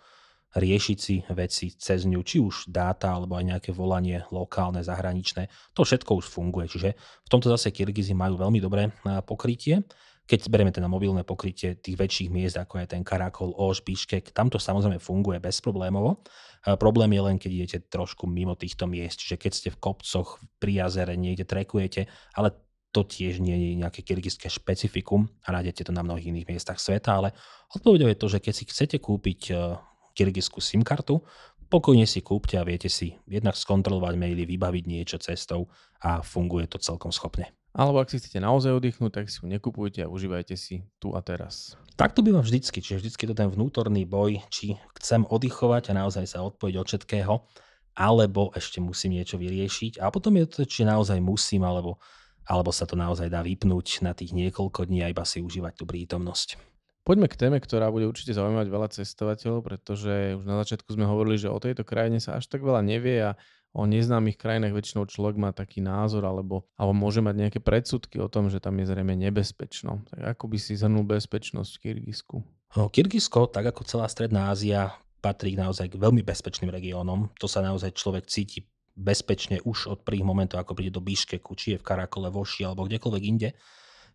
riešiť 0.55 0.97
si 0.97 1.19
veci 1.35 1.75
cez 1.75 2.07
ňu, 2.07 2.23
či 2.23 2.39
už 2.39 2.71
dáta 2.71 3.11
alebo 3.11 3.35
aj 3.35 3.45
nejaké 3.53 3.69
volanie 3.75 4.23
lokálne, 4.31 4.87
zahraničné. 4.87 5.51
To 5.75 5.83
všetko 5.83 6.23
už 6.23 6.25
funguje, 6.31 6.71
čiže 6.71 6.95
v 6.95 7.29
tomto 7.29 7.51
zase 7.51 7.75
Kyrgyzi 7.75 8.15
majú 8.15 8.39
veľmi 8.39 8.63
dobré 8.63 8.87
pokrytie. 9.27 9.83
Keď 10.29 10.45
berieme 10.45 10.69
teda 10.69 10.85
mobilné 10.85 11.25
pokrytie 11.25 11.81
tých 11.81 11.97
väčších 11.97 12.29
miest, 12.29 12.53
ako 12.61 12.85
je 12.85 12.93
ten 12.93 13.01
Karakol, 13.01 13.49
Oš, 13.57 13.81
Biškek, 13.81 14.29
tam 14.29 14.53
to 14.53 14.61
samozrejme 14.61 15.01
funguje 15.01 15.41
bezproblémovo. 15.41 16.21
Problém 16.77 17.17
je 17.17 17.21
len, 17.25 17.35
keď 17.41 17.51
idete 17.51 17.77
trošku 17.89 18.29
mimo 18.29 18.53
týchto 18.53 18.85
miest, 18.85 19.25
čiže 19.25 19.41
keď 19.41 19.51
ste 19.57 19.69
v 19.73 19.81
kopcoch, 19.81 20.37
pri 20.61 20.85
jazere, 20.85 21.17
niekde 21.17 21.49
trekujete, 21.49 22.05
ale 22.37 22.53
to 22.93 23.05
tiež 23.05 23.41
nie 23.41 23.53
je 23.53 23.81
nejaké 23.81 24.01
kyrgyzské 24.01 24.49
špecifikum 24.49 25.29
a 25.45 25.53
nájdete 25.53 25.89
to 25.89 25.91
na 25.93 26.01
mnohých 26.01 26.33
iných 26.33 26.49
miestach 26.49 26.81
sveta, 26.81 27.21
ale 27.21 27.29
odpovedou 27.73 28.09
je 28.09 28.17
to, 28.17 28.27
že 28.29 28.39
keď 28.41 28.53
si 28.53 28.63
chcete 28.65 28.97
kúpiť 28.97 29.41
e, 29.49 29.53
kyrgyzskú 30.17 30.57
SIM 30.57 30.81
kartu, 30.81 31.21
pokojne 31.69 32.09
si 32.09 32.25
kúpte 32.25 32.57
a 32.57 32.65
viete 32.65 32.89
si 32.89 33.13
jednak 33.29 33.53
skontrolovať 33.53 34.17
maily, 34.17 34.49
vybaviť 34.49 34.83
niečo 34.89 35.17
cestou 35.21 35.69
a 36.01 36.25
funguje 36.25 36.65
to 36.65 36.81
celkom 36.81 37.13
schopne. 37.13 37.53
Alebo 37.69 38.01
ak 38.01 38.09
si 38.09 38.17
chcete 38.17 38.41
naozaj 38.41 38.73
oddychnúť, 38.81 39.11
tak 39.13 39.25
si 39.29 39.39
ju 39.39 39.45
nekupujte 39.45 40.01
a 40.01 40.09
užívajte 40.09 40.57
si 40.57 40.89
tu 40.97 41.13
a 41.13 41.21
teraz. 41.21 41.77
Tak 41.93 42.17
to 42.17 42.25
býva 42.25 42.41
vždycky, 42.41 42.81
čiže 42.81 43.05
vždycky 43.05 43.27
je 43.27 43.29
to 43.29 43.39
ten 43.45 43.49
vnútorný 43.51 44.09
boj, 44.09 44.41
či 44.49 44.79
chcem 44.97 45.27
oddychovať 45.27 45.93
a 45.93 46.01
naozaj 46.01 46.25
sa 46.25 46.41
odpojiť 46.41 46.75
od 46.79 46.87
všetkého, 46.89 47.33
alebo 47.93 48.49
ešte 48.57 48.81
musím 48.81 49.21
niečo 49.21 49.37
vyriešiť. 49.37 50.01
A 50.01 50.09
potom 50.09 50.39
je 50.39 50.45
to, 50.49 50.61
či 50.65 50.87
naozaj 50.87 51.21
musím, 51.21 51.67
alebo, 51.67 52.01
alebo 52.49 52.73
sa 52.73 52.89
to 52.89 52.97
naozaj 52.97 53.29
dá 53.29 53.45
vypnúť 53.45 54.01
na 54.01 54.17
tých 54.17 54.33
niekoľko 54.33 54.89
dní 54.89 55.05
a 55.05 55.11
iba 55.11 55.21
si 55.27 55.43
užívať 55.43 55.73
tú 55.77 55.85
prítomnosť. 55.85 56.57
Poďme 57.03 57.25
k 57.25 57.39
téme, 57.41 57.57
ktorá 57.57 57.89
bude 57.89 58.05
určite 58.05 58.37
zaujímať 58.37 58.67
veľa 58.69 58.87
cestovateľov, 58.93 59.65
pretože 59.65 60.37
už 60.37 60.45
na 60.45 60.61
začiatku 60.61 60.93
sme 60.93 61.09
hovorili, 61.09 61.41
že 61.41 61.49
o 61.49 61.57
tejto 61.57 61.81
krajine 61.81 62.21
sa 62.21 62.37
až 62.37 62.45
tak 62.49 62.61
veľa 62.61 62.85
nevie 62.85 63.23
a 63.23 63.33
o 63.73 63.85
neznámych 63.85 64.37
krajinách 64.37 64.73
väčšinou 64.73 65.05
človek 65.05 65.37
má 65.37 65.49
taký 65.53 65.79
názor 65.79 66.25
alebo, 66.25 66.65
alebo 66.73 66.93
môže 66.93 67.21
mať 67.21 67.35
nejaké 67.37 67.59
predsudky 67.61 68.17
o 68.17 68.31
tom, 68.31 68.49
že 68.49 68.57
tam 68.57 68.77
je 68.81 68.89
zrejme 68.89 69.13
nebezpečno. 69.13 70.01
Tak 70.09 70.37
ako 70.37 70.45
by 70.49 70.57
si 70.57 70.73
zhrnul 70.73 71.05
bezpečnosť 71.05 71.71
v 71.77 71.81
Kyrgyzsku? 71.85 72.35
Kyrgyzsko, 72.69 73.49
tak 73.49 73.69
ako 73.69 73.81
celá 73.85 74.05
Stredná 74.09 74.53
Ázia, 74.53 74.93
patrí 75.19 75.53
naozaj 75.53 75.93
k 75.93 75.99
veľmi 75.99 76.23
bezpečným 76.23 76.71
regiónom. 76.71 77.29
To 77.37 77.47
sa 77.49 77.59
naozaj 77.59 77.97
človek 77.97 78.25
cíti 78.29 78.65
bezpečne 78.99 79.63
už 79.63 79.91
od 79.91 79.99
prvých 80.03 80.27
momentov, 80.27 80.59
ako 80.59 80.75
príde 80.75 80.91
do 80.91 81.03
Biškeku, 81.03 81.55
či 81.55 81.75
je 81.75 81.79
v 81.79 81.87
Karakole, 81.87 82.27
Voši 82.27 82.67
alebo 82.67 82.83
kdekoľvek 82.83 83.23
inde. 83.23 83.55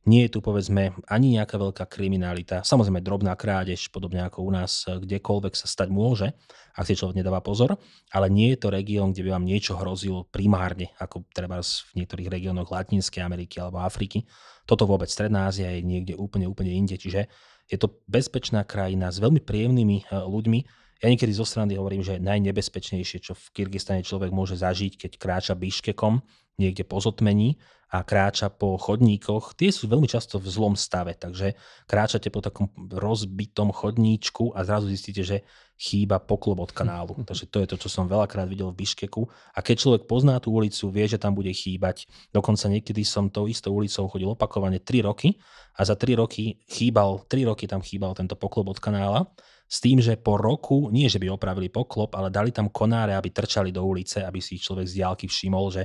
Nie 0.05 0.29
je 0.29 0.37
tu 0.37 0.45
povedzme 0.45 0.93
ani 1.09 1.41
nejaká 1.41 1.57
veľká 1.57 1.89
kriminalita. 1.89 2.61
Samozrejme 2.61 3.01
drobná 3.01 3.33
krádež, 3.41 3.89
podobne 3.89 4.21
ako 4.21 4.45
u 4.45 4.51
nás, 4.53 4.85
kdekoľvek 4.85 5.57
sa 5.57 5.65
stať 5.65 5.89
môže, 5.89 6.29
ak 6.77 6.85
si 6.85 6.93
človek 6.93 7.25
nedáva 7.25 7.41
pozor, 7.41 7.81
ale 8.13 8.29
nie 8.29 8.53
je 8.53 8.61
to 8.61 8.69
región, 8.69 9.17
kde 9.17 9.25
by 9.25 9.31
vám 9.41 9.49
niečo 9.49 9.81
hrozilo 9.81 10.29
primárne, 10.29 10.93
ako 11.01 11.25
treba 11.33 11.57
v 11.65 12.05
niektorých 12.05 12.29
regiónoch 12.29 12.69
Latinskej 12.69 13.25
Ameriky 13.25 13.65
alebo 13.65 13.81
Afriky. 13.81 14.29
Toto 14.69 14.85
vôbec 14.85 15.09
Stredná 15.09 15.49
Ázia 15.49 15.73
je 15.73 15.81
niekde 15.81 16.21
úplne, 16.21 16.45
úplne 16.45 16.77
inde, 16.77 17.01
čiže 17.01 17.25
je 17.65 17.81
to 17.81 18.05
bezpečná 18.05 18.61
krajina 18.69 19.09
s 19.09 19.21
veľmi 19.25 19.41
príjemnými 19.41 19.97
eh, 20.05 20.21
ľuďmi. 20.21 20.61
Ja 21.01 21.13
niekedy 21.13 21.33
zo 21.37 21.45
strany 21.45 21.77
hovorím, 21.77 22.01
že 22.01 22.21
najnebezpečnejšie, 22.21 23.19
čo 23.25 23.33
v 23.37 23.45
Kyrgyzstane 23.57 24.01
človek 24.01 24.33
môže 24.33 24.57
zažiť, 24.57 24.97
keď 24.97 25.11
kráča 25.21 25.55
Biškekom, 25.57 26.25
niekde 26.59 26.87
po 26.87 27.03
zotmení 27.03 27.59
a 27.95 28.03
kráča 28.03 28.51
po 28.51 28.75
chodníkoch, 28.75 29.55
tie 29.55 29.71
sú 29.71 29.87
veľmi 29.87 30.11
často 30.11 30.43
v 30.43 30.51
zlom 30.51 30.75
stave, 30.75 31.15
takže 31.15 31.55
kráčate 31.87 32.27
po 32.27 32.43
takom 32.43 32.67
rozbitom 32.91 33.71
chodníčku 33.71 34.51
a 34.51 34.67
zrazu 34.67 34.91
zistíte, 34.91 35.23
že 35.23 35.47
chýba 35.79 36.19
poklop 36.19 36.71
od 36.71 36.73
kanálu. 36.75 37.15
Takže 37.29 37.51
to 37.51 37.59
je 37.63 37.69
to, 37.71 37.77
čo 37.87 37.89
som 37.91 38.11
veľakrát 38.11 38.47
videl 38.47 38.71
v 38.71 38.83
Biškeku. 38.83 39.27
A 39.55 39.59
keď 39.63 39.77
človek 39.79 40.03
pozná 40.07 40.39
tú 40.39 40.55
ulicu, 40.55 40.91
vie, 40.91 41.07
že 41.07 41.19
tam 41.19 41.35
bude 41.35 41.51
chýbať. 41.51 42.07
Dokonca 42.31 42.71
niekedy 42.71 43.03
som 43.03 43.31
tou 43.31 43.47
istou 43.51 43.75
ulicou 43.75 44.07
chodil 44.11 44.31
opakovane 44.31 44.83
3 44.83 45.07
roky 45.07 45.39
a 45.79 45.83
za 45.87 45.99
3 45.99 46.19
roky 46.19 46.63
chýbal, 46.67 47.27
3 47.27 47.51
roky 47.51 47.67
tam 47.67 47.83
chýbal 47.83 48.15
tento 48.15 48.39
poklop 48.39 48.75
od 48.75 48.79
kanála 48.83 49.27
s 49.65 49.81
tým, 49.83 49.99
že 49.99 50.15
po 50.21 50.39
roku, 50.39 50.93
nie 50.93 51.09
že 51.11 51.19
by 51.19 51.35
opravili 51.35 51.73
poklop, 51.73 52.15
ale 52.15 52.31
dali 52.31 52.55
tam 52.55 52.71
konáre, 52.71 53.17
aby 53.17 53.33
trčali 53.33 53.75
do 53.75 53.83
ulice, 53.83 54.23
aby 54.23 54.39
si 54.39 54.61
ich 54.61 54.63
človek 54.63 54.87
z 54.87 55.03
diálky 55.03 55.27
všimol, 55.27 55.67
že 55.73 55.83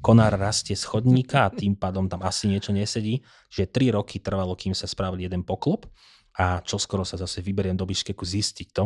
konár 0.00 0.36
rastie 0.36 0.76
z 0.76 0.84
chodníka 0.84 1.48
a 1.48 1.52
tým 1.52 1.76
pádom 1.76 2.06
tam 2.06 2.22
asi 2.22 2.46
niečo 2.46 2.70
nesedí. 2.70 3.24
Že 3.48 3.92
3 3.92 3.96
roky 3.96 4.20
trvalo, 4.20 4.54
kým 4.54 4.76
sa 4.76 4.88
spravil 4.88 5.24
jeden 5.24 5.42
poklop 5.42 5.88
a 6.36 6.60
čo 6.60 6.76
skoro 6.76 7.02
sa 7.02 7.16
zase 7.16 7.40
vyberiem 7.40 7.76
do 7.76 7.88
Biškeku 7.88 8.22
zistiť 8.22 8.68
to, 8.76 8.84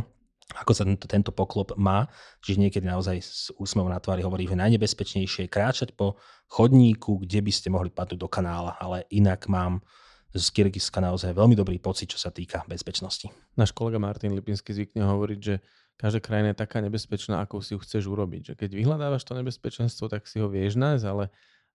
ako 0.55 0.73
sa 0.75 0.83
tento, 0.87 1.07
tento 1.07 1.31
poklop 1.35 1.75
má. 1.79 2.07
Čiže 2.43 2.63
niekedy 2.63 2.87
naozaj 2.87 3.17
s 3.23 3.51
úsmevom 3.59 3.91
na 3.91 4.03
tvári 4.03 4.23
hovorí, 4.23 4.47
že 4.47 4.59
najnebezpečnejšie 4.59 5.47
je 5.47 5.51
kráčať 5.51 5.89
po 5.95 6.19
chodníku, 6.51 7.23
kde 7.23 7.43
by 7.43 7.53
ste 7.55 7.71
mohli 7.71 7.91
padnúť 7.91 8.19
do 8.19 8.29
kanála, 8.31 8.79
ale 8.79 9.07
inak 9.11 9.47
mám 9.47 9.83
z 10.31 10.47
Kyrgyzska 10.55 11.03
naozaj 11.03 11.35
veľmi 11.35 11.59
dobrý 11.59 11.83
pocit, 11.83 12.15
čo 12.15 12.19
sa 12.19 12.31
týka 12.31 12.63
bezpečnosti. 12.71 13.27
Náš 13.59 13.75
kolega 13.75 13.99
Martin 13.99 14.31
Lipinský 14.31 14.71
zvykne 14.71 15.03
hovoriť, 15.03 15.39
že 15.43 15.59
každá 16.01 16.25
krajina 16.25 16.57
je 16.57 16.65
taká 16.65 16.81
nebezpečná, 16.81 17.45
ako 17.45 17.61
si 17.61 17.77
ju 17.77 17.79
chceš 17.85 18.09
urobiť. 18.09 18.53
Že 18.53 18.55
keď 18.57 18.71
vyhľadávaš 18.73 19.29
to 19.29 19.37
nebezpečenstvo, 19.37 20.09
tak 20.09 20.25
si 20.25 20.41
ho 20.41 20.49
vieš 20.49 20.81
nájsť, 20.81 21.05
ale 21.05 21.29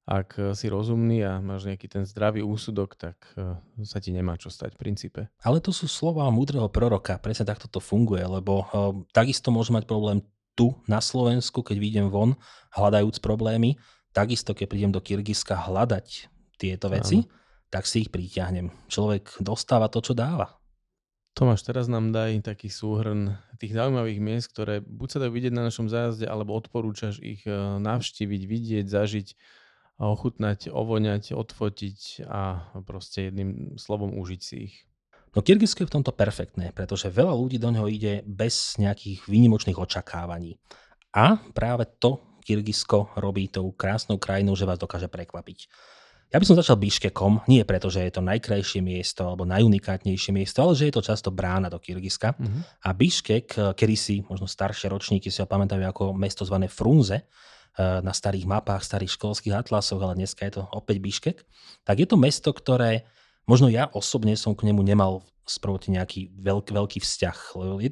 ak 0.05 0.53
si 0.53 0.69
rozumný 0.69 1.25
a 1.25 1.41
máš 1.41 1.65
nejaký 1.65 1.89
ten 1.89 2.05
zdravý 2.05 2.45
úsudok, 2.45 2.93
tak 2.93 3.17
e, 3.33 3.57
sa 3.81 3.97
ti 3.97 4.13
nemá 4.13 4.37
čo 4.37 4.53
stať 4.53 4.77
v 4.77 4.81
princípe. 4.81 5.21
Ale 5.41 5.57
to 5.57 5.73
sú 5.73 5.89
slova 5.89 6.29
múdreho 6.29 6.69
proroka, 6.69 7.17
presne 7.17 7.49
takto 7.49 7.65
to 7.65 7.81
funguje, 7.81 8.21
lebo 8.21 8.69
uh, 8.69 8.93
takisto 9.09 9.49
môže 9.49 9.73
mať 9.73 9.89
problém 9.89 10.21
tu 10.53 10.77
na 10.85 11.01
Slovensku, 11.01 11.65
keď 11.65 11.77
vyjdem 11.81 12.07
von 12.13 12.37
hľadajúc 12.77 13.17
problémy, 13.17 13.81
takisto 14.13 14.53
keď 14.53 14.65
prídem 14.69 14.91
do 14.93 15.01
Kyrgyzska 15.01 15.57
hľadať 15.57 16.31
tieto 16.61 16.87
veci, 16.87 17.25
Áno. 17.25 17.29
tak 17.73 17.89
si 17.89 18.05
ich 18.05 18.13
priťahnem. 18.13 18.71
Človek 18.87 19.41
dostáva 19.41 19.89
to, 19.89 20.05
čo 20.05 20.13
dáva. 20.13 20.53
Tomáš, 21.35 21.67
teraz 21.67 21.91
nám 21.91 22.15
daj 22.15 22.47
taký 22.47 22.71
súhrn 22.71 23.35
tých 23.59 23.75
zaujímavých 23.75 24.23
miest, 24.23 24.55
ktoré 24.55 24.79
buď 24.79 25.07
sa 25.11 25.19
dajú 25.19 25.35
vidieť 25.35 25.51
na 25.51 25.67
našom 25.67 25.91
zájazde, 25.91 26.31
alebo 26.31 26.55
odporúčaš 26.55 27.19
ich 27.19 27.43
e, 27.43 27.51
navštíviť, 27.83 28.41
vidieť, 28.47 28.85
zažiť, 28.87 29.27
ochutnať, 29.99 30.71
ovoňať, 30.71 31.35
odfotiť 31.35 32.23
a 32.23 32.71
proste 32.87 33.27
jedným 33.27 33.75
slovom 33.75 34.15
užiť 34.15 34.41
si 34.41 34.55
ich. 34.71 34.75
No 35.35 35.43
Kyrgyzsko 35.43 35.83
je 35.83 35.89
v 35.91 35.95
tomto 35.99 36.15
perfektné, 36.15 36.71
pretože 36.71 37.11
veľa 37.11 37.35
ľudí 37.35 37.59
do 37.59 37.67
neho 37.67 37.91
ide 37.91 38.23
bez 38.23 38.79
nejakých 38.79 39.27
výnimočných 39.27 39.75
očakávaní. 39.75 40.55
A 41.11 41.35
práve 41.51 41.83
to 41.99 42.39
Kyrgyzsko 42.47 43.19
robí 43.19 43.51
tou 43.51 43.75
krásnou 43.75 44.15
krajinou, 44.15 44.55
že 44.55 44.63
vás 44.63 44.79
dokáže 44.79 45.11
prekvapiť. 45.11 45.67
Ja 46.33 46.41
by 46.41 46.45
som 46.45 46.57
začal 46.57 46.81
Biškekom, 46.81 47.45
nie 47.45 47.61
preto, 47.63 47.87
že 47.87 48.01
je 48.01 48.17
to 48.17 48.25
najkrajšie 48.25 48.81
miesto 48.81 49.29
alebo 49.29 49.45
najunikátnejšie 49.45 50.33
miesto, 50.33 50.65
ale 50.65 50.73
že 50.73 50.89
je 50.89 50.93
to 50.97 51.05
často 51.05 51.29
brána 51.29 51.69
do 51.69 51.77
Kyrgyzska. 51.77 52.33
Mm-hmm. 52.35 52.61
A 52.81 52.89
Biškek, 52.91 53.47
eh, 53.55 53.63
kedysi, 53.77 54.25
možno 54.25 54.49
staršie 54.49 54.89
ročníky 54.89 55.29
si 55.29 55.39
ho 55.39 55.47
pamätajú 55.47 55.85
ako 55.85 56.03
mesto 56.17 56.43
zvané 56.43 56.65
Frunze, 56.65 57.23
eh, 57.23 58.01
na 58.01 58.11
starých 58.11 58.49
mapách, 58.49 58.81
starých 58.83 59.15
školských 59.15 59.53
atlasoch, 59.53 60.01
ale 60.01 60.17
dneska 60.17 60.43
je 60.49 60.59
to 60.59 60.63
opäť 60.73 60.97
Biškek, 60.99 61.37
tak 61.85 61.95
je 62.01 62.07
to 62.09 62.17
mesto, 62.17 62.49
ktoré 62.51 63.05
možno 63.45 63.69
ja 63.69 63.85
osobne 63.93 64.33
som 64.33 64.57
k 64.57 64.65
nemu 64.65 64.81
nemal 64.81 65.21
sproti 65.45 65.93
nejaký 65.93 66.33
veľk, 66.41 66.73
veľký 66.73 66.99
vzťah. 66.99 67.37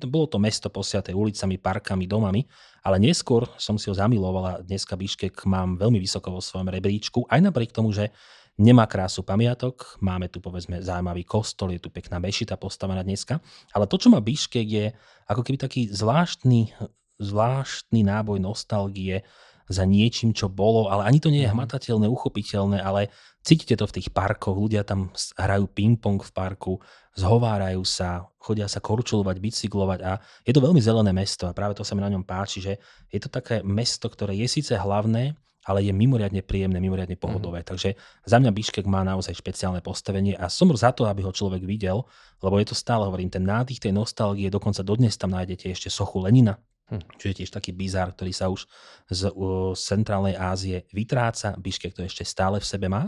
Bolo 0.10 0.28
to 0.28 0.41
mesto 0.41 0.74
posiaté 0.74 1.14
ulicami, 1.14 1.62
parkami, 1.62 2.10
domami, 2.10 2.41
ale 2.82 2.97
neskôr 2.97 3.45
som 3.62 3.78
si 3.78 3.88
ho 3.88 3.95
zamiloval 3.95 4.43
a 4.43 4.54
dneska 4.60 4.97
Biškek 4.97 5.45
mám 5.45 5.78
veľmi 5.78 6.01
vysoko 6.01 6.34
vo 6.34 6.41
svojom 6.41 6.74
rebríčku, 6.74 7.30
aj 7.30 7.39
napriek 7.45 7.72
tomu, 7.72 7.93
že 7.93 8.10
nemá 8.58 8.86
krásu 8.86 9.26
pamiatok, 9.26 9.97
máme 10.01 10.30
tu 10.30 10.38
povedzme 10.38 10.82
zaujímavý 10.82 11.26
kostol, 11.26 11.74
je 11.74 11.82
tu 11.82 11.89
pekná 11.89 12.22
mešita 12.22 12.58
postavená 12.58 13.01
dneska, 13.01 13.41
ale 13.74 13.86
to, 13.89 13.97
čo 13.97 14.14
má 14.14 14.22
Biškek 14.22 14.68
je 14.68 14.86
ako 15.30 15.41
keby 15.41 15.58
taký 15.58 15.89
zvláštny, 15.89 16.74
zvláštny 17.22 18.01
náboj 18.06 18.41
nostalgie 18.41 19.26
za 19.72 19.88
niečím, 19.88 20.36
čo 20.36 20.51
bolo, 20.51 20.91
ale 20.91 21.08
ani 21.08 21.24
to 21.24 21.32
nie 21.32 21.41
je 21.41 21.49
mhm. 21.49 21.56
hmatateľné, 21.56 22.06
uchopiteľné, 22.12 22.78
ale 22.84 23.10
cítite 23.41 23.80
to 23.80 23.88
v 23.88 23.95
tých 23.99 24.12
parkoch, 24.12 24.56
ľudia 24.56 24.84
tam 24.84 25.10
hrajú 25.39 25.66
ping-pong 25.72 26.20
v 26.22 26.32
parku, 26.32 26.74
zhovárajú 27.14 27.86
sa, 27.86 28.26
chodia 28.41 28.66
sa 28.66 28.82
korčulovať, 28.82 29.38
bicyklovať 29.38 29.99
a 30.01 30.11
je 30.41 30.53
to 30.53 30.61
veľmi 30.61 30.82
zelené 30.82 31.14
mesto 31.14 31.45
a 31.45 31.53
práve 31.53 31.78
to 31.78 31.86
sa 31.86 31.93
mi 31.93 32.01
na 32.01 32.09
ňom 32.09 32.26
páči, 32.26 32.59
že 32.59 32.74
je 33.14 33.20
to 33.22 33.30
také 33.30 33.61
mesto, 33.61 34.09
ktoré 34.09 34.34
je 34.34 34.49
síce 34.49 34.74
hlavné, 34.74 35.38
ale 35.64 35.80
je 35.86 35.93
mimoriadne 35.95 36.43
príjemné, 36.43 36.76
mimoriadne 36.84 37.16
pohodové. 37.16 37.64
Mm. 37.64 37.68
Takže 37.72 37.89
za 38.28 38.38
mňa 38.41 38.51
Biškek 38.51 38.84
má 38.84 39.05
naozaj 39.07 39.39
špeciálne 39.39 39.80
postavenie 39.80 40.36
a 40.36 40.51
som 40.51 40.68
za 40.76 40.91
to, 40.91 41.07
aby 41.07 41.24
ho 41.24 41.32
človek 41.32 41.64
videl, 41.64 42.03
lebo 42.43 42.59
je 42.59 42.68
to 42.68 42.76
stále, 42.76 43.07
hovorím, 43.07 43.32
ten 43.32 43.47
nádych 43.47 43.80
tej 43.80 43.95
nostalgie, 43.95 44.51
dokonca 44.51 44.84
dodnes 44.84 45.16
tam 45.16 45.32
nájdete 45.32 45.72
ešte 45.72 45.88
sochu 45.88 46.20
Lenina, 46.20 46.59
hm. 46.91 47.16
čo 47.16 47.32
je 47.32 47.36
tiež 47.43 47.49
taký 47.53 47.72
bizár, 47.72 48.11
ktorý 48.11 48.34
sa 48.36 48.51
už 48.51 48.68
z 49.07 49.32
uh, 49.32 49.72
centrálnej 49.78 50.36
Ázie 50.36 50.84
vytráca. 50.91 51.55
Biškek 51.55 51.95
to 51.95 52.03
ešte 52.03 52.28
stále 52.28 52.59
v 52.59 52.68
sebe 52.68 52.91
má. 52.91 53.07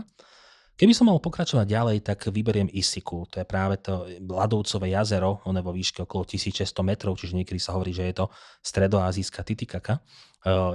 Keby 0.76 0.92
som 0.92 1.08
mal 1.08 1.16
pokračovať 1.24 1.64
ďalej, 1.64 1.96
tak 2.04 2.28
vyberiem 2.28 2.68
Isiku. 2.68 3.24
To 3.32 3.40
je 3.40 3.48
práve 3.48 3.80
to 3.80 4.04
Ladovcové 4.20 4.92
jazero, 4.92 5.40
ono 5.48 5.64
vo 5.64 5.72
výške 5.72 6.04
okolo 6.04 6.28
1600 6.28 6.68
metrov, 6.84 7.16
čiže 7.16 7.32
niekedy 7.32 7.56
sa 7.56 7.72
hovorí, 7.72 7.96
že 7.96 8.04
je 8.12 8.20
to 8.20 8.28
stredoazijská 8.60 9.40
Titikaka. 9.40 10.04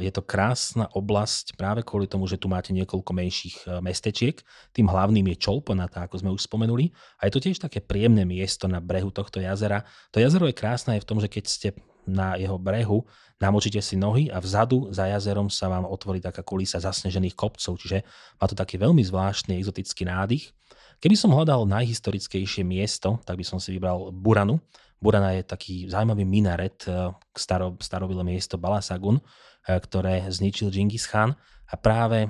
Je 0.01 0.09
to 0.09 0.25
krásna 0.25 0.89
oblasť 0.89 1.53
práve 1.53 1.85
kvôli 1.85 2.09
tomu, 2.09 2.25
že 2.25 2.41
tu 2.41 2.51
máte 2.51 2.75
niekoľko 2.75 3.11
menších 3.15 3.55
e, 3.63 3.79
mestečiek. 3.79 4.35
Tým 4.75 4.91
hlavným 4.91 5.31
je 5.31 5.39
Čolponata, 5.39 6.03
ako 6.03 6.19
sme 6.19 6.33
už 6.35 6.43
spomenuli. 6.43 6.91
A 7.23 7.31
je 7.31 7.31
to 7.31 7.39
tiež 7.39 7.55
také 7.55 7.79
príjemné 7.79 8.27
miesto 8.27 8.67
na 8.67 8.83
brehu 8.83 9.15
tohto 9.15 9.39
jazera. 9.39 9.87
To 10.11 10.19
jazero 10.19 10.51
je 10.51 10.59
krásne 10.59 10.99
aj 10.99 11.07
v 11.07 11.07
tom, 11.07 11.23
že 11.23 11.31
keď 11.31 11.43
ste 11.47 11.67
na 12.07 12.35
jeho 12.37 12.57
brehu, 12.57 13.05
namočíte 13.41 13.81
si 13.81 13.97
nohy 13.97 14.29
a 14.29 14.37
vzadu 14.37 14.93
za 14.93 15.09
jazerom 15.09 15.49
sa 15.49 15.69
vám 15.69 15.85
otvorí 15.89 16.21
taká 16.21 16.45
kulisa 16.45 16.77
zasnežených 16.77 17.33
kopcov, 17.33 17.77
čiže 17.81 18.05
má 18.37 18.45
to 18.45 18.53
taký 18.53 18.77
veľmi 18.77 19.01
zvláštny 19.01 19.57
exotický 19.57 20.05
nádych. 20.05 20.53
Keby 21.01 21.17
som 21.17 21.33
hľadal 21.33 21.65
najhistorickejšie 21.65 22.61
miesto, 22.61 23.17
tak 23.25 23.41
by 23.41 23.45
som 23.45 23.57
si 23.57 23.73
vybral 23.73 24.13
Buranu. 24.13 24.61
Burana 25.01 25.33
je 25.33 25.41
taký 25.41 25.89
zaujímavý 25.89 26.21
minaret, 26.29 26.85
e, 26.85 27.09
staro, 27.33 27.73
starobilé 27.81 28.21
miesto 28.21 28.61
Balasagun, 28.61 29.17
e, 29.17 29.23
ktoré 29.65 30.29
zničil 30.29 30.69
Genghis 30.69 31.09
Khan 31.09 31.33
a 31.65 31.73
práve 31.73 32.29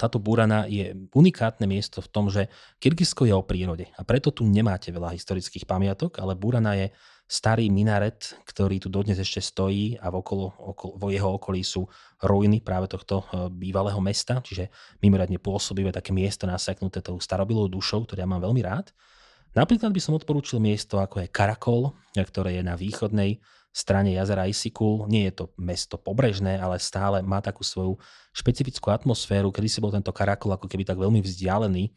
táto 0.00 0.16
Burana 0.16 0.64
je 0.64 0.96
unikátne 1.12 1.68
miesto 1.68 2.00
v 2.00 2.08
tom, 2.08 2.32
že 2.32 2.48
Kyrgyzsko 2.80 3.28
je 3.28 3.36
o 3.36 3.44
prírode 3.44 3.84
a 3.92 4.00
preto 4.00 4.32
tu 4.32 4.48
nemáte 4.48 4.88
veľa 4.88 5.12
historických 5.12 5.68
pamiatok, 5.68 6.24
ale 6.24 6.32
Burana 6.32 6.72
je 6.72 6.88
starý 7.32 7.72
minaret, 7.72 8.36
ktorý 8.44 8.76
tu 8.76 8.92
dodnes 8.92 9.16
ešte 9.16 9.40
stojí 9.40 9.96
a 9.96 10.12
v 10.12 10.20
okolo, 10.20 10.52
okolo, 10.52 10.92
vo 11.00 11.08
jeho 11.08 11.40
okolí 11.40 11.64
sú 11.64 11.88
ruiny 12.20 12.60
práve 12.60 12.92
tohto 12.92 13.24
e, 13.24 13.48
bývalého 13.48 13.96
mesta, 14.04 14.44
čiže 14.44 14.68
mimoriadne 15.00 15.40
pôsobivé 15.40 15.88
také 15.88 16.12
miesto 16.12 16.44
naseknuté 16.44 17.00
tou 17.00 17.16
starobilou 17.16 17.72
dušou, 17.72 18.04
ktoré 18.04 18.20
ja 18.20 18.28
mám 18.28 18.44
veľmi 18.44 18.60
rád. 18.60 18.92
Napríklad 19.56 19.96
by 19.96 20.00
som 20.04 20.12
odporúčil 20.12 20.60
miesto 20.60 21.00
ako 21.00 21.24
je 21.24 21.32
Karakol, 21.32 21.96
ktoré 22.12 22.60
je 22.60 22.62
na 22.68 22.76
východnej 22.76 23.40
strane 23.72 24.12
jazera 24.12 24.44
Isikul. 24.44 25.08
Nie 25.08 25.32
je 25.32 25.44
to 25.44 25.44
mesto 25.56 25.96
pobrežné, 25.96 26.60
ale 26.60 26.76
stále 26.76 27.24
má 27.24 27.40
takú 27.40 27.64
svoju 27.64 27.96
špecifickú 28.36 28.92
atmosféru, 28.92 29.48
kedy 29.48 29.68
si 29.72 29.80
bol 29.80 29.88
tento 29.88 30.12
Karakol 30.12 30.52
ako 30.52 30.68
keby 30.68 30.84
tak 30.84 31.00
veľmi 31.00 31.24
vzdialený 31.24 31.88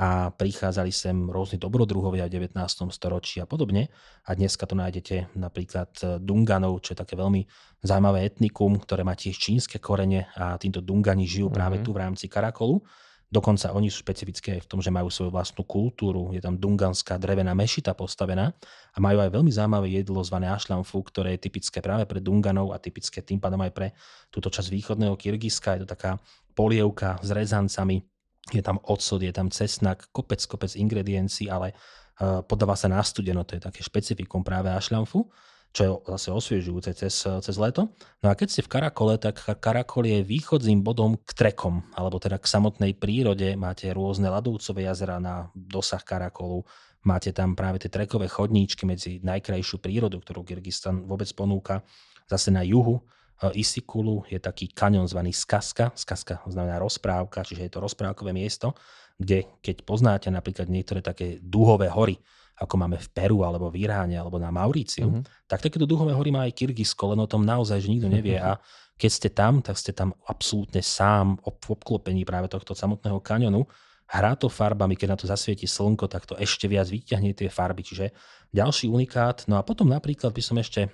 a 0.00 0.32
prichádzali 0.32 0.88
sem 0.88 1.28
rôzni 1.28 1.60
dobrodruhovia 1.60 2.24
v 2.24 2.48
19. 2.48 2.56
storočí 2.88 3.36
a 3.36 3.44
podobne. 3.44 3.92
A 4.24 4.32
dneska 4.32 4.64
to 4.64 4.72
nájdete 4.72 5.36
napríklad 5.36 5.92
e, 6.00 6.04
Dunganov, 6.16 6.80
čo 6.80 6.96
je 6.96 7.04
také 7.04 7.20
veľmi 7.20 7.44
zaujímavé 7.84 8.24
etnikum, 8.24 8.80
ktoré 8.80 9.04
má 9.04 9.12
tiež 9.12 9.36
čínske 9.36 9.76
korene 9.76 10.32
a 10.40 10.56
týmto 10.56 10.80
Dungani 10.80 11.28
žijú 11.28 11.52
mm-hmm. 11.52 11.60
práve 11.60 11.76
tu 11.84 11.92
v 11.92 12.00
rámci 12.00 12.32
Karakolu. 12.32 12.80
Dokonca 13.28 13.76
oni 13.76 13.92
sú 13.92 14.00
špecifické 14.00 14.58
v 14.58 14.66
tom, 14.66 14.80
že 14.80 14.88
majú 14.88 15.12
svoju 15.12 15.30
vlastnú 15.30 15.68
kultúru. 15.68 16.32
Je 16.32 16.40
tam 16.40 16.56
dunganská 16.56 17.20
drevená 17.20 17.52
mešita 17.52 17.92
postavená 17.92 18.56
a 18.90 18.98
majú 18.98 19.20
aj 19.20 19.30
veľmi 19.36 19.52
zaujímavé 19.52 20.00
jedlo 20.00 20.24
zvané 20.24 20.48
ašlamfu, 20.50 20.96
ktoré 21.12 21.36
je 21.36 21.44
typické 21.46 21.84
práve 21.84 22.08
pre 22.08 22.24
Dunganov 22.24 22.72
a 22.72 22.80
typické 22.80 23.20
tým 23.20 23.38
pádom 23.38 23.60
aj 23.62 23.70
pre 23.76 23.86
túto 24.32 24.48
časť 24.48 24.66
východného 24.72 25.12
Kyrgyzska. 25.14 25.76
Je 25.76 25.84
to 25.84 25.92
taká 25.94 26.18
polievka 26.58 27.22
s 27.22 27.30
rezancami, 27.30 28.02
je 28.48 28.62
tam 28.64 28.80
odsud, 28.80 29.20
je 29.20 29.32
tam 29.36 29.52
cesnak, 29.52 30.08
kopec, 30.16 30.40
kopec 30.48 30.72
ingrediencií, 30.72 31.52
ale 31.52 31.76
uh, 31.76 32.40
podáva 32.40 32.72
sa 32.74 32.88
na 32.88 33.04
studeno, 33.04 33.44
to 33.44 33.60
je 33.60 33.62
také 33.62 33.84
špecifikum 33.84 34.40
práve 34.40 34.72
ašľamfu, 34.72 35.28
čo 35.70 35.80
je 35.86 35.90
zase 36.18 36.28
osviežujúce 36.34 36.90
cez, 36.98 37.14
cez 37.22 37.56
leto. 37.60 37.94
No 38.26 38.26
a 38.26 38.34
keď 38.34 38.48
ste 38.50 38.66
v 38.66 38.72
Karakole, 38.74 39.22
tak 39.22 39.38
Karakol 39.62 40.02
je 40.02 40.18
východzím 40.26 40.82
bodom 40.82 41.14
k 41.22 41.30
trekom, 41.30 41.86
alebo 41.94 42.18
teda 42.18 42.42
k 42.42 42.50
samotnej 42.50 42.98
prírode. 42.98 43.54
Máte 43.54 43.86
rôzne 43.94 44.26
ladovcové 44.26 44.90
jazera 44.90 45.22
na 45.22 45.46
dosah 45.54 46.02
Karakolu, 46.02 46.66
máte 47.06 47.30
tam 47.30 47.54
práve 47.54 47.78
tie 47.78 47.86
trekové 47.86 48.26
chodníčky 48.26 48.82
medzi 48.82 49.22
najkrajšiu 49.22 49.78
prírodu, 49.78 50.18
ktorú 50.18 50.42
Kyrgyzstan 50.42 51.06
vôbec 51.06 51.30
ponúka. 51.38 51.86
Zase 52.26 52.50
na 52.50 52.66
juhu 52.66 53.06
Isikulu 53.48 54.28
je 54.28 54.36
taký 54.36 54.68
kanion 54.68 55.08
zvaný 55.08 55.32
Skaska. 55.32 55.96
Skaska 55.96 56.44
znamená 56.44 56.76
rozprávka, 56.76 57.40
čiže 57.40 57.64
je 57.64 57.72
to 57.72 57.80
rozprávkové 57.80 58.36
miesto, 58.36 58.76
kde 59.16 59.48
keď 59.64 59.80
poznáte 59.88 60.28
napríklad 60.28 60.68
niektoré 60.68 61.00
také 61.00 61.40
dúhové 61.40 61.88
hory, 61.88 62.20
ako 62.60 62.76
máme 62.76 63.00
v 63.00 63.08
Peru 63.08 63.40
alebo 63.40 63.72
v 63.72 63.88
Iráne 63.88 64.20
alebo 64.20 64.36
na 64.36 64.52
Mauríciu, 64.52 65.08
mm-hmm. 65.08 65.48
tak 65.48 65.64
takéto 65.64 65.88
dúhové 65.88 66.12
hory 66.12 66.28
má 66.28 66.44
aj 66.44 66.52
Kyrgyzsko, 66.52 67.16
len 67.16 67.20
o 67.24 67.28
tom 67.28 67.40
naozaj, 67.40 67.80
že 67.80 67.88
nikto 67.88 68.12
nevie. 68.12 68.36
A 68.36 68.60
keď 69.00 69.10
ste 69.10 69.28
tam, 69.32 69.64
tak 69.64 69.80
ste 69.80 69.96
tam 69.96 70.12
absolútne 70.28 70.84
sám 70.84 71.40
v 71.40 71.66
obklopení 71.72 72.28
práve 72.28 72.52
tohto 72.52 72.76
samotného 72.76 73.16
kanionu. 73.24 73.64
Hrá 74.12 74.36
to 74.36 74.52
farbami, 74.52 74.92
keď 74.92 75.08
na 75.08 75.16
to 75.16 75.24
zasvieti 75.24 75.64
slnko, 75.64 76.04
tak 76.04 76.28
to 76.28 76.36
ešte 76.36 76.68
viac 76.68 76.84
vyťahne 76.92 77.32
tie 77.32 77.48
farby. 77.48 77.80
Čiže 77.80 78.12
ďalší 78.52 78.92
unikát. 78.92 79.48
No 79.48 79.56
a 79.56 79.64
potom 79.64 79.88
napríklad 79.88 80.36
by 80.36 80.42
som 80.44 80.60
ešte 80.60 80.92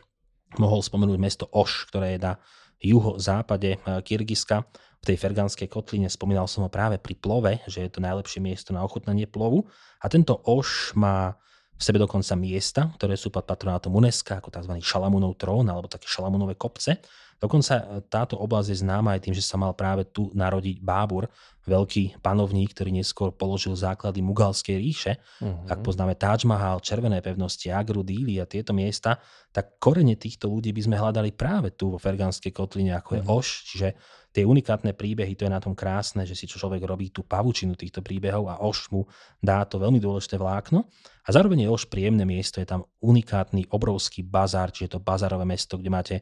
mohol 0.56 0.80
spomenúť 0.80 1.18
mesto 1.18 1.44
Oš, 1.50 1.90
ktoré 1.90 2.16
je 2.16 2.20
na 2.22 2.32
juho-západe 2.78 3.76
eh, 3.76 3.80
Kyrgyzska. 3.82 4.62
V 5.02 5.14
tej 5.14 5.16
Ferganskej 5.22 5.68
kotline 5.70 6.10
spomínal 6.10 6.50
som 6.50 6.66
ho 6.66 6.70
práve 6.72 6.98
pri 6.98 7.14
plove, 7.14 7.52
že 7.70 7.86
je 7.86 7.90
to 7.90 8.02
najlepšie 8.02 8.42
miesto 8.42 8.74
na 8.74 8.82
ochutnanie 8.82 9.28
plovu. 9.30 9.70
A 10.02 10.10
tento 10.10 10.34
Oš 10.42 10.96
má 10.98 11.38
v 11.76 11.82
sebe 11.84 12.00
dokonca 12.00 12.32
miesta, 12.40 12.88
ktoré 12.96 13.20
sú 13.20 13.28
pod 13.28 13.44
patronátom 13.44 13.92
UNESCO, 13.92 14.40
ako 14.40 14.48
tzv. 14.48 14.72
Šalamúnov 14.80 15.36
trón 15.36 15.68
alebo 15.68 15.86
také 15.92 16.08
Šalamúnové 16.08 16.56
kopce. 16.56 16.98
Dokonca 17.36 17.74
e, 17.76 17.84
táto 18.08 18.40
oblasť 18.40 18.68
je 18.72 18.80
známa 18.80 19.12
aj 19.12 19.28
tým, 19.28 19.34
že 19.36 19.44
sa 19.44 19.60
mal 19.60 19.76
práve 19.76 20.08
tu 20.08 20.32
narodiť 20.32 20.80
Bábur, 20.80 21.28
veľký 21.68 22.22
panovník, 22.24 22.72
ktorý 22.72 22.94
neskôr 22.94 23.34
položil 23.34 23.76
základy 23.76 24.22
Mugalskej 24.22 24.76
ríše. 24.78 25.12
Uh-huh. 25.42 25.66
Ak 25.68 25.82
poznáme 25.82 26.16
Taj 26.16 26.46
Mahal, 26.46 26.80
Červené 26.80 27.20
pevnosti, 27.20 27.68
Agru, 27.68 28.06
Díly 28.06 28.38
a 28.40 28.46
tieto 28.46 28.72
miesta, 28.72 29.18
tak 29.50 29.76
korene 29.82 30.14
týchto 30.14 30.46
ľudí 30.48 30.70
by 30.72 30.82
sme 30.86 30.96
hľadali 30.96 31.34
práve 31.34 31.74
tu 31.74 31.92
vo 31.92 31.98
Ferganskej 31.98 32.54
kotline, 32.54 32.94
ako 32.94 33.18
je 33.18 33.22
uh-huh. 33.26 33.36
Oš, 33.36 33.48
čiže 33.68 33.88
tie 34.36 34.44
unikátne 34.44 34.92
príbehy, 34.92 35.32
to 35.32 35.48
je 35.48 35.52
na 35.56 35.64
tom 35.64 35.72
krásne, 35.72 36.28
že 36.28 36.36
si 36.36 36.44
človek 36.44 36.84
robí 36.84 37.08
tú 37.08 37.24
pavučinu 37.24 37.72
týchto 37.72 38.04
príbehov 38.04 38.52
a 38.52 38.60
Oš 38.60 38.92
mu 38.92 39.08
dá 39.40 39.64
to 39.64 39.80
veľmi 39.80 39.96
dôležité 39.96 40.36
vlákno. 40.36 40.84
A 41.24 41.28
zároveň 41.32 41.64
je 41.64 41.72
Oš 41.72 41.88
príjemné 41.88 42.28
miesto, 42.28 42.60
je 42.60 42.68
tam 42.68 42.84
unikátny 43.00 43.72
obrovský 43.72 44.20
bazár, 44.20 44.76
čiže 44.76 44.94
to 44.94 44.98
bazárové 45.00 45.48
mesto, 45.48 45.80
kde 45.80 45.88
máte 45.88 46.16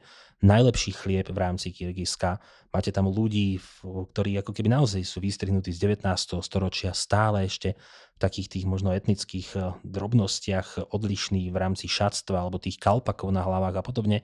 najlepší 0.47 0.95
chlieb 0.95 1.27
v 1.27 1.43
rámci 1.43 1.75
Kyrgyzska. 1.75 2.39
Máte 2.71 2.95
tam 2.95 3.11
ľudí, 3.11 3.59
ktorí 3.83 4.39
ako 4.39 4.55
keby 4.55 4.71
naozaj 4.71 5.03
sú 5.03 5.19
vystrihnutí 5.19 5.75
z 5.75 5.99
19. 5.99 6.07
storočia, 6.39 6.95
stále 6.95 7.51
ešte 7.51 7.75
v 8.15 8.19
takých 8.23 8.47
tých 8.47 8.65
možno 8.71 8.95
etnických 8.95 9.49
eh, 9.59 9.75
drobnostiach 9.83 10.95
odlišní 10.95 11.51
v 11.51 11.57
rámci 11.59 11.91
šatstva 11.91 12.47
alebo 12.47 12.63
tých 12.63 12.79
kalpakov 12.79 13.35
na 13.35 13.43
hlavách 13.43 13.75
a 13.75 13.83
podobne. 13.83 14.23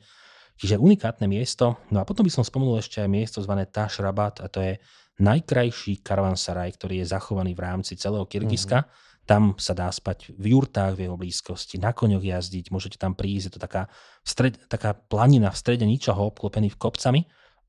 Čiže 0.60 0.76
unikátne 0.76 1.24
miesto. 1.24 1.80
No 1.88 2.04
a 2.04 2.04
potom 2.04 2.28
by 2.28 2.32
som 2.32 2.44
spomenul 2.44 2.84
ešte 2.84 3.00
aj 3.00 3.08
miesto 3.08 3.40
zvané 3.40 3.64
Tash 3.64 4.04
Rabat 4.04 4.44
a 4.44 4.46
to 4.52 4.60
je 4.60 4.76
najkrajší 5.16 6.04
karavansaraj, 6.04 6.76
ktorý 6.76 7.00
je 7.00 7.10
zachovaný 7.16 7.56
v 7.56 7.64
rámci 7.64 7.96
celého 7.96 8.28
Kyrgyzska. 8.28 8.84
Mm-hmm. 8.84 9.24
Tam 9.24 9.56
sa 9.56 9.72
dá 9.72 9.88
spať 9.88 10.36
v 10.36 10.52
jurtách 10.52 11.00
v 11.00 11.08
jeho 11.08 11.16
blízkosti, 11.16 11.80
na 11.80 11.96
koňoch 11.96 12.24
jazdiť, 12.24 12.68
môžete 12.68 13.00
tam 13.00 13.16
prísť, 13.16 13.44
je 13.46 13.52
to 13.56 13.60
taká, 13.62 13.88
stred, 14.20 14.60
taká 14.68 14.92
planina 14.92 15.48
v 15.48 15.60
strede 15.60 15.86
ničoho, 15.88 16.28
obklopený 16.28 16.72
v 16.74 16.80
kopcami 16.80 17.20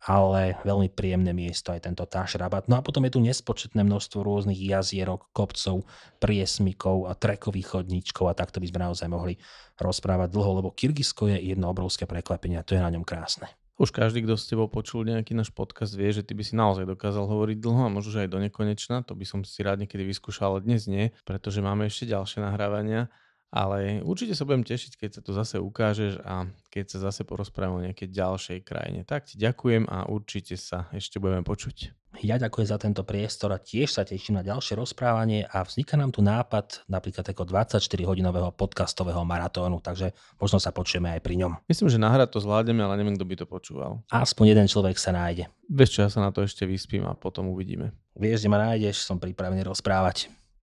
ale 0.02 0.58
veľmi 0.66 0.90
príjemné 0.90 1.30
miesto 1.30 1.70
aj 1.70 1.86
tento 1.86 2.02
Tášrabat. 2.10 2.66
No 2.66 2.82
a 2.82 2.86
potom 2.86 3.06
je 3.06 3.14
tu 3.14 3.20
nespočetné 3.22 3.86
množstvo 3.86 4.26
rôznych 4.26 4.58
jazierok, 4.58 5.30
kopcov, 5.30 5.86
priesmikov 6.18 7.06
a 7.06 7.14
trekových 7.14 7.78
chodníčkov 7.78 8.34
a 8.34 8.38
takto 8.38 8.58
by 8.58 8.68
sme 8.70 8.80
naozaj 8.90 9.08
mohli 9.10 9.38
rozprávať 9.78 10.34
dlho, 10.34 10.52
lebo 10.62 10.74
Kyrgyzsko 10.74 11.30
je 11.30 11.54
jedno 11.54 11.70
obrovské 11.70 12.10
prekvapenie 12.10 12.58
a 12.58 12.66
to 12.66 12.74
je 12.74 12.82
na 12.82 12.90
ňom 12.90 13.06
krásne. 13.06 13.46
Už 13.82 13.90
každý, 13.90 14.22
kto 14.22 14.38
s 14.38 14.46
tebou 14.46 14.70
počul 14.70 15.10
nejaký 15.10 15.34
náš 15.34 15.50
podcast, 15.50 15.98
vie, 15.98 16.14
že 16.14 16.22
ty 16.22 16.38
by 16.38 16.46
si 16.46 16.54
naozaj 16.54 16.86
dokázal 16.86 17.26
hovoriť 17.26 17.58
dlho 17.58 17.90
a 17.90 17.94
možno 17.94 18.22
aj 18.22 18.30
do 18.30 18.38
nekonečna. 18.38 19.02
To 19.10 19.18
by 19.18 19.26
som 19.26 19.42
si 19.42 19.66
rád 19.66 19.82
niekedy 19.82 20.06
vyskúšal, 20.06 20.54
ale 20.58 20.62
dnes 20.62 20.86
nie, 20.86 21.10
pretože 21.26 21.66
máme 21.66 21.90
ešte 21.90 22.06
ďalšie 22.06 22.46
nahrávania 22.46 23.10
ale 23.52 24.00
určite 24.02 24.32
sa 24.32 24.48
budem 24.48 24.64
tešiť, 24.64 24.96
keď 24.96 25.10
sa 25.20 25.22
tu 25.22 25.36
zase 25.36 25.60
ukážeš 25.60 26.24
a 26.24 26.48
keď 26.72 26.86
sa 26.88 27.12
zase 27.12 27.28
porozprávame 27.28 27.84
o 27.84 27.86
nejakej 27.86 28.08
ďalšej 28.08 28.60
krajine. 28.64 29.04
Tak 29.04 29.28
ti 29.28 29.36
ďakujem 29.36 29.92
a 29.92 30.08
určite 30.08 30.56
sa 30.56 30.88
ešte 30.96 31.20
budeme 31.20 31.44
počuť. 31.44 31.92
Ja 32.20 32.36
ďakujem 32.36 32.68
za 32.68 32.76
tento 32.76 33.08
priestor 33.08 33.56
a 33.56 33.60
tiež 33.60 33.96
sa 33.96 34.04
teším 34.04 34.36
na 34.36 34.44
ďalšie 34.44 34.76
rozprávanie 34.76 35.48
a 35.48 35.64
vzniká 35.64 35.96
nám 35.96 36.12
tu 36.12 36.20
nápad 36.20 36.84
napríklad 36.92 37.24
ako 37.24 37.48
24-hodinového 37.48 38.52
podcastového 38.52 39.24
maratónu, 39.24 39.80
takže 39.80 40.12
možno 40.36 40.60
sa 40.60 40.76
počujeme 40.76 41.08
aj 41.16 41.24
pri 41.24 41.40
ňom. 41.40 41.64
Myslím, 41.72 41.88
že 41.88 42.04
nahrať 42.04 42.36
to 42.36 42.44
zvládneme, 42.44 42.84
ale 42.84 43.00
neviem, 43.00 43.16
kto 43.16 43.26
by 43.26 43.36
to 43.40 43.46
počúval. 43.48 44.04
Aspoň 44.12 44.60
jeden 44.60 44.68
človek 44.68 45.00
sa 45.00 45.16
nájde. 45.16 45.48
Vieš 45.72 45.90
čo, 45.96 46.00
ja 46.04 46.12
sa 46.12 46.20
na 46.20 46.36
to 46.36 46.44
ešte 46.44 46.68
vyspím 46.68 47.08
a 47.08 47.16
potom 47.16 47.48
uvidíme. 47.48 47.96
Vieš, 48.20 48.44
kde 48.44 48.52
ma 48.52 48.60
nájdeš, 48.60 49.08
som 49.08 49.16
pripravený 49.16 49.64
rozprávať. 49.64 50.41